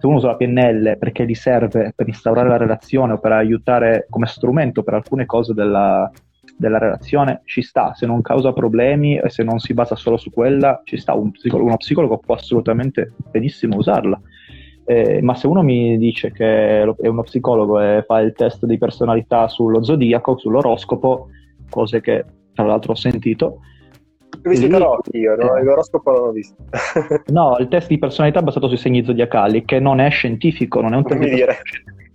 se 0.01 0.07
uno 0.07 0.15
usa 0.15 0.29
la 0.29 0.35
PNL 0.35 0.97
perché 0.97 1.27
gli 1.27 1.35
serve 1.35 1.93
per 1.95 2.07
instaurare 2.07 2.49
la 2.49 2.57
relazione 2.57 3.13
o 3.13 3.19
per 3.19 3.33
aiutare 3.33 4.07
come 4.09 4.25
strumento 4.25 4.81
per 4.81 4.95
alcune 4.95 5.27
cose 5.27 5.53
della, 5.53 6.09
della 6.57 6.79
relazione, 6.79 7.41
ci 7.45 7.61
sta. 7.61 7.93
Se 7.93 8.07
non 8.07 8.23
causa 8.23 8.51
problemi 8.51 9.19
e 9.19 9.29
se 9.29 9.43
non 9.43 9.59
si 9.59 9.75
basa 9.75 9.95
solo 9.95 10.17
su 10.17 10.31
quella, 10.31 10.81
ci 10.85 10.97
sta. 10.97 11.13
Un 11.13 11.29
psicologo, 11.29 11.67
uno 11.67 11.77
psicologo 11.77 12.17
può 12.17 12.33
assolutamente 12.33 13.13
benissimo 13.29 13.77
usarla. 13.77 14.19
Eh, 14.85 15.21
ma 15.21 15.35
se 15.35 15.45
uno 15.45 15.61
mi 15.61 15.95
dice 15.99 16.31
che 16.31 16.81
è 16.81 17.07
uno 17.07 17.21
psicologo 17.21 17.79
e 17.79 18.03
fa 18.03 18.21
il 18.21 18.33
test 18.33 18.65
di 18.65 18.79
personalità 18.79 19.47
sullo 19.47 19.83
zodiaco, 19.83 20.35
sull'oroscopo, 20.35 21.27
cose 21.69 22.01
che 22.01 22.25
tra 22.55 22.65
l'altro 22.65 22.93
ho 22.93 22.95
sentito, 22.95 23.59
ho 24.43 24.49
visto 24.49 24.65
i 24.65 24.69
tarocchi 24.69 25.17
io, 25.17 25.35
no? 25.35 25.55
Eh. 25.55 25.63
l'oroscopo 25.63 26.11
non 26.11 26.21
l'ho 26.25 26.31
visto. 26.31 26.55
no, 27.27 27.57
il 27.59 27.67
test 27.67 27.87
di 27.87 27.97
personalità 27.97 28.39
è 28.39 28.43
basato 28.43 28.67
sui 28.67 28.77
segni 28.77 29.03
zodiacali, 29.03 29.65
che 29.65 29.79
non 29.79 29.99
è 29.99 30.09
scientifico, 30.09 30.81
non 30.81 30.93
è 30.93 30.97
un 30.97 31.03
test 31.03 31.19
di 31.19 31.29
dire. 31.29 31.57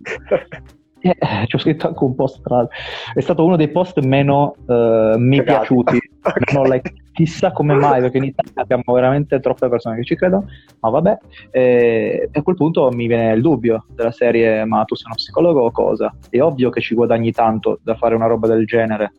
Eh, 0.99 1.45
ci 1.45 1.55
ho 1.55 1.59
scritto 1.59 1.87
anche 1.87 2.03
un 2.03 2.15
post 2.15 2.41
tra 2.41 2.67
è 3.13 3.21
stato 3.21 3.45
uno 3.45 3.55
dei 3.55 3.69
post 3.69 3.99
meno 3.99 4.55
uh, 4.65 5.15
mi 5.17 5.43
piaciuti 5.43 5.99
okay. 6.23 6.69
like, 6.69 6.93
chissà 7.13 7.51
come 7.51 7.75
mai 7.75 8.01
perché 8.01 8.17
in 8.17 8.23
Italia 8.23 8.51
abbiamo 8.55 8.83
veramente 8.87 9.39
troppe 9.39 9.69
persone 9.69 9.97
che 9.97 10.03
ci 10.03 10.15
credono 10.15 10.47
ma 10.79 10.89
vabbè 10.89 11.17
e 11.51 12.29
a 12.31 12.41
quel 12.41 12.55
punto 12.55 12.89
mi 12.91 13.05
viene 13.05 13.31
il 13.33 13.41
dubbio 13.41 13.85
della 13.89 14.11
serie 14.11 14.65
ma 14.65 14.83
tu 14.85 14.95
sei 14.95 15.05
uno 15.05 15.15
psicologo 15.15 15.61
o 15.61 15.71
cosa 15.71 16.13
è 16.31 16.41
ovvio 16.41 16.71
che 16.71 16.81
ci 16.81 16.95
guadagni 16.95 17.31
tanto 17.31 17.79
da 17.83 17.95
fare 17.95 18.15
una 18.15 18.27
roba 18.27 18.47
del 18.47 18.65
genere 18.65 19.11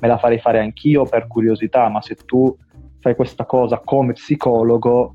me 0.00 0.08
la 0.08 0.18
farei 0.18 0.38
fare 0.38 0.60
anch'io 0.60 1.04
per 1.04 1.26
curiosità, 1.26 1.88
ma 1.88 2.00
se 2.00 2.14
tu 2.14 2.56
fai 3.00 3.14
questa 3.14 3.44
cosa 3.44 3.80
come 3.84 4.12
psicologo, 4.12 5.14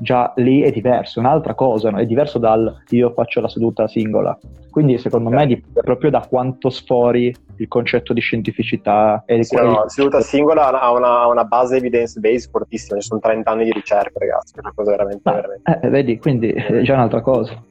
già 0.00 0.32
lì 0.36 0.62
è 0.62 0.70
diverso, 0.70 1.18
è 1.18 1.22
un'altra 1.22 1.54
cosa, 1.54 1.90
no? 1.90 1.98
è 1.98 2.06
diverso 2.06 2.38
dal 2.38 2.82
io 2.88 3.12
faccio 3.12 3.40
la 3.40 3.48
seduta 3.48 3.86
singola. 3.86 4.36
Quindi 4.70 4.98
secondo 4.98 5.28
okay. 5.28 5.40
me 5.40 5.46
dipende 5.46 5.80
proprio 5.82 6.10
da 6.10 6.24
quanto 6.28 6.70
sfori 6.70 7.34
il 7.56 7.68
concetto 7.68 8.12
di 8.12 8.20
scientificità. 8.20 9.22
E 9.26 9.42
sì, 9.44 9.56
no, 9.56 9.82
la 9.82 9.88
seduta 9.88 10.20
singola 10.20 10.80
ha 10.80 10.92
una, 10.92 11.26
una 11.26 11.44
base 11.44 11.76
evidence-based 11.76 12.50
fortissima, 12.50 12.98
ci 13.00 13.06
sono 13.08 13.20
30 13.20 13.50
anni 13.50 13.64
di 13.64 13.72
ricerca 13.72 14.18
ragazzi, 14.18 14.54
è 14.56 14.60
una 14.60 14.72
cosa 14.74 14.90
veramente... 14.92 15.28
Ah, 15.28 15.32
veramente... 15.32 15.80
Eh, 15.82 15.88
vedi, 15.88 16.18
quindi 16.18 16.50
è 16.50 16.80
già 16.82 16.94
un'altra 16.94 17.20
cosa. 17.20 17.62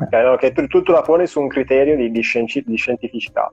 Ok, 0.00 0.12
no, 0.12 0.32
okay 0.32 0.52
tu, 0.52 0.66
tu, 0.66 0.92
la 0.92 1.02
poni 1.02 1.26
su 1.26 1.40
un 1.40 1.48
criterio 1.48 1.96
di, 1.96 2.10
di, 2.10 2.20
scienci, 2.20 2.62
di 2.64 2.76
scientificità. 2.76 3.50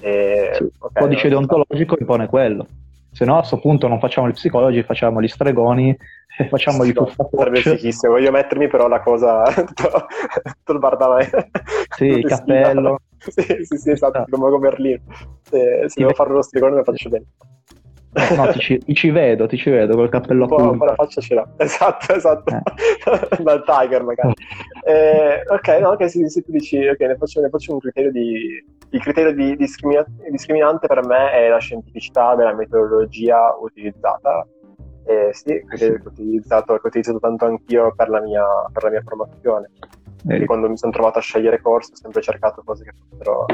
E, 0.00 0.50
sì, 0.54 0.70
okay, 0.78 1.02
codice 1.02 1.28
no, 1.28 1.30
deontologico 1.30 1.96
impone 1.98 2.26
quello. 2.26 2.66
Se 3.12 3.24
no, 3.24 3.34
a 3.34 3.38
questo 3.38 3.58
punto 3.58 3.88
non 3.88 4.00
facciamo 4.00 4.28
gli 4.28 4.32
psicologi, 4.32 4.82
facciamo 4.82 5.20
gli 5.20 5.28
stregoni 5.28 5.96
e 6.38 6.48
facciamo 6.48 6.82
sì, 6.82 6.90
gli 6.90 6.94
Sarebbe 7.30 7.60
fighissimo. 7.60 8.12
Voglio 8.12 8.30
mettermi 8.30 8.68
però 8.68 8.88
la 8.88 9.00
cosa 9.00 9.42
tutto, 9.52 10.06
tutto 10.42 10.72
il 10.72 10.78
bardame. 10.78 11.28
Sì, 11.96 12.06
il 12.06 12.24
cappello. 12.24 13.00
sì, 13.18 13.42
sì, 13.64 13.76
sì, 13.76 13.90
esatto, 13.90 14.18
ah. 14.18 14.26
come 14.28 14.58
Berlino. 14.58 15.00
Se, 15.42 15.84
se 15.86 16.00
devo 16.00 16.14
fare 16.14 16.30
lo 16.30 16.42
stregone 16.42 16.76
lo 16.76 16.84
faccio 16.84 17.08
bene. 17.08 17.24
Eh, 18.14 18.36
no, 18.36 18.46
ti 18.52 18.58
ci, 18.58 18.78
ti 18.78 18.94
ci, 18.94 19.10
vedo, 19.10 19.46
ti 19.46 19.56
ci 19.56 19.70
vedo 19.70 19.94
col 19.94 20.10
cappello 20.10 20.44
a 20.44 20.48
punta. 20.48 20.84
la 20.84 20.94
faccia 20.94 21.22
ce 21.22 21.34
l'ha. 21.34 21.48
Esatto, 21.56 22.14
esatto. 22.14 22.54
Eh. 22.54 23.42
Dal 23.42 23.64
Tiger 23.64 24.02
magari. 24.02 24.34
Eh, 24.84 25.42
ok, 25.46 25.68
no, 25.80 25.90
ok, 25.90 26.10
se, 26.10 26.28
se, 26.28 26.42
tu 26.42 26.50
dici, 26.50 26.76
ok, 26.76 27.00
ne 27.00 27.16
faccio, 27.16 27.40
ne 27.40 27.48
faccio 27.48 27.72
un 27.72 27.78
criterio 27.78 28.10
di... 28.10 28.62
Il 28.92 29.00
criterio 29.00 29.32
di 29.32 29.56
discrimina- 29.56 30.04
discriminante 30.30 30.86
per 30.86 31.04
me 31.06 31.32
è 31.32 31.48
la 31.48 31.58
scientificità 31.58 32.34
della 32.34 32.54
metodologia 32.54 33.56
utilizzata. 33.58 34.46
Eh, 35.04 35.30
sì, 35.32 35.52
il 35.52 35.66
criterio 35.66 35.96
che 35.96 36.08
ho 36.08 36.10
utilizzato, 36.10 36.74
che 36.74 36.80
ho 36.84 36.88
utilizzato 36.88 37.18
tanto 37.18 37.46
anch'io 37.46 37.94
per 37.94 38.10
la 38.10 38.20
mia, 38.20 38.44
per 38.70 38.82
la 38.84 38.90
mia 38.90 39.02
formazione. 39.02 39.70
E 40.28 40.44
quando 40.44 40.68
mi 40.68 40.76
sono 40.76 40.92
trovato 40.92 41.18
a 41.18 41.22
scegliere 41.22 41.60
corsi 41.60 41.92
ho 41.92 41.96
sempre 41.96 42.20
cercato 42.20 42.62
cose 42.64 42.84
che 42.84 42.92
fossero... 43.08 43.46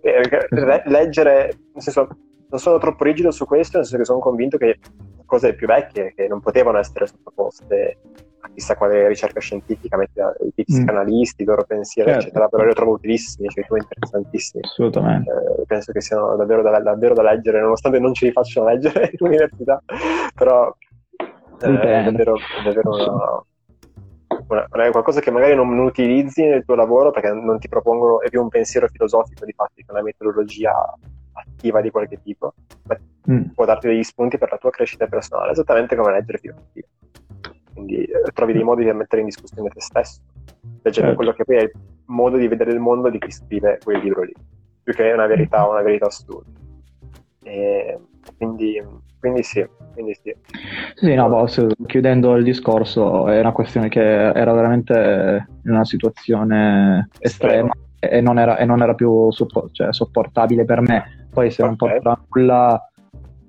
Eh, 0.00 0.82
leggere, 0.86 1.58
nel 1.72 1.82
senso, 1.82 2.08
non 2.48 2.58
sono 2.58 2.78
troppo 2.78 3.04
rigido 3.04 3.30
su 3.30 3.44
questo, 3.44 3.76
nel 3.76 3.86
senso 3.86 3.98
che 3.98 4.06
sono 4.06 4.18
convinto 4.18 4.56
che 4.56 4.78
cose 5.26 5.54
più 5.54 5.66
vecchie, 5.66 6.14
che 6.14 6.26
non 6.28 6.40
potevano 6.40 6.78
essere 6.78 7.06
sottoposte 7.06 7.98
a 8.40 8.50
chissà 8.54 8.76
quale 8.76 9.08
ricerca 9.08 9.40
scientifica, 9.40 9.98
i 10.54 10.64
psicanalisti, 10.64 11.42
mm. 11.42 11.46
i 11.46 11.48
loro 11.48 11.64
pensieri, 11.64 12.10
certo. 12.10 12.24
eccetera, 12.24 12.48
però 12.48 12.64
li 12.64 12.74
trovo 12.74 12.92
utilissimi, 12.92 13.48
cioè 13.48 13.64
interessantissimi. 13.68 14.62
Assolutamente. 14.64 15.30
Eh, 15.30 15.66
penso 15.66 15.92
che 15.92 16.00
siano 16.00 16.36
davvero 16.36 16.62
da, 16.62 16.78
davvero 16.78 17.14
da, 17.14 17.22
leggere, 17.22 17.60
nonostante 17.60 17.98
non 17.98 18.14
ce 18.14 18.26
li 18.26 18.32
facciano 18.32 18.68
leggere 18.68 19.10
in 19.18 19.26
università, 19.26 19.82
però 20.34 20.74
eh, 21.18 21.66
è 21.66 22.02
davvero, 22.04 22.36
è 22.36 22.62
davvero 22.64 22.90
una, 22.90 23.44
una, 24.48 24.90
qualcosa 24.90 25.20
che 25.20 25.30
magari 25.30 25.54
non, 25.54 25.74
non, 25.74 25.86
utilizzi 25.86 26.44
nel 26.44 26.64
tuo 26.64 26.74
lavoro 26.74 27.10
perché 27.10 27.30
non 27.32 27.58
ti 27.58 27.68
propongono, 27.68 28.20
è 28.20 28.28
più 28.28 28.42
un 28.42 28.48
pensiero 28.48 28.88
filosofico 28.88 29.44
di 29.44 29.52
fatti, 29.52 29.84
una 29.88 30.02
metodologia 30.02 30.72
attiva 31.32 31.80
di 31.80 31.90
qualche 31.90 32.20
tipo, 32.22 32.54
mm. 33.30 33.50
può 33.54 33.64
darti 33.64 33.88
degli 33.88 34.02
spunti 34.02 34.38
per 34.38 34.50
la 34.50 34.58
tua 34.58 34.70
crescita 34.70 35.06
personale, 35.06 35.52
esattamente 35.52 35.96
come 35.96 36.12
leggere 36.12 36.38
filosofia. 36.38 36.84
Quindi 37.72 38.04
eh, 38.04 38.30
trovi 38.32 38.52
dei 38.52 38.62
modi 38.62 38.84
di 38.84 38.92
mettere 38.92 39.20
in 39.20 39.28
discussione 39.28 39.68
te 39.68 39.80
stesso, 39.80 40.20
leggere 40.82 41.06
certo. 41.06 41.14
quello 41.14 41.32
che 41.32 41.44
poi 41.44 41.56
è 41.56 41.62
il 41.62 41.72
modo 42.06 42.36
di 42.36 42.48
vedere 42.48 42.72
il 42.72 42.80
mondo 42.80 43.10
di 43.10 43.18
chi 43.18 43.30
scrive 43.30 43.78
quel 43.82 44.00
libro 44.00 44.22
lì, 44.22 44.32
più 44.82 44.94
che 44.94 45.12
una 45.12 45.26
verità, 45.26 45.66
una 45.66 45.82
verità 45.82 46.08
studio. 46.10 46.52
E 47.42 47.98
quindi, 48.36 48.82
quindi 49.18 49.42
sì, 49.42 49.66
quindi 49.92 50.14
sì. 50.22 50.34
Sì, 50.94 51.14
no, 51.14 51.28
boss, 51.28 51.66
chiudendo 51.86 52.36
il 52.36 52.44
discorso, 52.44 53.28
è 53.28 53.40
una 53.40 53.52
questione 53.52 53.88
che 53.88 54.00
era 54.00 54.52
veramente 54.52 55.48
in 55.64 55.70
una 55.70 55.84
situazione 55.84 57.10
estrema 57.18 57.72
e 57.98 58.20
non 58.20 58.38
era, 58.38 58.56
e 58.56 58.64
non 58.64 58.82
era 58.82 58.94
più 58.94 59.30
suppo- 59.30 59.68
cioè, 59.72 59.92
sopportabile 59.92 60.64
per 60.64 60.80
me 60.80 61.26
poi 61.36 61.50
se 61.50 61.62
okay. 61.62 61.66
non 61.66 61.76
porterà 61.76 62.18
nulla 62.30 62.90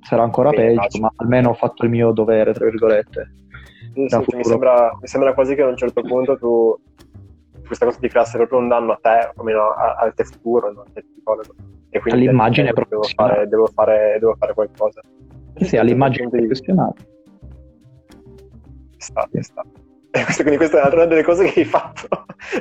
sarà 0.02 0.24
ancora 0.24 0.50
Bene, 0.50 0.66
peggio, 0.68 0.82
faccio. 0.82 1.00
ma 1.00 1.12
almeno 1.16 1.50
ho 1.50 1.54
fatto 1.54 1.86
il 1.86 1.90
mio 1.90 2.12
dovere, 2.12 2.54
tra 2.54 2.66
virgolette. 2.66 3.32
Sì, 3.94 4.06
sì, 4.10 4.36
mi, 4.36 4.44
sembra, 4.44 4.90
mi, 5.00 5.08
sembra, 5.08 5.34
quasi 5.34 5.56
che 5.56 5.62
a 5.62 5.68
un 5.68 5.78
certo 5.78 6.02
punto 6.02 6.38
tu 6.38 6.78
questa 7.68 7.86
cosa 7.86 8.00
ti 8.00 8.08
creasse 8.08 8.38
proprio 8.38 8.60
un 8.60 8.68
danno 8.68 8.94
a 8.94 9.00
te, 9.02 9.32
o 9.36 9.44
meno 9.44 9.74
al 9.74 10.14
te 10.16 10.24
futuro, 10.24 10.72
no? 10.72 10.82
al 10.82 10.92
te 10.94 11.04
psicologo. 11.04 11.54
E 11.90 12.00
quindi 12.00 12.28
all'immagine 12.28 12.74
devo 12.74 13.04
fare, 13.04 13.48
devo, 13.48 13.68
fare, 13.68 14.18
devo 14.20 14.36
fare 14.38 14.54
qualcosa. 14.54 15.02
Sì, 15.56 15.66
sì 15.66 15.78
all'immagine 15.78 16.30
professionale. 16.30 16.94
Sta, 18.98 19.28
sta. 19.40 19.64
quindi 20.38 20.58
questa 20.58 20.90
è 20.90 20.94
una 20.94 21.06
delle 21.06 21.24
cose 21.24 21.46
che 21.46 21.60
hai 21.60 21.66
fatto 21.66 22.08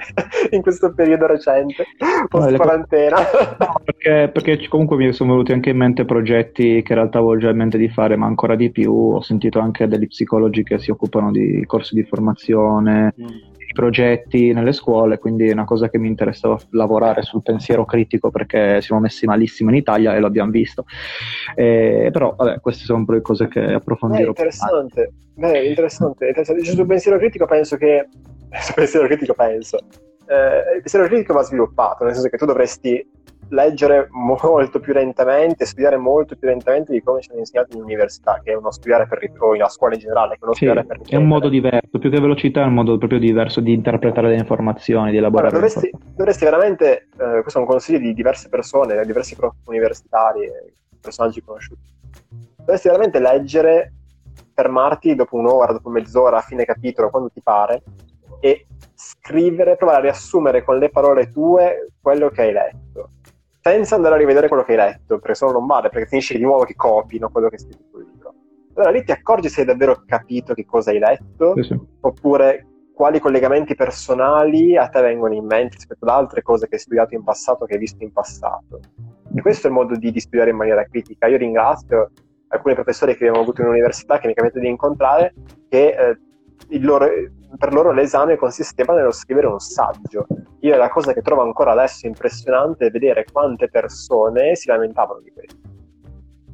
in 0.50 0.60
questo 0.60 0.92
periodo 0.92 1.26
recente, 1.26 1.84
post 2.28 2.54
quarantena. 2.56 3.16
No, 3.58 3.80
perché, 3.84 4.30
perché, 4.32 4.68
comunque 4.68 4.96
mi 4.96 5.12
sono 5.12 5.32
venuti 5.32 5.52
anche 5.52 5.70
in 5.70 5.76
mente 5.76 6.04
progetti 6.04 6.82
che 6.82 6.92
in 6.92 6.98
realtà 6.98 7.18
avevo 7.18 7.38
già 7.38 7.50
in 7.50 7.56
mente 7.56 7.78
di 7.78 7.88
fare, 7.88 8.16
ma 8.16 8.26
ancora 8.26 8.54
di 8.54 8.70
più. 8.70 8.92
Ho 8.92 9.22
sentito 9.22 9.58
anche 9.58 9.88
degli 9.88 10.06
psicologi 10.06 10.62
che 10.62 10.78
si 10.78 10.90
occupano 10.90 11.30
di 11.30 11.64
corsi 11.66 11.94
di 11.94 12.04
formazione, 12.04 13.14
mm 13.20 13.54
progetti 13.76 14.52
nelle 14.54 14.72
scuole, 14.72 15.18
quindi 15.18 15.48
è 15.48 15.52
una 15.52 15.66
cosa 15.66 15.90
che 15.90 15.98
mi 15.98 16.08
interessava 16.08 16.58
lavorare 16.70 17.22
sul 17.22 17.42
pensiero 17.42 17.84
critico 17.84 18.30
perché 18.30 18.80
siamo 18.80 19.02
messi 19.02 19.26
malissimo 19.26 19.68
in 19.68 19.76
Italia 19.76 20.16
e 20.16 20.18
lo 20.18 20.26
abbiamo 20.26 20.50
visto. 20.50 20.86
Eh, 21.54 22.08
però, 22.10 22.34
vabbè, 22.34 22.60
queste 22.60 22.84
sono 22.84 23.00
un 23.00 23.04
po' 23.04 23.12
le 23.12 23.20
cose 23.20 23.46
che 23.48 23.60
approfondirò. 23.60 24.32
Beh, 24.32 24.42
interessante, 24.42 25.12
Beh, 25.34 25.68
interessante, 25.68 26.26
interessante. 26.26 26.64
Sul 26.64 26.86
pensiero 26.86 27.18
critico 27.18 27.44
penso 27.44 27.76
che... 27.76 28.08
Sul 28.58 28.74
pensiero 28.74 29.06
critico 29.06 29.34
penso... 29.34 29.78
Eh, 30.28 30.76
il 30.76 30.80
pensiero 30.80 31.06
critico 31.06 31.34
va 31.34 31.42
sviluppato, 31.42 32.02
nel 32.02 32.14
senso 32.14 32.28
che 32.30 32.38
tu 32.38 32.46
dovresti 32.46 33.06
leggere 33.48 34.08
molto 34.12 34.80
più 34.80 34.92
lentamente, 34.92 35.64
studiare 35.64 35.96
molto 35.96 36.36
più 36.36 36.48
lentamente 36.48 36.92
di 36.92 37.02
come 37.02 37.20
ci 37.20 37.30
hanno 37.30 37.40
insegnato 37.40 37.76
in 37.76 37.82
università, 37.82 38.40
che 38.42 38.52
è 38.52 38.54
uno 38.54 38.70
studiare 38.70 39.06
per 39.06 39.18
o 39.38 39.54
in 39.54 39.64
scuola 39.68 39.94
in 39.94 40.00
generale, 40.00 40.34
che 40.34 40.40
è 40.40 40.44
uno 40.44 40.54
sì, 40.54 40.64
studiare 40.64 40.86
per 40.86 41.00
È 41.08 41.16
un 41.16 41.26
modo 41.26 41.48
diverso, 41.48 41.98
più 41.98 42.10
che 42.10 42.20
velocità 42.20 42.62
è 42.62 42.66
un 42.66 42.74
modo 42.74 42.98
proprio 42.98 43.18
diverso 43.18 43.60
di 43.60 43.72
interpretare 43.72 44.28
le 44.28 44.36
informazioni, 44.36 45.10
di 45.10 45.16
elaborare. 45.16 45.48
Allora, 45.48 45.66
dovresti, 45.66 45.90
dovresti, 46.14 46.44
veramente, 46.44 47.08
eh, 47.18 47.40
questo 47.42 47.58
è 47.58 47.62
un 47.62 47.68
consiglio 47.68 47.98
di 47.98 48.14
diverse 48.14 48.48
persone, 48.48 49.04
diversi 49.04 49.36
prof 49.36 49.54
universitari, 49.66 50.50
personaggi 51.00 51.42
conosciuti. 51.42 51.94
Dovresti 52.56 52.88
veramente 52.88 53.20
leggere, 53.20 53.92
fermarti 54.54 55.14
dopo 55.14 55.36
un'ora, 55.36 55.72
dopo 55.72 55.88
mezz'ora, 55.90 56.38
a 56.38 56.42
fine 56.42 56.64
capitolo, 56.64 57.10
quando 57.10 57.30
ti 57.30 57.40
pare, 57.40 57.82
e 58.40 58.66
scrivere, 58.94 59.76
provare 59.76 59.98
a 59.98 60.02
riassumere 60.02 60.64
con 60.64 60.78
le 60.78 60.88
parole 60.88 61.30
tue 61.30 61.90
quello 62.00 62.28
che 62.30 62.42
hai 62.42 62.52
letto 62.52 63.10
senza 63.66 63.96
andare 63.96 64.14
a 64.14 64.18
rivedere 64.18 64.46
quello 64.46 64.62
che 64.62 64.72
hai 64.72 64.78
letto, 64.78 65.18
perché 65.18 65.34
se 65.34 65.44
no 65.44 65.50
non 65.50 65.66
vale, 65.66 65.88
perché 65.88 66.06
finisce 66.06 66.36
di 66.36 66.44
nuovo 66.44 66.62
che 66.62 66.76
copino 66.76 67.28
quello 67.30 67.48
che 67.48 67.58
stai 67.58 67.76
sul 67.90 68.04
libro. 68.04 68.32
Allora 68.74 68.92
lì 68.92 69.02
ti 69.02 69.10
accorgi 69.10 69.48
se 69.48 69.62
hai 69.62 69.66
davvero 69.66 70.04
capito 70.06 70.54
che 70.54 70.64
cosa 70.64 70.90
hai 70.90 71.00
letto, 71.00 71.54
sì, 71.56 71.62
sì. 71.64 71.80
oppure 72.00 72.64
quali 72.94 73.18
collegamenti 73.18 73.74
personali 73.74 74.76
a 74.76 74.86
te 74.86 75.00
vengono 75.00 75.34
in 75.34 75.46
mente 75.46 75.74
rispetto 75.74 76.04
ad 76.04 76.10
altre 76.10 76.42
cose 76.42 76.68
che 76.68 76.76
hai 76.76 76.80
studiato 76.80 77.14
in 77.16 77.24
passato, 77.24 77.64
che 77.64 77.72
hai 77.72 77.80
visto 77.80 78.04
in 78.04 78.12
passato. 78.12 78.80
E 79.34 79.42
questo 79.42 79.66
è 79.66 79.70
il 79.70 79.76
modo 79.76 79.96
di, 79.96 80.12
di 80.12 80.20
studiare 80.20 80.50
in 80.50 80.56
maniera 80.56 80.84
critica. 80.84 81.26
Io 81.26 81.36
ringrazio 81.36 82.12
alcuni 82.48 82.74
professori 82.74 83.16
che 83.16 83.24
abbiamo 83.26 83.42
avuto 83.42 83.62
in 83.62 83.68
università, 83.68 84.18
che 84.18 84.28
mi 84.28 84.34
capita 84.34 84.60
di 84.60 84.68
incontrare, 84.68 85.34
che 85.68 85.88
eh, 85.88 86.18
loro, 86.78 87.06
per 87.56 87.72
loro 87.72 87.92
l'esame 87.92 88.36
consisteva 88.36 88.94
nello 88.94 89.12
scrivere 89.12 89.46
un 89.46 89.58
saggio. 89.58 90.26
Io 90.60 90.76
la 90.76 90.88
cosa 90.88 91.12
che 91.12 91.22
trovo 91.22 91.42
ancora 91.42 91.72
adesso 91.72 92.06
impressionante 92.06 92.86
è 92.86 92.90
vedere 92.90 93.24
quante 93.30 93.68
persone 93.68 94.56
si 94.56 94.68
lamentavano 94.68 95.20
di 95.20 95.32
questo. 95.32 95.56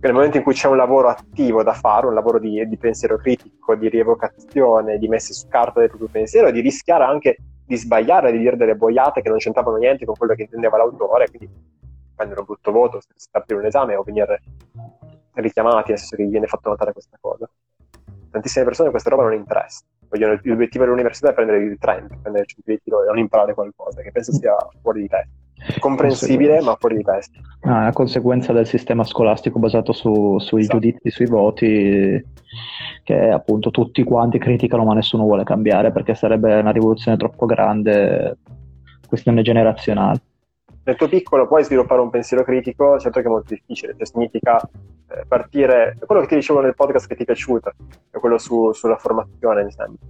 Nel 0.00 0.12
momento 0.12 0.36
in 0.36 0.42
cui 0.42 0.52
c'è 0.52 0.66
un 0.66 0.76
lavoro 0.76 1.08
attivo 1.08 1.62
da 1.62 1.72
fare, 1.72 2.06
un 2.06 2.14
lavoro 2.14 2.38
di, 2.38 2.66
di 2.66 2.76
pensiero 2.76 3.16
critico, 3.16 3.76
di 3.76 3.88
rievocazione, 3.88 4.98
di 4.98 5.06
messa 5.06 5.32
su 5.32 5.46
carta 5.46 5.78
del 5.78 5.88
proprio 5.88 6.08
pensiero, 6.10 6.50
di 6.50 6.60
rischiare 6.60 7.04
anche 7.04 7.36
di 7.64 7.76
sbagliare, 7.76 8.32
di 8.32 8.38
dire 8.38 8.56
delle 8.56 8.74
boiate 8.74 9.22
che 9.22 9.28
non 9.28 9.38
c'entravano 9.38 9.76
niente 9.76 10.04
con 10.04 10.16
quello 10.16 10.34
che 10.34 10.42
intendeva 10.42 10.76
l'autore, 10.76 11.28
quindi 11.28 11.48
prendere 12.16 12.40
un 12.40 12.46
brutto 12.46 12.72
voto 12.72 13.00
se 13.00 13.28
aprire 13.30 13.60
un 13.60 13.66
esame 13.66 13.94
o 13.94 14.02
venire 14.02 14.42
richiamati, 15.34 15.92
nel 15.92 16.00
che 16.00 16.24
viene 16.24 16.46
fatto 16.46 16.68
notare 16.68 16.92
questa 16.92 17.16
cosa. 17.20 17.48
Tantissime 18.28 18.64
persone 18.64 18.90
questa 18.90 19.10
roba 19.10 19.22
non 19.22 19.34
interessa 19.34 19.84
vogliono, 20.12 20.38
l'obiettivo 20.42 20.84
dell'università 20.84 21.30
è 21.30 21.34
prendere 21.34 21.64
il 21.64 21.78
30, 21.78 22.18
prendere 22.20 22.44
il 22.44 22.50
5 22.50 22.72
di 22.72 22.80
titolo 22.82 23.02
e 23.02 23.06
non 23.06 23.18
imparare 23.18 23.54
qualcosa, 23.54 24.02
che 24.02 24.12
penso 24.12 24.32
sia 24.32 24.54
fuori 24.80 25.02
di 25.02 25.08
testa. 25.08 25.78
Comprensibile, 25.78 26.60
ma 26.60 26.76
fuori 26.78 26.96
di 26.96 27.02
testa. 27.02 27.38
Ah, 27.62 27.78
è 27.78 27.80
una 27.82 27.92
conseguenza 27.92 28.52
del 28.52 28.66
sistema 28.66 29.04
scolastico 29.04 29.58
basato 29.58 29.92
su, 29.92 30.38
sui 30.38 30.60
esatto. 30.60 30.78
giudizi, 30.78 31.10
sui 31.10 31.26
voti, 31.26 32.24
che 33.04 33.28
appunto 33.30 33.70
tutti 33.70 34.02
quanti 34.02 34.38
criticano, 34.38 34.84
ma 34.84 34.94
nessuno 34.94 35.22
vuole 35.22 35.44
cambiare 35.44 35.92
perché 35.92 36.14
sarebbe 36.14 36.54
una 36.54 36.72
rivoluzione 36.72 37.16
troppo 37.16 37.46
grande, 37.46 38.38
questione 39.06 39.42
generazionale 39.42 40.20
nel 40.84 40.96
tuo 40.96 41.08
piccolo 41.08 41.46
puoi 41.46 41.64
sviluppare 41.64 42.00
un 42.00 42.10
pensiero 42.10 42.42
critico, 42.44 42.98
certo 42.98 43.20
che 43.20 43.26
è 43.26 43.30
molto 43.30 43.54
difficile, 43.54 43.94
cioè 43.96 44.06
significa 44.06 44.60
partire, 45.28 45.96
quello 46.06 46.22
che 46.22 46.28
ti 46.28 46.34
dicevo 46.36 46.60
nel 46.60 46.74
podcast 46.74 47.06
che 47.06 47.14
ti 47.14 47.22
è 47.22 47.26
piaciuto, 47.26 47.72
è 48.10 48.18
quello 48.18 48.38
su, 48.38 48.72
sulla 48.72 48.96
formazione, 48.96 49.64
mi 49.64 49.72
sembra. 49.72 50.00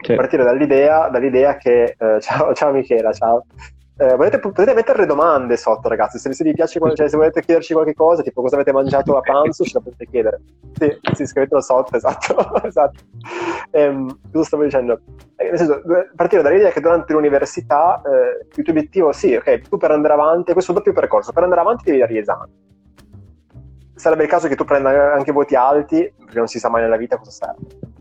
sì. 0.00 0.14
partire 0.14 0.44
dall'idea, 0.44 1.08
dall'idea 1.08 1.56
che... 1.56 1.96
Eh, 1.98 2.20
ciao, 2.22 2.52
ciao 2.54 2.72
Michela, 2.72 3.12
ciao. 3.12 3.44
Eh, 4.02 4.16
potete, 4.16 4.40
potete, 4.40 4.74
mettere 4.74 5.06
domande 5.06 5.56
sotto, 5.56 5.88
ragazzi. 5.88 6.18
Se, 6.18 6.32
se 6.32 6.42
vi 6.42 6.52
piace, 6.54 6.80
cioè, 6.94 7.08
se 7.08 7.16
volete 7.16 7.40
chiederci 7.40 7.72
qualche 7.72 7.94
cosa, 7.94 8.20
tipo 8.22 8.42
cosa 8.42 8.56
avete 8.56 8.72
mangiato 8.72 9.16
a 9.16 9.20
pranzo, 9.20 9.62
ce 9.62 9.74
la 9.74 9.80
potete 9.80 10.06
chiedere. 10.06 10.40
Sì, 10.72 10.98
sì 11.14 11.24
scrivetelo 11.24 11.60
sotto, 11.60 11.94
esatto. 11.94 12.64
esatto. 12.64 12.98
Ehm, 13.70 14.18
cosa 14.32 14.44
stavo 14.44 14.64
dicendo? 14.64 15.00
Eh, 15.36 15.50
nel 15.50 15.56
senso, 15.56 15.82
partire 16.16 16.42
dall'idea 16.42 16.70
che 16.70 16.80
durante 16.80 17.12
l'università 17.12 18.02
eh, 18.04 18.44
il 18.56 18.64
tuo 18.64 18.72
obiettivo, 18.72 19.12
sì, 19.12 19.36
ok, 19.36 19.68
tu 19.68 19.76
per 19.76 19.92
andare 19.92 20.14
avanti, 20.14 20.52
questo 20.52 20.72
è 20.72 20.74
un 20.74 20.82
doppio 20.82 21.00
percorso, 21.00 21.30
per 21.30 21.44
andare 21.44 21.60
avanti 21.60 21.84
devi 21.84 21.98
dare 21.98 22.12
gli 22.12 22.18
esami. 22.18 22.50
Sarebbe 23.94 24.24
il 24.24 24.28
caso 24.28 24.48
che 24.48 24.56
tu 24.56 24.64
prenda 24.64 25.12
anche 25.12 25.30
voti 25.30 25.54
alti, 25.54 26.12
perché 26.18 26.38
non 26.38 26.48
si 26.48 26.58
sa 26.58 26.68
mai 26.68 26.82
nella 26.82 26.96
vita 26.96 27.18
cosa 27.18 27.30
serve 27.30 27.91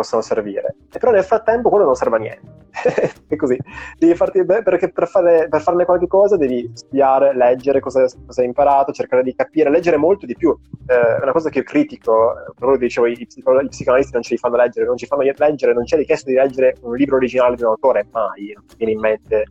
possono 0.00 0.22
servire. 0.22 0.76
E 0.92 0.98
però 0.98 1.12
nel 1.12 1.24
frattempo 1.24 1.68
quello 1.68 1.84
non 1.84 1.94
serve 1.94 2.16
a 2.16 2.18
niente. 2.18 2.58
è 3.28 3.36
così. 3.36 3.58
Devi 3.98 4.14
farti, 4.14 4.44
perché 4.44 4.90
per, 4.90 5.06
fare, 5.08 5.48
per 5.48 5.60
farne 5.60 5.84
qualche 5.84 6.06
cosa 6.06 6.36
devi 6.36 6.70
studiare, 6.72 7.34
leggere 7.34 7.80
cosa, 7.80 8.06
cosa, 8.26 8.40
hai 8.40 8.46
imparato, 8.46 8.92
cercare 8.92 9.22
di 9.22 9.34
capire, 9.34 9.70
leggere 9.70 9.96
molto 9.96 10.26
di 10.26 10.34
più. 10.34 10.56
Eh, 10.86 11.22
una 11.22 11.32
cosa 11.32 11.50
che 11.50 11.58
io 11.58 11.64
critico, 11.64 12.34
proprio 12.54 12.78
dicevo, 12.78 13.06
i, 13.06 13.26
psicolo- 13.26 13.60
i, 13.60 13.68
psicoanalisti 13.68 14.14
non 14.14 14.22
ce 14.22 14.34
li 14.34 14.40
fanno 14.40 14.56
leggere, 14.56 14.86
non 14.86 14.96
ci 14.96 15.06
fanno 15.06 15.22
leggere, 15.22 15.74
non 15.74 15.86
ci 15.86 15.94
è 15.94 15.98
richiesto 15.98 16.30
di 16.30 16.36
leggere 16.36 16.76
un 16.82 16.94
libro 16.96 17.16
originale 17.16 17.56
di 17.56 17.62
un 17.62 17.68
autore, 17.68 18.06
mai, 18.10 18.52
non 18.54 18.64
viene 18.76 18.92
in 18.92 19.00
mente 19.00 19.44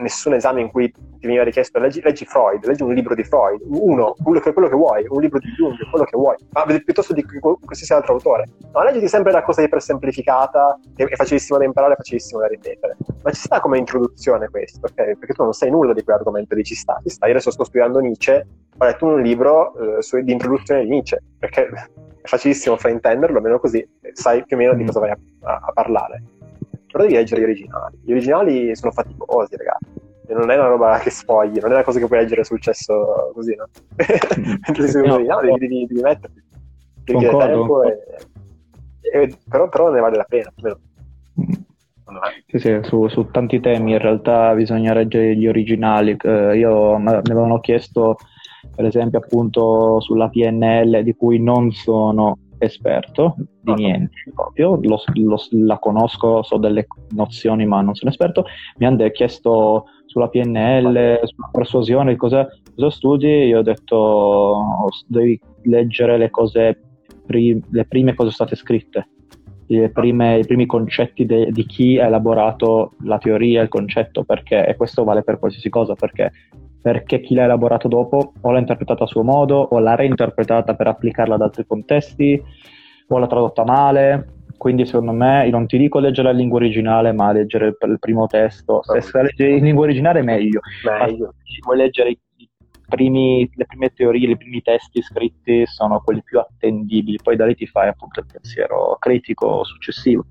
nessun 0.00 0.34
esame 0.34 0.60
in 0.60 0.70
cui 0.70 0.90
ti 0.90 1.26
veniva 1.26 1.44
richiesto 1.44 1.78
leggi, 1.78 2.00
leggi, 2.00 2.24
Freud, 2.24 2.64
leggi 2.64 2.82
un 2.82 2.94
libro 2.94 3.14
di 3.14 3.22
Freud, 3.22 3.60
uno, 3.64 4.14
quello 4.22 4.40
che, 4.40 4.52
quello 4.52 4.68
che, 4.68 4.74
vuoi, 4.74 5.04
un 5.08 5.20
libro 5.20 5.38
di 5.38 5.48
Jung, 5.50 5.76
quello 5.90 6.04
che 6.04 6.16
vuoi, 6.16 6.36
ma 6.52 6.64
piuttosto 6.64 7.12
di 7.12 7.24
qualsiasi 7.24 7.92
altro 7.92 8.14
autore. 8.14 8.46
No, 8.72 8.82
leggiti 8.82 9.08
sempre 9.08 9.32
la 9.32 9.42
cosa 9.42 9.62
iper 9.62 9.82
semplificata, 9.82 10.78
che 10.96 11.04
è 11.04 11.16
facilissimo 11.16 11.58
da 11.58 11.64
imparare, 11.64 11.94
facilissimo 11.96 12.40
da 12.40 12.46
ripetere. 12.46 12.96
Ma 13.22 13.30
ci 13.30 13.40
sta 13.40 13.60
come 13.60 13.78
introduzione 13.78 14.48
questo, 14.48 14.86
ok? 14.86 15.18
Perché 15.18 15.34
tu 15.34 15.42
non 15.42 15.52
sai 15.52 15.70
nulla 15.70 15.92
di 15.92 16.02
quell'argomento 16.02 16.54
lì, 16.54 16.64
ci 16.64 16.74
sta, 16.74 16.98
ci 17.02 17.10
sta. 17.10 17.26
Io 17.26 17.32
adesso 17.32 17.50
sto 17.50 17.64
studiando 17.64 17.98
Nietzsche, 17.98 18.46
ho 18.78 18.84
letto 18.84 19.06
un 19.06 19.20
libro 19.20 19.98
eh, 19.98 20.02
su, 20.02 20.18
di 20.20 20.32
introduzione 20.32 20.84
di 20.84 20.88
Nietzsche, 20.88 21.22
perché 21.38 21.68
è 21.68 22.26
facilissimo 22.26 22.76
fraintenderlo, 22.76 23.36
almeno 23.36 23.58
così 23.58 23.86
sai 24.12 24.44
più 24.44 24.56
o 24.56 24.58
meno 24.58 24.74
di 24.74 24.84
mm. 24.84 24.86
cosa 24.86 25.00
vai 25.00 25.10
a, 25.10 25.18
a, 25.42 25.60
a 25.66 25.72
parlare 25.72 26.22
però 26.90 27.04
devi 27.04 27.16
leggere 27.16 27.40
gli 27.40 27.44
originali. 27.44 27.98
Gli 28.02 28.12
originali 28.12 28.76
sono 28.76 28.92
faticosi, 28.92 29.56
ragazzi. 29.56 30.08
E 30.26 30.34
non 30.34 30.50
è 30.50 30.56
una 30.56 30.68
roba 30.68 30.98
che 30.98 31.10
sfogli, 31.10 31.58
non 31.58 31.70
è 31.70 31.74
una 31.74 31.84
cosa 31.84 31.98
che 31.98 32.06
puoi 32.06 32.20
leggere 32.20 32.44
sul 32.44 32.60
cesso 32.60 33.32
così, 33.34 33.54
no? 33.54 33.66
Mentre 34.66 34.88
sei 34.88 35.06
no, 35.06 35.14
originali 35.14 35.52
devi, 35.52 35.68
devi, 35.68 35.86
devi 35.86 36.00
metterti. 36.00 36.42
Devi 37.04 37.18
dire 37.18 37.36
tempo 37.36 37.82
e, 37.82 37.98
e, 39.12 39.36
però, 39.48 39.68
però, 39.68 39.90
ne 39.90 40.00
vale 40.00 40.16
la 40.16 40.26
pena. 40.28 40.52
Sì, 42.46 42.58
sì, 42.58 42.78
su, 42.82 43.08
su, 43.08 43.30
tanti 43.30 43.60
temi 43.60 43.92
in 43.92 43.98
realtà 43.98 44.52
bisogna 44.54 44.92
leggere 44.92 45.36
gli 45.36 45.46
originali. 45.46 46.16
Eh, 46.20 46.58
io 46.58 46.98
mi 46.98 47.08
avevano 47.08 47.60
chiesto, 47.60 48.16
per 48.74 48.84
esempio, 48.84 49.18
appunto 49.18 50.00
sulla 50.00 50.28
PNL, 50.28 51.02
di 51.02 51.14
cui 51.14 51.40
non 51.40 51.70
sono 51.72 52.36
esperto 52.64 53.36
di 53.60 53.74
niente 53.74 54.30
proprio, 54.34 54.78
lo, 54.82 55.00
lo, 55.14 55.36
la 55.50 55.78
conosco, 55.78 56.42
so 56.42 56.56
delle 56.56 56.86
nozioni 57.10 57.66
ma 57.66 57.80
non 57.80 57.94
sono 57.94 58.10
esperto, 58.10 58.44
mi 58.78 58.86
hanno 58.86 59.08
chiesto 59.10 59.86
sulla 60.06 60.28
PNL, 60.28 61.20
sulla 61.22 61.48
persuasione, 61.52 62.16
cosa, 62.16 62.48
cosa 62.74 62.90
studi, 62.90 63.28
io 63.28 63.58
ho 63.58 63.62
detto 63.62 64.86
devi 65.06 65.40
leggere 65.62 66.18
le 66.18 66.30
cose, 66.30 66.80
prim- 67.26 67.64
le 67.70 67.84
prime 67.84 68.14
cose 68.14 68.32
state 68.32 68.56
scritte, 68.56 69.08
prime, 69.92 70.38
i 70.38 70.46
primi 70.46 70.66
concetti 70.66 71.24
de- 71.26 71.52
di 71.52 71.64
chi 71.64 71.98
ha 71.98 72.06
elaborato 72.06 72.92
la 73.04 73.18
teoria, 73.18 73.62
il 73.62 73.68
concetto, 73.68 74.24
perché, 74.24 74.66
e 74.66 74.74
questo 74.74 75.04
vale 75.04 75.22
per 75.22 75.38
qualsiasi 75.38 75.68
cosa, 75.68 75.94
perché 75.94 76.32
perché 76.80 77.20
chi 77.20 77.34
l'ha 77.34 77.44
elaborato 77.44 77.88
dopo 77.88 78.32
o 78.40 78.50
l'ha 78.50 78.58
interpretata 78.58 79.04
a 79.04 79.06
suo 79.06 79.22
modo 79.22 79.56
o 79.56 79.78
l'ha 79.78 79.94
reinterpretata 79.94 80.74
per 80.74 80.86
applicarla 80.86 81.34
ad 81.34 81.42
altri 81.42 81.66
contesti 81.66 82.42
o 83.08 83.18
l'ha 83.18 83.26
tradotta 83.26 83.64
male. 83.64 84.34
Quindi 84.56 84.84
secondo 84.84 85.12
me, 85.12 85.46
io 85.46 85.52
non 85.52 85.66
ti 85.66 85.78
dico 85.78 85.98
leggere 85.98 86.32
la 86.32 86.38
lingua 86.38 86.58
originale, 86.58 87.12
ma 87.12 87.32
leggere 87.32 87.68
il, 87.68 87.76
il 87.80 87.98
primo 87.98 88.26
testo. 88.26 88.82
Se 88.82 89.00
sai 89.00 89.24
leggere 89.24 89.56
in 89.56 89.64
lingua 89.64 89.84
originale 89.84 90.20
è 90.20 90.22
meglio. 90.22 90.60
meglio. 90.84 91.34
Se 91.44 91.60
vuoi 91.62 91.78
leggere 91.78 92.18
primi, 92.90 93.48
le 93.54 93.64
prime 93.64 93.90
teorie, 93.94 94.28
i 94.28 94.36
primi 94.36 94.60
testi 94.60 95.00
scritti 95.00 95.64
sono 95.64 96.00
quelli 96.00 96.22
più 96.22 96.38
attendibili, 96.38 97.18
poi 97.22 97.36
da 97.36 97.46
lì 97.46 97.54
ti 97.54 97.66
fai 97.66 97.88
appunto 97.88 98.20
il 98.20 98.26
pensiero 98.30 98.96
critico 98.98 99.64
successivo. 99.64 100.26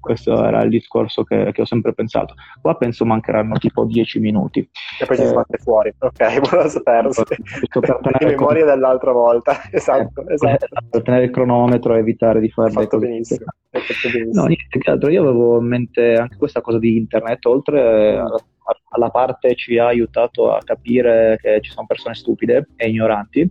Questo 0.00 0.44
era 0.44 0.62
il 0.62 0.70
discorso 0.70 1.24
che, 1.24 1.50
che, 1.52 1.62
ho 1.62 1.64
sempre 1.64 1.92
pensato. 1.92 2.34
Qua 2.60 2.76
penso 2.76 3.04
mancheranno 3.04 3.56
tipo 3.58 3.84
10 3.84 4.20
minuti. 4.20 4.68
E 5.00 5.06
poi 5.06 5.16
eh, 5.16 5.20
si 5.20 5.26
sbatte 5.26 5.58
fuori. 5.58 5.92
Ok, 5.98 6.40
buona 6.48 6.68
saperlo. 6.68 7.12
Per 7.12 8.00
memoria 8.20 8.64
con... 8.64 8.74
dell'altra 8.74 9.12
volta. 9.12 9.56
Esatto, 9.78 10.26
eh, 10.26 10.34
esatto. 10.34 10.66
Per 10.90 11.02
tenere 11.02 11.24
il 11.24 11.30
cronometro 11.30 11.94
e 11.94 11.98
evitare 11.98 12.40
di 12.40 12.50
fare... 12.50 12.70
Fatto 12.70 12.98
benissimo. 12.98 13.46
Fatto 13.70 14.08
benissimo. 14.12 14.42
No, 14.42 14.46
niente 14.46 14.78
che 14.78 14.90
altro. 14.90 15.10
Io 15.10 15.22
avevo 15.22 15.58
in 15.58 15.66
mente 15.66 16.14
anche 16.14 16.36
questa 16.36 16.60
cosa 16.60 16.78
di 16.78 16.96
internet, 16.96 17.44
oltre 17.46 18.16
alla, 18.16 18.40
alla 18.90 19.10
parte 19.10 19.54
ci 19.54 19.78
ha 19.78 19.86
aiutato 19.86 20.52
a 20.52 20.60
capire 20.64 21.38
che 21.40 21.60
ci 21.60 21.70
sono 21.70 21.86
persone 21.86 22.14
stupide 22.14 22.68
e 22.76 22.88
ignoranti 22.88 23.50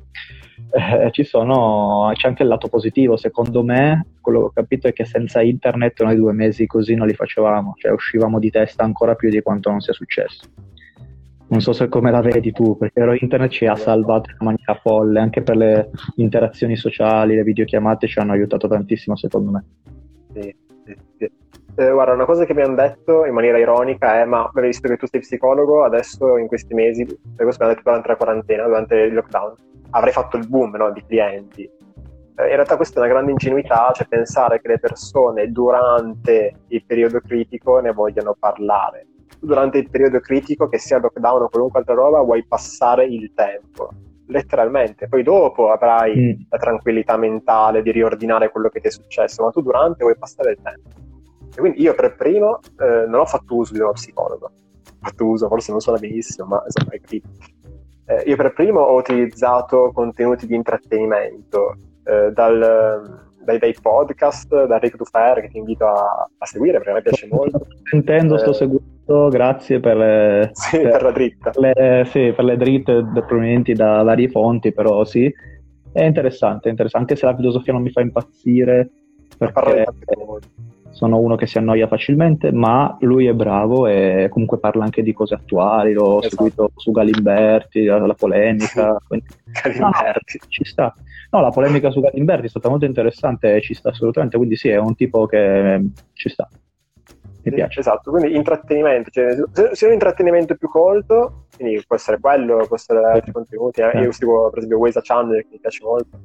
eh, 0.71 1.11
ci 1.11 1.23
sono, 1.23 2.11
c'è 2.13 2.27
anche 2.27 2.43
il 2.43 2.49
lato 2.49 2.67
positivo, 2.67 3.15
secondo 3.17 3.63
me 3.63 4.05
quello 4.21 4.39
che 4.39 4.45
ho 4.45 4.51
capito 4.53 4.87
è 4.87 4.93
che 4.93 5.05
senza 5.05 5.41
internet 5.41 6.01
noi 6.03 6.15
due 6.15 6.33
mesi 6.33 6.65
così 6.65 6.95
non 6.95 7.07
li 7.07 7.13
facevamo, 7.13 7.73
cioè 7.77 7.91
uscivamo 7.91 8.39
di 8.39 8.49
testa 8.49 8.83
ancora 8.83 9.15
più 9.15 9.29
di 9.29 9.41
quanto 9.41 9.69
non 9.69 9.79
sia 9.79 9.93
successo. 9.93 10.47
Non 11.49 11.61
so 11.61 11.71
se 11.71 11.87
come 11.87 12.11
la 12.11 12.19
vedi 12.19 12.51
tu, 12.51 12.77
perché 12.77 13.17
internet 13.21 13.51
ci 13.51 13.65
ha 13.65 13.75
salvato 13.75 14.31
in 14.31 14.45
maniera 14.45 14.75
folle, 14.81 15.19
anche 15.21 15.41
per 15.41 15.55
le 15.55 15.89
interazioni 16.15 16.75
sociali, 16.75 17.35
le 17.35 17.43
videochiamate 17.43 18.07
ci 18.07 18.19
hanno 18.19 18.33
aiutato 18.33 18.67
tantissimo 18.67 19.15
secondo 19.15 19.51
me. 19.51 19.65
Sì, 20.33 20.55
sì, 20.83 20.95
sì. 21.17 21.31
Eh, 21.79 21.91
guarda, 21.91 22.13
una 22.13 22.25
cosa 22.25 22.43
che 22.43 22.55
mi 22.55 22.63
hanno 22.63 22.75
detto 22.75 23.23
in 23.23 23.33
maniera 23.33 23.59
ironica 23.59 24.19
è: 24.19 24.25
Ma 24.25 24.49
visto 24.55 24.89
che 24.89 24.97
tu 24.97 25.05
sei 25.05 25.21
psicologo, 25.21 25.83
adesso 25.83 26.35
in 26.37 26.47
questi 26.47 26.73
mesi, 26.73 27.05
questo 27.05 27.37
mi 27.37 27.55
hanno 27.59 27.69
detto 27.69 27.81
durante 27.83 28.07
la 28.09 28.15
quarantena, 28.15 28.65
durante 28.65 28.95
il 28.95 29.13
lockdown, 29.13 29.53
avrei 29.91 30.13
fatto 30.13 30.37
il 30.37 30.47
boom 30.47 30.75
no, 30.75 30.91
di 30.91 31.03
clienti. 31.05 31.63
Eh, 31.63 32.49
in 32.49 32.55
realtà 32.55 32.75
questa 32.75 32.95
è 32.95 33.03
una 33.03 33.11
grande 33.11 33.31
ingenuità, 33.31 33.91
cioè 33.93 34.07
pensare 34.07 34.61
che 34.61 34.67
le 34.67 34.79
persone 34.79 35.51
durante 35.51 36.53
il 36.67 36.85
periodo 36.85 37.19
critico 37.19 37.79
ne 37.79 37.91
vogliano 37.91 38.35
parlare. 38.37 39.07
Durante 39.39 39.77
il 39.77 39.89
periodo 39.89 40.19
critico, 40.19 40.67
che 40.67 40.77
sia 40.77 40.99
lockdown 40.99 41.43
o 41.43 41.49
qualunque 41.49 41.79
altra 41.79 41.95
roba, 41.95 42.21
vuoi 42.21 42.45
passare 42.45 43.05
il 43.05 43.33
tempo, 43.33 43.89
letteralmente. 44.27 45.07
Poi 45.07 45.23
dopo 45.23 45.71
avrai 45.71 46.35
mm. 46.35 46.41
la 46.49 46.57
tranquillità 46.57 47.17
mentale 47.17 47.81
di 47.81 47.91
riordinare 47.91 48.51
quello 48.51 48.69
che 48.69 48.81
ti 48.81 48.87
è 48.87 48.91
successo, 48.91 49.43
ma 49.43 49.51
tu 49.51 49.61
durante 49.61 50.03
vuoi 50.03 50.17
passare 50.17 50.51
il 50.51 50.59
tempo. 50.61 50.89
E 51.55 51.59
quindi 51.59 51.81
io 51.81 51.93
per 51.95 52.15
primo 52.15 52.59
eh, 52.79 53.05
non 53.07 53.21
ho 53.21 53.25
fatto 53.25 53.55
uso 53.55 53.73
di 53.73 53.79
uno 53.79 53.91
psicologo. 53.91 54.45
Ho 54.45 55.05
fatto 55.07 55.25
uso, 55.25 55.47
forse 55.47 55.71
non 55.71 55.79
suona 55.79 55.99
benissimo, 55.99 56.47
ma 56.47 56.63
insomma 56.65 56.91
hai 56.91 56.99
capito 56.99 57.27
eh, 58.07 58.23
io 58.25 58.35
per 58.37 58.53
primo 58.53 58.79
ho 58.79 58.97
utilizzato 58.97 59.91
contenuti 59.93 60.47
di 60.47 60.55
intrattenimento 60.55 61.75
eh, 62.05 62.31
dal, 62.31 63.27
dai, 63.43 63.59
dai, 63.59 63.75
podcast, 63.81 64.65
da 64.65 64.77
Rick 64.77 64.95
Dufer 64.95 65.41
che 65.41 65.49
ti 65.49 65.57
invito 65.57 65.85
a, 65.85 66.29
a, 66.37 66.45
seguire 66.45 66.77
perché 66.77 66.91
a 66.91 66.93
me 66.93 67.01
piace 67.01 67.27
molto. 67.29 67.67
Sentendo, 67.83 68.35
eh, 68.35 68.39
sto 68.39 68.53
seguendo, 68.53 69.27
grazie 69.27 69.81
per 69.81 69.97
le, 69.97 70.49
sì, 70.55 70.79
per, 70.79 70.91
per 70.91 71.03
la 71.03 71.11
dritta. 71.11 71.51
Le, 71.55 72.03
sì, 72.05 72.31
per 72.33 72.45
le 72.45 72.55
dritte 72.55 73.05
provenienti 73.27 73.73
da 73.73 74.01
varie 74.03 74.29
fonti, 74.29 74.71
però 74.71 75.03
sì, 75.03 75.29
è 75.91 76.03
interessante, 76.03 76.69
è 76.69 76.71
interessante, 76.71 77.11
anche 77.11 77.15
se 77.15 77.25
la 77.25 77.35
filosofia 77.35 77.73
non 77.73 77.81
mi 77.81 77.91
fa 77.91 78.01
impazzire 78.01 78.89
perché 79.37 79.85
sono 80.91 81.19
uno 81.19 81.35
che 81.35 81.45
si 81.45 81.57
annoia 81.57 81.87
facilmente, 81.87 82.51
ma 82.51 82.97
lui 83.01 83.27
è 83.27 83.33
bravo 83.33 83.87
e 83.87 84.27
comunque 84.31 84.57
parla 84.57 84.83
anche 84.83 85.03
di 85.03 85.13
cose 85.13 85.35
attuali, 85.35 85.93
l'ho 85.93 86.19
esatto. 86.19 86.35
seguito 86.35 86.71
su 86.75 86.91
Galimberti, 86.91 87.85
la, 87.85 88.05
la 88.05 88.13
polemica. 88.13 88.97
Quindi... 89.07 89.27
Galimberti. 89.45 90.39
No, 90.41 90.47
ci 90.47 90.65
sta. 90.65 90.93
No, 91.31 91.41
la 91.41 91.49
polemica 91.49 91.91
su 91.91 91.99
Galimberti 91.99 92.45
è 92.45 92.49
stata 92.49 92.69
molto 92.69 92.85
interessante 92.85 93.55
e 93.55 93.61
ci 93.61 93.73
sta 93.73 93.89
assolutamente, 93.89 94.37
quindi 94.37 94.55
sì, 94.55 94.69
è 94.69 94.77
un 94.77 94.95
tipo 94.95 95.25
che 95.25 95.75
eh, 95.75 95.85
ci 96.13 96.29
sta. 96.29 96.47
Mi 97.43 97.53
piace. 97.53 97.79
Esatto, 97.79 98.11
quindi 98.11 98.35
intrattenimento, 98.35 99.09
cioè, 99.09 99.35
se 99.73 99.85
un 99.85 99.93
intrattenimento 99.93 100.55
più 100.55 100.67
colto, 100.67 101.45
quindi 101.55 101.81
può 101.85 101.95
essere 101.95 102.19
quello, 102.19 102.65
può 102.67 102.75
essere 102.75 103.03
altri 103.05 103.31
contenuti, 103.31 103.81
eh. 103.81 104.01
io 104.01 104.11
seguo 104.11 104.49
per 104.49 104.57
esempio 104.57 104.79
Waze 104.79 105.01
Channel 105.01 105.41
che 105.41 105.47
mi 105.51 105.59
piace 105.59 105.83
molto, 105.83 106.19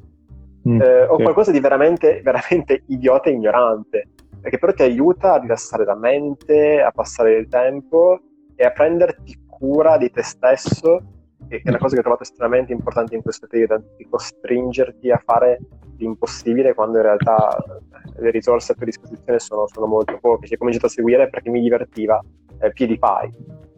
mm, 0.69 0.81
eh, 0.81 1.03
o 1.05 1.17
sì. 1.17 1.23
qualcosa 1.23 1.53
di 1.53 1.61
veramente, 1.61 2.21
veramente 2.23 2.83
idiota 2.87 3.31
e 3.31 3.35
ignorante, 3.35 4.09
perché 4.43 4.59
però 4.59 4.73
ti 4.73 4.83
aiuta 4.83 5.35
a 5.35 5.39
rilassare 5.39 5.85
la 5.85 5.97
mente, 5.97 6.83
a 6.83 6.91
passare 6.91 7.37
il 7.37 7.49
tempo 7.49 8.21
e 8.55 8.65
a 8.65 8.73
prenderti 8.73 9.47
cura 9.49 9.97
di 9.97 10.11
te 10.11 10.23
stesso 10.23 11.13
che 11.49 11.63
è 11.63 11.69
una 11.69 11.79
cosa 11.79 11.95
che 11.95 12.01
ho 12.01 12.03
trovato 12.03 12.23
estremamente 12.23 12.73
importante 12.73 13.15
in 13.15 13.23
questo 13.23 13.47
periodo, 13.47 13.83
di 13.97 14.07
costringerti 14.09 15.11
a 15.11 15.21
fare 15.23 15.59
l'impossibile 15.97 16.75
quando 16.75 16.99
in 16.99 17.05
realtà 17.05 17.57
eh, 17.57 18.23
le 18.23 18.31
risorse 18.31 18.73
a 18.73 18.75
tua 18.75 18.87
disposizione 18.87 19.39
sono, 19.39 19.67
sono 19.67 19.87
molto 19.87 20.19
poche. 20.21 20.47
Ci 20.47 20.55
ho 20.55 20.59
cominciato 20.59 20.87
a 20.87 20.91
seguire 20.91 21.29
perché 21.29 21.51
mi 21.51 21.61
divertiva 21.61 22.21
eh, 22.61 22.73
PewDiePie. 22.73 23.35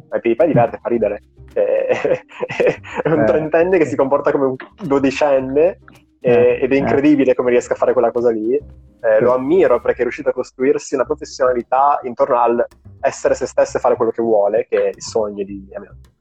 Ma 0.08 0.18
PewDiePie 0.18 0.46
diverte, 0.46 0.78
fa 0.80 0.88
ridere. 0.88 1.22
È, 1.52 1.60
è 3.02 3.08
un 3.08 3.20
eh, 3.20 3.24
trentenne 3.24 3.78
che 3.78 3.86
si 3.86 3.96
comporta 3.96 4.30
come 4.30 4.46
un 4.46 4.56
dodicenne 4.82 5.80
eh, 6.24 6.58
ed 6.62 6.72
è 6.72 6.76
incredibile 6.76 7.34
come 7.34 7.50
riesca 7.50 7.74
a 7.74 7.76
fare 7.76 7.92
quella 7.92 8.10
cosa 8.10 8.30
lì. 8.30 8.54
Eh, 8.54 9.20
lo 9.20 9.34
ammiro 9.34 9.80
perché 9.80 9.98
è 9.98 10.02
riuscito 10.02 10.30
a 10.30 10.32
costruirsi 10.32 10.94
una 10.94 11.04
professionalità 11.04 12.00
intorno 12.04 12.38
al 12.38 12.66
essere 13.00 13.34
se 13.34 13.46
stesso 13.46 13.76
e 13.76 13.80
fare 13.80 13.96
quello 13.96 14.10
che 14.10 14.22
vuole, 14.22 14.66
che 14.66 14.84
è 14.84 14.88
il 14.88 15.02
sogno 15.02 15.44
di, 15.44 15.68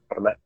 per 0.06 0.20
me 0.20 0.38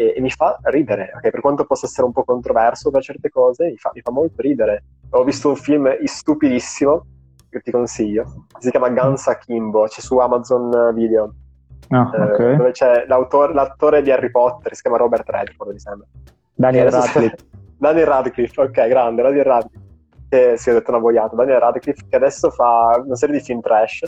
e, 0.00 0.14
e 0.16 0.20
mi 0.20 0.30
fa 0.30 0.58
ridere, 0.62 1.12
okay? 1.14 1.30
per 1.30 1.40
quanto 1.40 1.64
possa 1.66 1.84
essere 1.84 2.06
un 2.06 2.12
po' 2.12 2.24
controverso 2.24 2.90
per 2.90 3.02
certe 3.02 3.28
cose, 3.28 3.66
mi 3.66 3.76
fa, 3.76 3.90
mi 3.92 4.00
fa 4.00 4.10
molto 4.10 4.40
ridere. 4.40 4.84
Ho 5.10 5.24
visto 5.24 5.50
un 5.50 5.56
film 5.56 5.94
stupidissimo, 6.02 7.04
che 7.50 7.60
ti 7.60 7.70
consiglio, 7.70 8.46
si 8.58 8.70
chiama 8.70 8.88
Guns 8.90 9.26
Akimbo, 9.26 9.86
c'è 9.86 10.00
su 10.00 10.16
Amazon 10.18 10.94
Video, 10.94 11.34
oh, 11.90 12.10
eh, 12.14 12.22
okay. 12.22 12.56
dove 12.56 12.70
c'è 12.70 13.04
l'attore 13.06 14.02
di 14.02 14.10
Harry 14.10 14.30
Potter, 14.30 14.74
si 14.74 14.82
chiama 14.82 14.96
Robert 14.96 15.28
Redford, 15.28 15.72
mi 15.72 15.80
sembra. 15.80 16.06
Daniel 16.54 16.90
Radcliffe. 16.90 17.48
Daniel 17.80 18.06
Radcliffe, 18.06 18.60
ok, 18.60 18.88
grande, 18.88 19.22
Daniel 19.22 19.44
Radcliffe. 19.44 19.88
Che 20.28 20.58
si 20.58 20.68
è 20.68 20.72
detto 20.74 20.90
una 20.90 21.00
boiata. 21.00 21.34
Daniel 21.34 21.58
Radcliffe 21.58 22.04
che 22.08 22.16
adesso 22.16 22.50
fa 22.50 23.02
una 23.02 23.16
serie 23.16 23.38
di 23.38 23.42
film 23.42 23.60
trash 23.60 24.02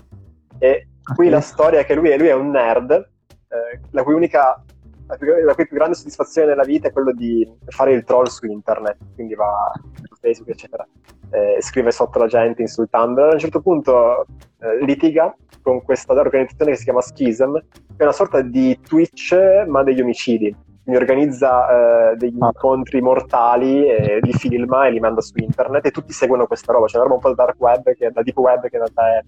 e 0.59 0.89
qui 1.03 1.27
okay. 1.27 1.31
la 1.31 1.41
storia 1.41 1.81
è 1.81 1.85
che 1.87 1.95
lui 1.95 2.11
è, 2.11 2.19
lui 2.19 2.29
è 2.29 2.35
un 2.35 2.51
nerd, 2.51 2.93
eh, 2.93 3.81
la 3.91 4.03
cui 4.05 4.13
unica 4.13 4.63
la, 5.07 5.17
più, 5.17 5.35
la 5.43 5.55
più 5.55 5.67
grande 5.71 5.97
soddisfazione 5.97 6.49
nella 6.49 6.65
vita 6.65 6.89
è 6.89 6.93
quello 6.93 7.13
di 7.13 7.51
fare 7.67 7.93
il 7.93 8.05
troll 8.05 8.27
su 8.27 8.47
internet, 8.47 8.99
quindi 9.15 9.35
va 9.35 9.73
su 10.03 10.15
Facebook, 10.21 10.51
eccetera, 10.51 10.87
eh, 11.31 11.57
scrive 11.61 11.91
sotto 11.91 12.19
la 12.19 12.27
gente 12.27 12.61
insultando. 12.61 13.25
A 13.25 13.33
un 13.33 13.39
certo 13.39 13.61
punto 13.63 14.27
eh, 14.61 14.85
litiga 14.85 15.35
con 15.63 15.83
questa 15.83 16.13
organizzazione 16.13 16.73
che 16.73 16.77
si 16.77 16.85
chiama 16.85 17.01
Schism, 17.01 17.55
che 17.55 17.97
è 17.97 18.03
una 18.03 18.13
sorta 18.13 18.43
di 18.43 18.79
Twitch 18.81 19.65
ma 19.67 19.83
degli 19.83 20.03
omicidi. 20.03 20.55
Quindi 20.85 21.01
organizza 21.01 22.11
eh, 22.11 22.17
degli 22.17 22.39
ah. 22.41 22.47
incontri 22.47 23.01
mortali, 23.01 23.87
e 23.87 24.19
li 24.21 24.33
filma 24.33 24.87
e 24.87 24.91
li 24.91 25.01
manda 25.01 25.21
su 25.21 25.33
internet 25.37 25.87
e 25.87 25.91
tutti 25.91 26.13
seguono 26.13 26.47
questa 26.47 26.73
roba. 26.73 26.87
C'è 26.87 26.97
una 26.97 27.05
roba 27.05 27.15
un 27.17 27.21
po' 27.21 27.35
da 27.35 27.45
dark 27.45 27.61
web, 27.61 27.95
che, 27.95 28.11
da 28.11 28.23
deep 28.23 28.37
web, 28.39 28.61
che 28.63 28.77
in 28.77 28.83
realtà 28.83 29.19
è, 29.19 29.23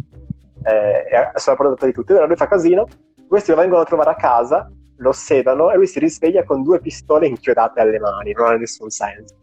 è, 0.63 1.31
è 1.33 1.39
sulla 1.39 1.57
prodotta 1.57 1.87
di 1.87 1.93
tutti. 1.93 2.13
Allora 2.13 2.27
lui 2.27 2.37
fa 2.37 2.49
casino, 2.49 2.87
questi 3.29 3.51
lo 3.51 3.57
vengono 3.57 3.83
a 3.83 3.85
trovare 3.85 4.11
a 4.11 4.17
casa 4.17 4.69
lo 4.99 5.13
sedano 5.13 5.71
e 5.71 5.77
lui 5.77 5.87
si 5.87 5.99
risveglia 5.99 6.45
con 6.45 6.63
due 6.63 6.81
pistole 6.81 7.27
inchiodate 7.27 7.81
alle 7.81 7.99
mani, 7.99 8.33
non 8.33 8.47
ha 8.47 8.57
nessun 8.57 8.91
senso. 8.91 9.35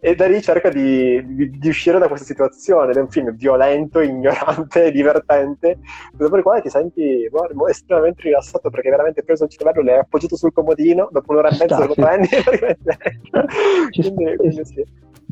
E 0.00 0.14
da 0.14 0.26
lì 0.26 0.40
cerca 0.42 0.68
di, 0.68 1.22
di, 1.34 1.50
di 1.50 1.68
uscire 1.68 1.98
da 1.98 2.08
questa 2.08 2.26
situazione. 2.26 2.90
Ed 2.90 2.96
è 2.96 3.00
un 3.00 3.08
film 3.08 3.34
violento, 3.34 4.00
ignorante, 4.00 4.90
divertente, 4.92 5.78
dopo 6.12 6.36
il 6.36 6.42
quale 6.42 6.62
ti 6.62 6.70
senti 6.70 7.28
boh, 7.30 7.68
estremamente 7.68 8.22
rilassato 8.22 8.70
perché 8.70 8.90
veramente 8.90 9.22
preso 9.22 9.44
il 9.44 9.50
cervello, 9.50 9.82
l'hai 9.82 9.98
appoggiato 9.98 10.36
sul 10.36 10.52
comodino, 10.52 11.08
dopo 11.10 11.32
un'ora 11.32 11.48
e 11.48 11.56
mezza 11.58 11.84
lo 11.84 11.94
prendi 11.94 12.28
e 12.30 12.42
lo 12.44 12.50
rimetti. 12.50 14.00
quindi, 14.00 14.36
quindi 14.36 14.64
sì. 14.64 14.84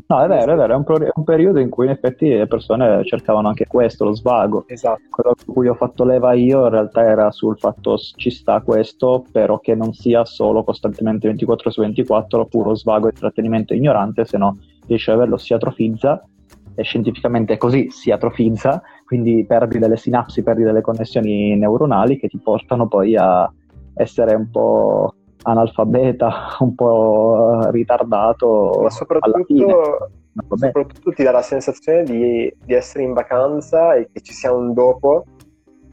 No, 0.07 0.21
è 0.21 0.27
vero, 0.27 0.53
è 0.53 0.55
vero, 0.55 0.73
è 0.73 0.75
un, 0.75 0.83
pro- 0.83 0.99
è 0.99 1.11
un, 1.11 1.23
periodo 1.23 1.59
in 1.59 1.69
cui 1.69 1.85
in 1.85 1.91
effetti 1.91 2.27
le 2.29 2.45
persone 2.45 3.03
cercavano 3.05 3.47
anche 3.47 3.65
questo, 3.65 4.03
lo 4.05 4.13
svago. 4.13 4.65
Esatto. 4.67 5.01
Quello 5.09 5.33
su 5.35 5.51
cui 5.51 5.67
ho 5.67 5.73
fatto 5.73 6.03
leva 6.03 6.33
io 6.33 6.63
in 6.65 6.69
realtà 6.69 7.03
era 7.03 7.31
sul 7.31 7.57
fatto 7.57 7.97
ci 7.97 8.29
sta 8.29 8.61
questo, 8.61 9.25
però 9.31 9.57
che 9.59 9.73
non 9.73 9.93
sia 9.93 10.23
solo 10.23 10.63
costantemente 10.63 11.27
24 11.27 11.71
su 11.71 11.81
24 11.81 12.45
puro 12.45 12.75
svago 12.75 13.07
e 13.07 13.11
intrattenimento 13.13 13.73
ignorante, 13.73 14.25
se 14.25 14.37
no 14.37 14.59
il 14.87 14.99
cervello 14.99 15.37
si 15.37 15.53
atrofizza 15.53 16.23
e 16.75 16.83
scientificamente 16.83 17.57
così 17.57 17.89
si 17.89 18.11
atrofizza, 18.11 18.83
quindi 19.05 19.43
perdi 19.47 19.79
delle 19.79 19.97
sinapsi, 19.97 20.43
perdi 20.43 20.61
delle 20.61 20.81
connessioni 20.81 21.57
neuronali 21.57 22.19
che 22.19 22.27
ti 22.27 22.37
portano 22.37 22.87
poi 22.87 23.15
a 23.15 23.51
essere 23.95 24.35
un 24.35 24.49
po' 24.51 25.15
analfabeta, 25.45 26.57
un 26.59 26.75
po' 26.75 27.69
ritardato. 27.71 28.79
Ma 28.81 28.89
soprattutto, 28.89 30.09
soprattutto 30.55 31.11
ti 31.11 31.23
dà 31.23 31.31
la 31.31 31.41
sensazione 31.41 32.03
di, 32.03 32.53
di, 32.63 32.73
essere 32.73 33.03
in 33.03 33.13
vacanza 33.13 33.95
e 33.95 34.09
che 34.11 34.21
ci 34.21 34.33
sia 34.33 34.51
un 34.51 34.73
dopo 34.73 35.25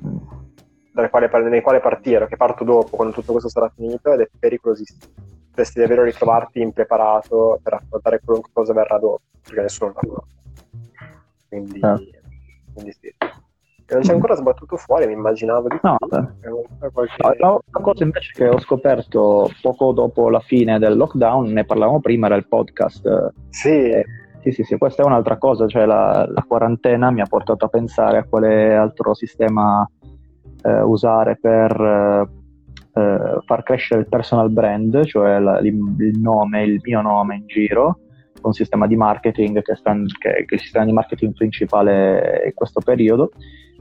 mm. 0.04 1.04
quale, 1.10 1.48
nel 1.48 1.62
quale 1.62 1.80
partire, 1.80 2.26
che 2.26 2.36
parto 2.36 2.64
dopo, 2.64 2.96
quando 2.96 3.14
tutto 3.14 3.32
questo 3.32 3.48
sarà 3.48 3.70
finito, 3.74 4.12
ed 4.12 4.20
è 4.20 4.28
pericolosissimo. 4.38 5.12
Potresti 5.48 5.80
davvero 5.80 6.04
ritrovarti 6.04 6.60
impreparato 6.60 7.60
per 7.62 7.74
affrontare 7.74 8.20
qualunque 8.24 8.50
cosa 8.54 8.72
verrà 8.72 8.98
dopo, 8.98 9.20
perché 9.42 9.60
nessuno 9.60 9.92
lo 9.94 10.00
conosce. 10.00 10.36
Quindi, 11.48 11.78
eh. 11.78 12.20
quindi 12.72 12.92
sì 12.98 13.14
non 13.94 14.02
c'è 14.02 14.12
ancora 14.12 14.34
sbattuto 14.34 14.76
fuori, 14.76 15.06
mi 15.06 15.12
immaginavo 15.12 15.68
di 15.68 15.78
no, 15.82 15.96
qualche... 16.92 17.16
no, 17.38 17.60
la 17.70 17.80
cosa 17.80 18.04
invece 18.04 18.32
che 18.34 18.48
ho 18.48 18.58
scoperto 18.58 19.50
poco 19.60 19.92
dopo 19.92 20.28
la 20.28 20.40
fine 20.40 20.78
del 20.78 20.96
lockdown, 20.96 21.52
ne 21.52 21.64
parlavamo 21.64 22.00
prima, 22.00 22.26
era 22.26 22.36
il 22.36 22.46
podcast. 22.46 23.32
Sì. 23.50 23.68
Eh, 23.68 24.04
sì, 24.42 24.50
sì, 24.50 24.62
sì, 24.64 24.76
questa 24.76 25.02
è 25.02 25.06
un'altra 25.06 25.38
cosa, 25.38 25.68
cioè 25.68 25.86
la, 25.86 26.26
la, 26.28 26.44
quarantena 26.46 27.12
mi 27.12 27.20
ha 27.20 27.26
portato 27.26 27.64
a 27.64 27.68
pensare 27.68 28.18
a 28.18 28.24
quale 28.24 28.74
altro 28.74 29.14
sistema 29.14 29.88
eh, 30.64 30.80
usare 30.82 31.38
per 31.40 32.28
eh, 32.94 33.38
far 33.44 33.62
crescere 33.62 34.00
il 34.00 34.08
personal 34.08 34.50
brand, 34.50 35.04
cioè 35.04 35.38
la, 35.38 35.60
il, 35.60 35.76
nome, 36.20 36.64
il 36.64 36.80
mio 36.82 37.00
nome 37.02 37.36
in 37.36 37.46
giro, 37.46 38.00
un 38.48 38.52
sistema 38.52 38.86
di 38.86 38.96
marketing 38.96 39.62
che, 39.62 39.74
sta, 39.74 39.94
che, 40.18 40.44
che 40.44 40.44
è 40.44 40.54
il 40.54 40.60
sistema 40.60 40.84
di 40.84 40.92
marketing 40.92 41.34
principale 41.34 42.42
in 42.46 42.54
questo 42.54 42.80
periodo 42.80 43.30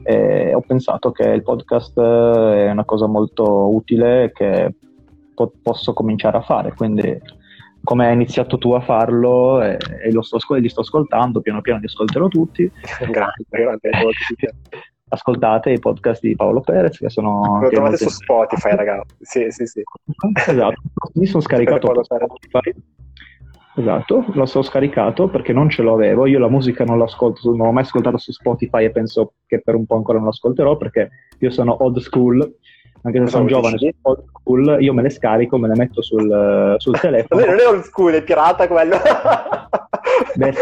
e 0.04 0.54
ho 0.54 0.60
pensato 0.60 1.12
che 1.12 1.28
il 1.28 1.42
podcast 1.42 1.98
è 1.98 2.70
una 2.70 2.84
cosa 2.84 3.06
molto 3.06 3.72
utile 3.72 4.32
che 4.34 4.74
po- 5.34 5.52
posso 5.62 5.92
cominciare 5.92 6.36
a 6.36 6.42
fare, 6.42 6.72
quindi 6.74 7.20
come 7.84 8.06
hai 8.06 8.14
iniziato 8.14 8.58
tu 8.58 8.72
a 8.72 8.80
farlo 8.80 9.60
e, 9.62 9.76
e 10.04 10.22
sto, 10.22 10.54
li 10.54 10.68
sto 10.68 10.80
ascoltando, 10.80 11.40
piano 11.40 11.60
piano 11.60 11.80
li 11.80 11.86
ascolterò 11.86 12.28
tutti. 12.28 12.70
grazie, 13.10 13.44
grazie. 13.48 13.90
Ascoltate 15.12 15.70
i 15.70 15.78
podcast 15.78 16.22
di 16.22 16.34
Paolo 16.34 16.62
Perez 16.62 16.96
che 16.96 17.10
sono... 17.10 17.60
Lo 17.60 17.68
trovate 17.68 17.98
su 17.98 18.08
Spotify, 18.08 18.70
ragazzi. 18.76 19.14
Sì, 19.20 19.50
sì, 19.50 19.66
sì. 19.66 19.82
Esatto, 20.46 20.80
mi 21.14 21.26
sono 21.26 21.42
scaricato 21.42 22.02
Spotify 22.02 22.72
Esatto, 23.74 24.24
lo 24.34 24.44
so 24.44 24.60
scaricato 24.60 25.28
perché 25.28 25.54
non 25.54 25.70
ce 25.70 25.82
l'avevo, 25.82 26.26
io 26.26 26.38
la 26.38 26.50
musica 26.50 26.84
non 26.84 26.98
l'ascolto, 26.98 27.54
non 27.54 27.66
l'ho 27.66 27.72
mai 27.72 27.84
ascoltata 27.84 28.18
su 28.18 28.30
Spotify 28.30 28.84
e 28.84 28.90
penso 28.90 29.34
che 29.46 29.62
per 29.62 29.74
un 29.74 29.86
po' 29.86 29.96
ancora 29.96 30.18
non 30.18 30.26
l'ascolterò 30.26 30.76
perché 30.76 31.08
io 31.38 31.50
sono 31.50 31.82
old 31.82 31.98
school, 31.98 32.56
anche 33.04 33.18
se 33.20 33.26
sono 33.28 33.46
giovane, 33.46 33.78
sono 33.78 33.92
old 34.02 34.24
school, 34.28 34.76
io 34.80 34.92
me 34.92 35.02
le 35.02 35.08
scarico, 35.08 35.56
me 35.56 35.68
le 35.68 35.76
metto 35.76 36.02
sul, 36.02 36.74
sul 36.76 37.00
telefono. 37.00 37.44
non 37.46 37.58
è 37.58 37.66
old 37.66 37.82
school, 37.82 38.12
è 38.12 38.22
pirata 38.22 38.68
quello. 38.68 38.96
Beh, 40.36 40.52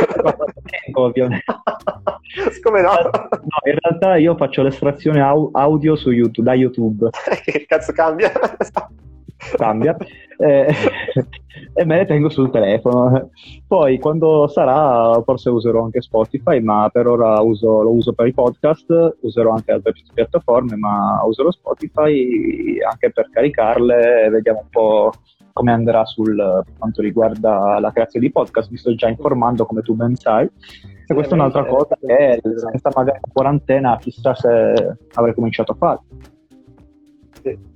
ovviamente. 0.93 1.45
Come 2.63 2.81
no? 2.81 2.93
no? 2.93 3.11
In 3.65 3.79
realtà 3.81 4.17
io 4.17 4.37
faccio 4.37 4.63
l'estrazione 4.63 5.21
au- 5.21 5.51
audio 5.53 5.97
su 5.97 6.11
YouTube, 6.11 6.49
da 6.49 6.55
YouTube. 6.55 7.11
che 7.45 7.65
cazzo 7.67 7.93
cambia? 7.93 8.31
Cambia 9.57 9.97
eh, 10.41 10.75
e 11.75 11.85
me 11.85 11.97
le 11.99 12.07
tengo 12.07 12.31
sul 12.31 12.51
telefono. 12.51 13.31
Poi 13.67 13.99
quando 13.99 14.47
sarà 14.49 15.21
forse 15.23 15.51
userò 15.51 15.85
anche 15.85 16.01
Spotify, 16.01 16.61
ma 16.61 16.89
per 16.91 17.07
ora 17.07 17.41
uso, 17.41 17.83
lo 17.83 17.91
uso 17.91 18.13
per 18.13 18.27
i 18.27 18.33
podcast, 18.33 19.19
userò 19.21 19.53
anche 19.53 19.73
altre 19.73 19.93
piattaforme, 20.15 20.77
ma 20.77 21.21
userò 21.25 21.51
Spotify 21.51 22.81
anche 22.81 23.13
per 23.13 23.29
caricarle 23.31 24.29
vediamo 24.31 24.61
un 24.61 24.69
po' 24.71 25.13
come 25.53 25.73
andrà 25.73 26.05
sul 26.05 26.37
per 26.65 26.75
quanto 26.79 27.03
riguarda 27.03 27.79
la 27.81 27.93
creazione 27.93 28.27
di 28.27 28.33
podcast, 28.33 28.71
mi 28.71 28.79
sto 28.79 28.95
già 28.95 29.09
informando 29.09 29.67
come 29.67 29.83
tu 29.83 29.95
ben 29.95 30.15
sai. 30.15 30.49
E 31.07 31.15
questa 31.15 31.35
è 31.35 31.39
un'altra 31.39 31.67
cosa 31.67 31.99
che 32.01 32.41
senza 32.41 32.91
magari 32.95 33.19
quarantena 33.33 33.97
chissà 33.99 34.33
se 34.35 34.97
avrei 35.15 35.35
cominciato 35.35 35.73
a 35.73 35.75
fare. 35.75 36.01
Sì 37.43 37.70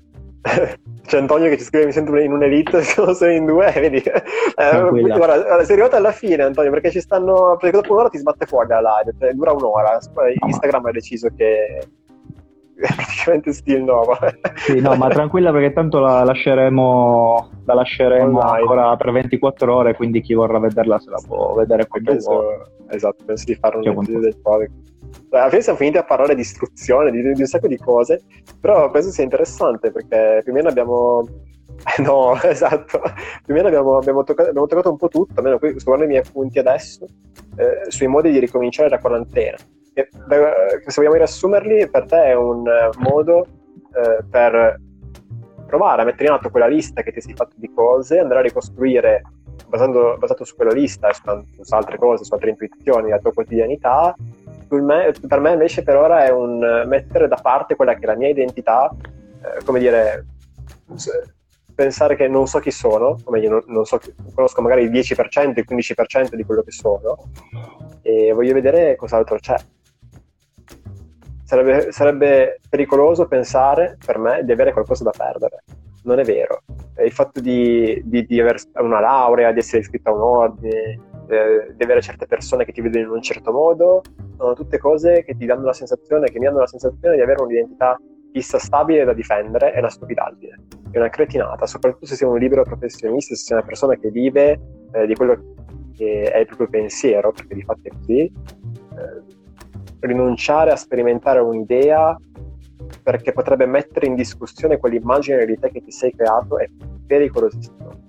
c'è 1.07 1.19
Antonio 1.19 1.49
che 1.49 1.57
ci 1.57 1.65
scrive 1.65 1.87
mi 1.87 1.93
sento 1.93 2.15
in 2.17 2.33
un'elite 2.33 2.83
sono 2.85 3.15
solo 3.15 3.31
in 3.31 3.47
due 3.47 3.73
vedi. 3.75 3.97
Eh, 3.97 4.91
guarda, 4.91 5.65
sei 5.65 5.73
arrivato 5.73 5.97
alla 5.97 6.13
fine 6.13 6.43
Antonio 6.43 6.71
perché 6.71 6.91
ci 6.91 7.01
stanno 7.01 7.57
perché 7.59 7.79
dopo 7.79 7.95
un'ora 7.95 8.09
ti 8.09 8.19
sbatte 8.19 8.47
fuori 8.47 8.69
la 8.69 8.81
live 8.81 9.17
cioè, 9.19 9.33
dura 9.33 9.53
un'ora. 9.53 9.99
No, 10.15 10.47
Instagram 10.47 10.87
ha 10.87 10.91
deciso 10.91 11.29
che 11.35 11.79
è 12.77 12.95
praticamente 12.95 13.53
still 13.53 13.85
nuovo. 13.85 14.17
Sì 14.57 14.81
no 14.81 14.95
ma 14.97 15.09
tranquilla 15.09 15.51
perché 15.51 15.73
tanto 15.73 15.99
la 15.99 16.25
lasceremo 16.25 17.51
la 17.65 17.75
lasceremo 17.75 18.39
Online. 18.39 18.61
ancora 18.61 18.97
per 18.97 19.13
24 19.13 19.75
ore 19.75 19.95
quindi 19.95 20.21
chi 20.21 20.35
vorrà 20.35 20.59
vederla 20.59 20.99
se 20.99 21.11
la 21.11 21.23
può 21.27 21.55
vedere 21.55 21.87
quando 21.87 22.11
penso, 22.11 22.69
esatto 22.91 23.25
penso 23.25 23.45
di 23.47 23.55
fare 23.55 23.79
un 23.79 23.87
episodio 23.87 24.21
del 24.21 24.37
podcast 24.43 24.94
alla 25.31 25.49
fine 25.49 25.62
siamo 25.62 25.79
finiti 25.79 25.97
a 25.97 26.05
parlare 26.05 26.35
di 26.35 26.41
istruzione, 26.41 27.11
di, 27.11 27.23
di, 27.23 27.41
un 27.41 27.47
sacco 27.47 27.67
di 27.67 27.77
cose, 27.77 28.23
però 28.61 28.91
penso 28.91 29.11
sia 29.11 29.25
interessante 29.25 29.91
perché 29.91 30.41
più 30.43 30.53
o 30.53 30.55
meno 30.55 30.69
abbiamo 30.69 31.27
no, 32.03 32.39
esatto. 32.43 33.01
Più 33.45 33.53
o 33.53 33.57
meno 33.57 33.69
abbiamo, 33.69 33.97
abbiamo, 33.97 34.23
toccato, 34.23 34.49
abbiamo 34.49 34.67
toccato, 34.67 34.91
un 34.91 34.97
po' 34.97 35.09
tutto, 35.09 35.33
almeno 35.37 35.59
qui 35.59 35.71
sto 35.79 35.91
guardando 35.91 36.05
i 36.05 36.17
miei 36.17 36.27
appunti 36.27 36.59
adesso, 36.59 37.07
eh, 37.57 37.91
sui 37.91 38.07
modi 38.07 38.31
di 38.31 38.39
ricominciare 38.39 38.89
la 38.89 38.99
quarantena. 38.99 39.57
E, 39.93 40.09
se 40.11 40.95
vogliamo 40.97 41.17
riassumerli, 41.17 41.89
per 41.89 42.07
te 42.07 42.25
è 42.25 42.35
un 42.35 42.65
modo 42.99 43.47
eh, 43.95 44.25
per 44.29 44.81
provare 45.67 46.03
a 46.03 46.05
mettere 46.05 46.29
in 46.29 46.35
atto 46.35 46.51
quella 46.51 46.67
lista 46.67 47.03
che 47.03 47.12
ti 47.12 47.21
sei 47.21 47.35
fatto 47.35 47.55
di 47.57 47.73
cose, 47.73 48.19
andare 48.19 48.41
a 48.41 48.43
ricostruire 48.43 49.23
basando, 49.69 50.17
basato 50.19 50.45
su 50.45 50.55
quella 50.57 50.73
lista 50.73 51.12
su, 51.12 51.23
su, 51.61 51.75
altre 51.75 51.97
cose, 51.99 52.25
su 52.25 52.33
altre 52.33 52.51
intuizioni, 52.51 53.11
la 53.11 53.19
tua 53.19 53.33
quotidianità. 53.33 54.15
Me, 54.83 55.12
per 55.27 55.41
me 55.41 55.53
invece 55.53 55.83
per 55.83 55.97
ora 55.97 56.25
è 56.25 56.31
un 56.31 56.85
mettere 56.87 57.29
da 57.29 57.39
parte 57.41 57.77
quella 57.77 57.95
che 57.95 58.01
è 58.01 58.07
la 58.07 58.16
mia 58.16 58.29
identità, 58.29 58.95
eh, 59.43 59.64
come 59.64 59.79
dire, 59.79 60.27
pensare 61.75 62.16
che 62.16 62.29
non 62.29 62.47
so 62.47 62.61
chi 62.61 62.70
sono, 62.70 63.18
o 63.22 63.31
meglio, 63.31 63.51
non, 63.51 63.62
non 63.66 63.85
so, 63.85 64.01
conosco 64.35 64.62
magari 64.62 64.85
il 64.85 64.91
10%, 64.91 65.59
il 65.59 65.66
15% 65.68 66.35
di 66.35 66.45
quello 66.45 66.62
che 66.62 66.70
sono, 66.70 67.18
e 68.03 68.33
voglio 68.33 68.55
vedere 68.55 68.97
cos'altro 68.97 69.39
c'è. 69.39 69.57
Sarebbe, 71.45 71.93
sarebbe, 71.93 72.61
pericoloso 72.68 73.27
pensare 73.27 73.99
per 74.05 74.18
me 74.18 74.45
di 74.45 74.53
avere 74.53 74.72
qualcosa 74.72 75.05
da 75.05 75.12
perdere. 75.16 75.64
Non 76.05 76.18
è 76.18 76.25
vero. 76.25 76.62
Il 77.03 77.12
fatto 77.12 77.41
di, 77.41 78.01
di, 78.05 78.25
di 78.27 78.41
avere 78.41 78.59
una 78.75 79.01
laurea, 79.01 79.53
di 79.53 79.59
essere 79.59 79.81
iscritto 79.81 80.11
a 80.11 80.14
un 80.14 80.20
ordine, 80.20 80.99
eh, 81.29 81.75
di 81.75 81.83
avere 81.83 82.01
certe 82.01 82.27
persone 82.27 82.64
che 82.64 82.72
ti 82.72 82.81
vedono 82.81 83.05
in 83.05 83.11
un 83.11 83.22
certo 83.22 83.53
modo, 83.53 84.03
sono 84.37 84.55
tutte 84.55 84.79
cose 84.79 85.25
che 85.25 85.37
ti 85.37 85.47
danno 85.47 85.64
la 85.64 85.72
sensazione, 85.72 86.31
che 86.31 86.39
mi 86.39 86.47
danno 86.47 86.61
la 86.61 86.66
sensazione 86.66 87.16
di 87.16 87.22
avere 87.22 87.43
un'identità 87.43 87.99
fissa 88.33 88.59
stabile 88.59 89.05
da 89.05 89.12
difendere 89.12 89.72
è 89.72 89.79
una 89.79 89.89
stupidaggine, 89.89 90.66
è 90.91 90.99
una 90.99 91.09
cretinata, 91.09 91.66
soprattutto 91.66 92.07
se 92.07 92.16
sei 92.16 92.27
un 92.27 92.39
libero 92.39 92.64
professionista, 92.64 93.35
se 93.35 93.45
sei 93.45 93.57
una 93.57 93.66
persona 93.66 93.95
che 93.95 94.11
vive 94.11 94.61
eh, 94.93 95.07
di 95.07 95.14
quello 95.14 95.55
che 95.97 96.31
è 96.33 96.39
il 96.39 96.47
proprio 96.47 96.68
pensiero, 96.68 97.31
perché 97.31 97.55
di 97.55 97.62
fatto 97.62 97.81
è 97.85 97.91
così. 97.91 98.20
Eh, 98.22 99.43
rinunciare 100.01 100.70
a 100.70 100.77
sperimentare 100.77 101.41
un'idea 101.41 102.16
perché 103.03 103.33
potrebbe 103.33 103.66
mettere 103.66 104.07
in 104.07 104.14
discussione 104.14 104.79
quell'immagine 104.79 105.45
di 105.47 105.59
te 105.59 105.70
che 105.70 105.83
ti 105.83 105.91
sei 105.91 106.12
creato 106.14 106.59
è 106.59 106.68
pericolosissimo. 107.07 108.04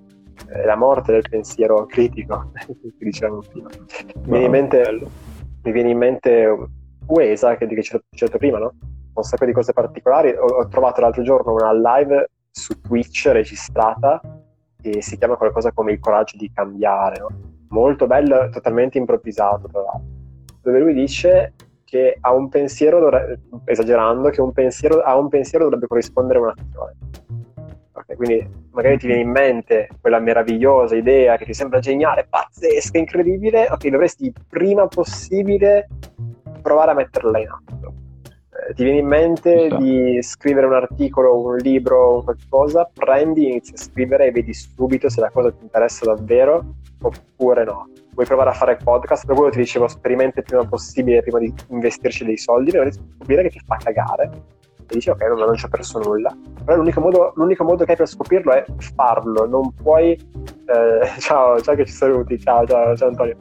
È 0.47 0.65
la 0.65 0.75
morte 0.75 1.11
del 1.11 1.25
pensiero 1.29 1.85
critico, 1.85 2.51
che 2.53 3.05
dicevamo 3.05 3.41
prima. 3.49 3.69
Mi 4.25 4.37
viene 4.37 4.45
in 4.45 4.51
mente, 4.51 4.99
mi 5.63 5.71
viene 5.71 5.89
in 5.89 5.97
mente 5.97 6.57
Uesa, 7.07 7.55
che, 7.55 7.67
che 7.67 7.95
ho 7.95 8.01
detto 8.09 8.37
prima, 8.37 8.57
no? 8.57 8.73
Un 9.13 9.23
sacco 9.23 9.45
di 9.45 9.53
cose 9.53 9.73
particolari. 9.73 10.29
Ho, 10.29 10.45
ho 10.45 10.67
trovato 10.67 11.01
l'altro 11.01 11.23
giorno 11.23 11.53
una 11.53 11.73
live 11.73 12.29
su 12.51 12.79
Twitch 12.81 13.27
registrata 13.27 14.21
e 14.81 15.01
si 15.01 15.17
chiama 15.17 15.35
qualcosa 15.35 15.71
come 15.71 15.93
il 15.93 15.99
coraggio 15.99 16.37
di 16.37 16.51
cambiare, 16.51 17.19
no? 17.19 17.27
Molto 17.69 18.07
bello, 18.07 18.49
totalmente 18.49 18.97
improvvisato, 18.97 19.67
tra 19.67 19.81
l'altro. 19.81 20.13
Dove 20.61 20.79
lui 20.79 20.93
dice 20.93 21.53
che 21.83 22.17
a 22.19 22.33
un 22.33 22.49
pensiero, 22.49 22.99
dovrebbe, 22.99 23.41
esagerando, 23.65 24.29
che 24.29 24.41
un 24.41 24.51
pensiero, 24.51 25.01
a 25.01 25.17
un 25.17 25.27
pensiero 25.29 25.65
dovrebbe 25.65 25.87
corrispondere 25.87 26.39
un'azione. 26.39 26.95
Quindi 28.15 28.47
magari 28.71 28.97
ti 28.97 29.07
viene 29.07 29.21
in 29.21 29.29
mente 29.29 29.89
quella 30.01 30.19
meravigliosa 30.19 30.95
idea 30.95 31.37
che 31.37 31.45
ti 31.45 31.53
sembra 31.53 31.79
geniale, 31.79 32.27
pazzesca, 32.29 32.97
incredibile, 32.97 33.67
ok, 33.69 33.87
dovresti 33.87 34.33
prima 34.47 34.87
possibile 34.87 35.87
provare 36.61 36.91
a 36.91 36.95
metterla 36.95 37.39
in 37.39 37.47
atto. 37.47 37.93
Eh, 38.23 38.73
ti 38.73 38.83
viene 38.83 38.99
in 38.99 39.07
mente 39.07 39.69
sì. 39.69 39.77
di 39.77 40.21
scrivere 40.21 40.65
un 40.65 40.73
articolo, 40.73 41.41
un 41.41 41.57
libro, 41.57 42.21
qualcosa, 42.23 42.89
prendi, 42.93 43.49
inizi 43.49 43.73
a 43.73 43.77
scrivere 43.77 44.27
e 44.27 44.31
vedi 44.31 44.53
subito 44.53 45.09
se 45.09 45.19
la 45.19 45.29
cosa 45.29 45.51
ti 45.51 45.63
interessa 45.63 46.05
davvero 46.05 46.63
oppure 47.01 47.63
no 47.65 47.89
vuoi 48.15 48.25
provare 48.25 48.49
a 48.49 48.53
fare 48.53 48.77
podcast, 48.77 49.25
per 49.25 49.35
quello 49.35 49.51
ti 49.51 49.59
dicevo 49.59 49.87
sperimenta 49.87 50.39
il 50.39 50.45
prima 50.45 50.65
possibile 50.65 51.21
prima 51.21 51.39
di 51.39 51.53
investirci 51.69 52.23
dei 52.23 52.37
soldi, 52.37 52.71
per 52.71 52.91
scoprire 52.91 53.43
che 53.43 53.49
ti 53.49 53.61
fa 53.65 53.75
cagare 53.75 54.31
e 54.87 54.93
dici 54.93 55.09
ok 55.09 55.21
non, 55.21 55.37
non 55.39 55.55
ci 55.55 55.65
ho 55.65 55.69
perso 55.69 55.99
nulla. 55.99 56.35
Però 56.63 56.77
l'unico 56.77 56.99
modo, 57.01 57.33
l'unico 57.35 57.63
modo, 57.63 57.83
che 57.83 57.91
hai 57.91 57.97
per 57.97 58.07
scoprirlo 58.07 58.51
è 58.53 58.65
farlo 58.95 59.45
non 59.45 59.73
puoi 59.73 60.11
eh, 60.11 61.07
ciao, 61.19 61.59
ciao 61.61 61.75
che 61.75 61.85
ci 61.85 61.93
saluti 61.93 62.39
ciao 62.39 62.65
ciao, 62.65 62.95
ciao 62.95 63.09
Antonio. 63.09 63.37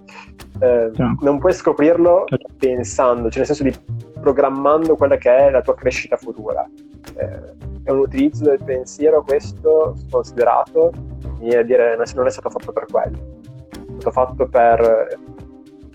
Eh, 0.60 0.90
ciao. 0.94 1.16
non 1.20 1.38
puoi 1.38 1.52
scoprirlo 1.52 2.26
pensando 2.56 3.28
cioè 3.28 3.44
nel 3.44 3.46
senso 3.46 3.64
di 3.64 3.74
programmando 4.20 4.94
quella 4.94 5.16
che 5.16 5.36
è 5.36 5.50
la 5.50 5.62
tua 5.62 5.74
crescita 5.74 6.16
futura. 6.16 6.68
Eh, 7.16 7.62
è 7.84 7.90
un 7.90 7.98
utilizzo 7.98 8.44
del 8.44 8.60
pensiero 8.64 9.22
questo 9.22 9.94
considerato 10.10 10.90
e 11.40 11.58
a 11.58 11.62
dire 11.62 11.96
non 12.14 12.26
è 12.26 12.30
stato 12.30 12.48
fatto 12.48 12.72
per 12.72 12.86
quello 12.90 13.42
stato 14.04 14.10
fatto 14.10 14.48
per 14.48 15.18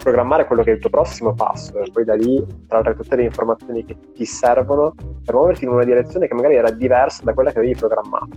programmare 0.02 0.46
quello 0.46 0.64
che 0.64 0.72
è 0.72 0.74
il 0.76 0.80
tuo 0.80 0.90
prossimo 0.90 1.34
passo 1.34 1.78
e 1.80 1.90
poi 1.92 2.06
da 2.06 2.16
lì 2.16 2.46
trarre 2.68 2.96
tutte 2.96 3.16
le 3.16 3.24
informazioni 3.24 3.84
che 3.84 3.96
ti 4.14 4.26
servono 4.26 4.96
per 5.24 5.36
muoverti 5.36 5.66
in 5.66 5.72
una 5.72 5.84
direzione 5.84 6.28
che 6.28 6.34
magari 6.34 6.56
era 6.56 6.72
diversa 6.72 7.24
da 7.24 7.34
quella 7.34 7.52
che 7.52 7.60
avevi 7.60 7.76
programmato. 7.76 8.30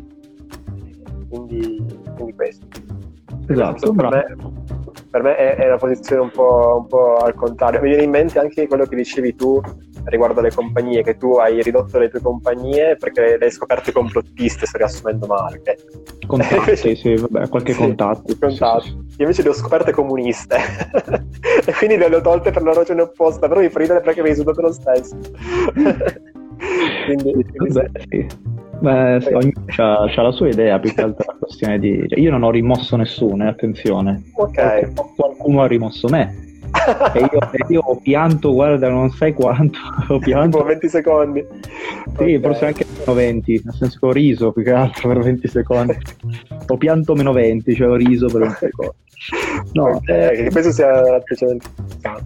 Quindi, 1.29 1.85
quindi 2.15 2.35
questo. 2.35 2.67
Esatto, 3.49 3.93
per 3.93 4.09
me, 4.09 4.37
per 5.11 5.23
me 5.23 5.37
è, 5.37 5.57
è, 5.57 5.67
una 5.67 5.77
posizione 5.77 6.23
un 6.23 6.31
po', 6.31 6.79
un 6.81 6.87
po' 6.87 7.17
al 7.17 7.35
contrario. 7.35 7.81
Mi 7.81 7.89
viene 7.89 8.05
in 8.05 8.11
mente 8.11 8.39
anche 8.39 8.67
quello 8.67 8.85
che 8.85 8.97
dicevi 8.97 9.35
tu 9.35 9.61
riguardo 10.05 10.41
alle 10.41 10.53
compagnie, 10.53 11.03
che 11.03 11.17
tu 11.17 11.35
hai 11.37 11.63
ridotto 11.63 11.99
le 11.99 12.09
tue 12.09 12.21
compagnie 12.21 12.97
perché 12.97 13.37
le 13.39 13.45
hai 13.45 13.51
scoperte 13.51 13.93
complottiste, 13.93 14.67
sto 14.67 14.79
riassumendo 14.79 15.27
male. 15.27 15.61
Contatti, 16.27 16.97
sì, 16.97 17.15
vabbè, 17.15 17.49
qualche 17.49 17.73
sì, 17.73 17.79
contatto. 17.79 18.35
contatti. 18.39 18.83
Sì, 18.83 18.89
sì. 18.89 18.93
Io 18.93 19.05
invece 19.19 19.43
le 19.43 19.49
ho 19.51 19.55
scoperte 19.55 19.93
comuniste 19.93 20.57
e 21.67 21.73
quindi 21.75 21.97
le 21.97 22.07
ho 22.07 22.21
tolte 22.21 22.51
per 22.51 22.63
la 22.63 22.73
ragione 22.73 23.03
opposta, 23.03 23.49
però 23.49 23.61
mi 23.61 23.69
fa 23.69 23.79
ridere 23.79 24.01
perché 24.01 24.21
mi 24.21 24.29
hai 24.29 24.35
risultato 24.35 24.63
lo 24.63 24.73
stesso. 24.73 25.17
quindi, 27.07 27.47
vabbè, 27.55 27.91
sì. 28.09 28.27
Beh, 28.81 29.25
ognuno 29.33 29.53
ha 29.77 30.23
la 30.23 30.33
sua 30.33 30.49
idea, 30.49 30.81
più 30.81 30.93
che 30.93 31.03
altro 31.03 31.25
la 31.29 31.37
questione 31.39 31.79
di... 31.79 32.05
Cioè, 32.09 32.19
io 32.19 32.33
non 32.33 32.43
ho 32.43 32.51
rimosso 32.51 32.97
nessuno, 32.97 33.45
eh, 33.45 33.49
attenzione. 33.49 34.25
Ok. 34.35 34.55
Qualcuno, 34.55 35.13
qualcuno 35.15 35.63
ha 35.63 35.67
rimosso 35.69 36.09
me 36.09 36.51
e 37.15 37.19
io, 37.21 37.51
io, 37.69 37.81
ho 37.81 37.97
pianto, 37.97 38.53
guarda, 38.53 38.89
non 38.89 39.11
sai 39.11 39.33
quanto. 39.33 39.79
Ho 40.09 40.19
pianto. 40.19 40.59
Tipo 40.59 40.69
20 40.69 40.89
secondi. 40.89 41.47
Sì, 42.17 42.23
okay. 42.23 42.41
forse 42.41 42.67
anche 42.67 42.87
meno 42.99 43.15
20, 43.15 43.63
nel 43.65 43.75
senso 43.75 43.99
che 43.99 44.07
ho 44.07 44.13
riso 44.13 44.53
più 44.53 44.63
che 44.63 44.73
altro 44.73 45.09
per 45.09 45.19
20 45.21 45.49
secondi. 45.49 45.97
ho 46.67 46.77
pianto 46.77 47.15
meno 47.15 47.33
20, 47.33 47.75
cioè 47.75 47.89
ho 47.89 47.95
riso 47.95 48.27
per 48.27 48.41
20 48.41 48.57
secondi. 48.59 48.97
No, 49.73 49.97
okay, 49.97 50.47
eh, 50.47 50.51
penso 50.51 50.73
sia 50.73 51.21
precedente. 51.21 51.67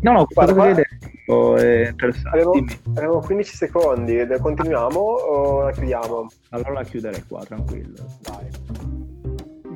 No, 0.01 0.12
no, 0.12 0.26
guarda, 0.32 0.53
guarda, 0.53 0.82
oh, 1.26 1.57
è 1.57 1.88
interessante. 1.88 2.28
Avevo, 2.30 2.64
avevo 2.94 3.20
15 3.20 3.57
secondi, 3.57 4.26
continuiamo 4.40 4.99
o 4.99 5.62
la 5.64 5.72
chiudiamo? 5.72 6.26
Allora 6.51 6.72
la 6.72 6.84
chiuderei 6.84 7.22
qua, 7.28 7.44
tranquillo. 7.44 7.94
Dai. 8.22 9.05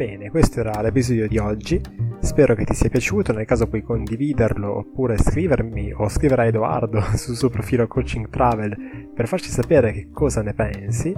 Bene, 0.00 0.30
questo 0.30 0.60
era 0.60 0.80
l'episodio 0.80 1.28
di 1.28 1.36
oggi. 1.36 1.78
Spero 2.20 2.54
che 2.54 2.64
ti 2.64 2.72
sia 2.72 2.88
piaciuto, 2.88 3.34
nel 3.34 3.44
caso 3.44 3.66
puoi 3.66 3.82
condividerlo 3.82 4.78
oppure 4.78 5.18
scrivermi 5.18 5.92
o 5.92 6.08
scrivere 6.08 6.40
a 6.40 6.44
Edoardo 6.46 7.02
sul 7.18 7.36
suo 7.36 7.50
profilo 7.50 7.86
Coaching 7.86 8.30
Travel 8.30 9.10
per 9.14 9.28
farci 9.28 9.50
sapere 9.50 9.92
che 9.92 10.08
cosa 10.10 10.40
ne 10.40 10.54
pensi. 10.54 11.14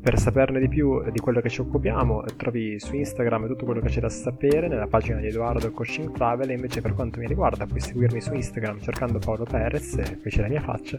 Per 0.00 0.18
saperne 0.20 0.60
di 0.60 0.68
più 0.68 1.02
di 1.10 1.18
quello 1.18 1.40
che 1.40 1.48
ci 1.48 1.62
occupiamo, 1.62 2.22
trovi 2.36 2.78
su 2.78 2.94
Instagram 2.94 3.48
tutto 3.48 3.64
quello 3.64 3.80
che 3.80 3.88
c'è 3.88 3.98
da 3.98 4.08
sapere 4.08 4.68
nella 4.68 4.86
pagina 4.86 5.18
di 5.18 5.26
Edoardo 5.26 5.72
Coaching 5.72 6.12
Travel 6.12 6.50
e 6.50 6.54
invece 6.54 6.80
per 6.80 6.94
quanto 6.94 7.18
mi 7.18 7.26
riguarda 7.26 7.66
puoi 7.66 7.80
seguirmi 7.80 8.20
su 8.20 8.32
Instagram 8.32 8.78
cercando 8.78 9.18
Paolo 9.18 9.42
Perez, 9.42 10.00
qui 10.20 10.30
c'è 10.30 10.42
la 10.42 10.48
mia 10.48 10.62
faccia, 10.62 10.96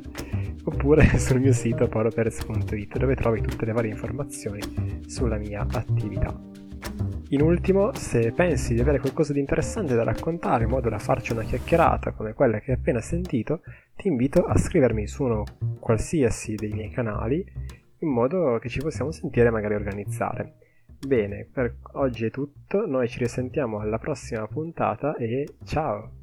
oppure 0.66 1.06
sul 1.18 1.40
mio 1.40 1.54
sito 1.54 1.88
paoloperez.it 1.88 2.98
dove 2.98 3.16
trovi 3.16 3.40
tutte 3.40 3.64
le 3.64 3.72
varie 3.72 3.92
informazioni 3.92 4.60
sulla 5.08 5.38
mia 5.38 5.66
attività. 5.72 6.53
In 7.30 7.42
ultimo, 7.42 7.94
se 7.94 8.32
pensi 8.32 8.76
di 8.76 8.80
avere 8.80 9.00
qualcosa 9.00 9.34
di 9.34 9.40
interessante 9.40 9.96
da 9.96 10.04
raccontare 10.04 10.66
in 10.66 10.70
modo 10.70 10.90
da 10.90 11.00
farci 11.00 11.32
una 11.32 11.44
chiacchierata 11.44 12.12
come 12.12 12.34
quella 12.34 12.60
che 12.60 12.72
hai 12.72 12.78
appena 12.78 13.02
sentito, 13.02 13.62
ti 13.96 14.08
invito 14.08 14.46
a 14.46 14.56
scrivermi 14.56 15.08
su 15.08 15.24
uno 15.24 15.44
qualsiasi 15.80 16.56
dei 16.56 16.72
miei 16.72 16.92
canali 16.92 17.44
in 18.00 18.10
modo 18.10 18.60
che 18.60 18.70
ci 18.70 18.82
possiamo 18.82 19.12
sentire 19.12 19.48
e 19.48 19.52
magari 19.52 19.74
organizzare. 19.74 20.58
Bene, 21.08 21.48
per 21.52 21.78
oggi 21.94 22.26
è 22.26 22.30
tutto, 22.30 22.86
noi 22.86 23.08
ci 23.10 23.20
risentiamo 23.20 23.80
alla 23.80 23.98
prossima 23.98 24.46
puntata 24.48 25.16
e 25.16 25.56
ciao! 25.66 26.23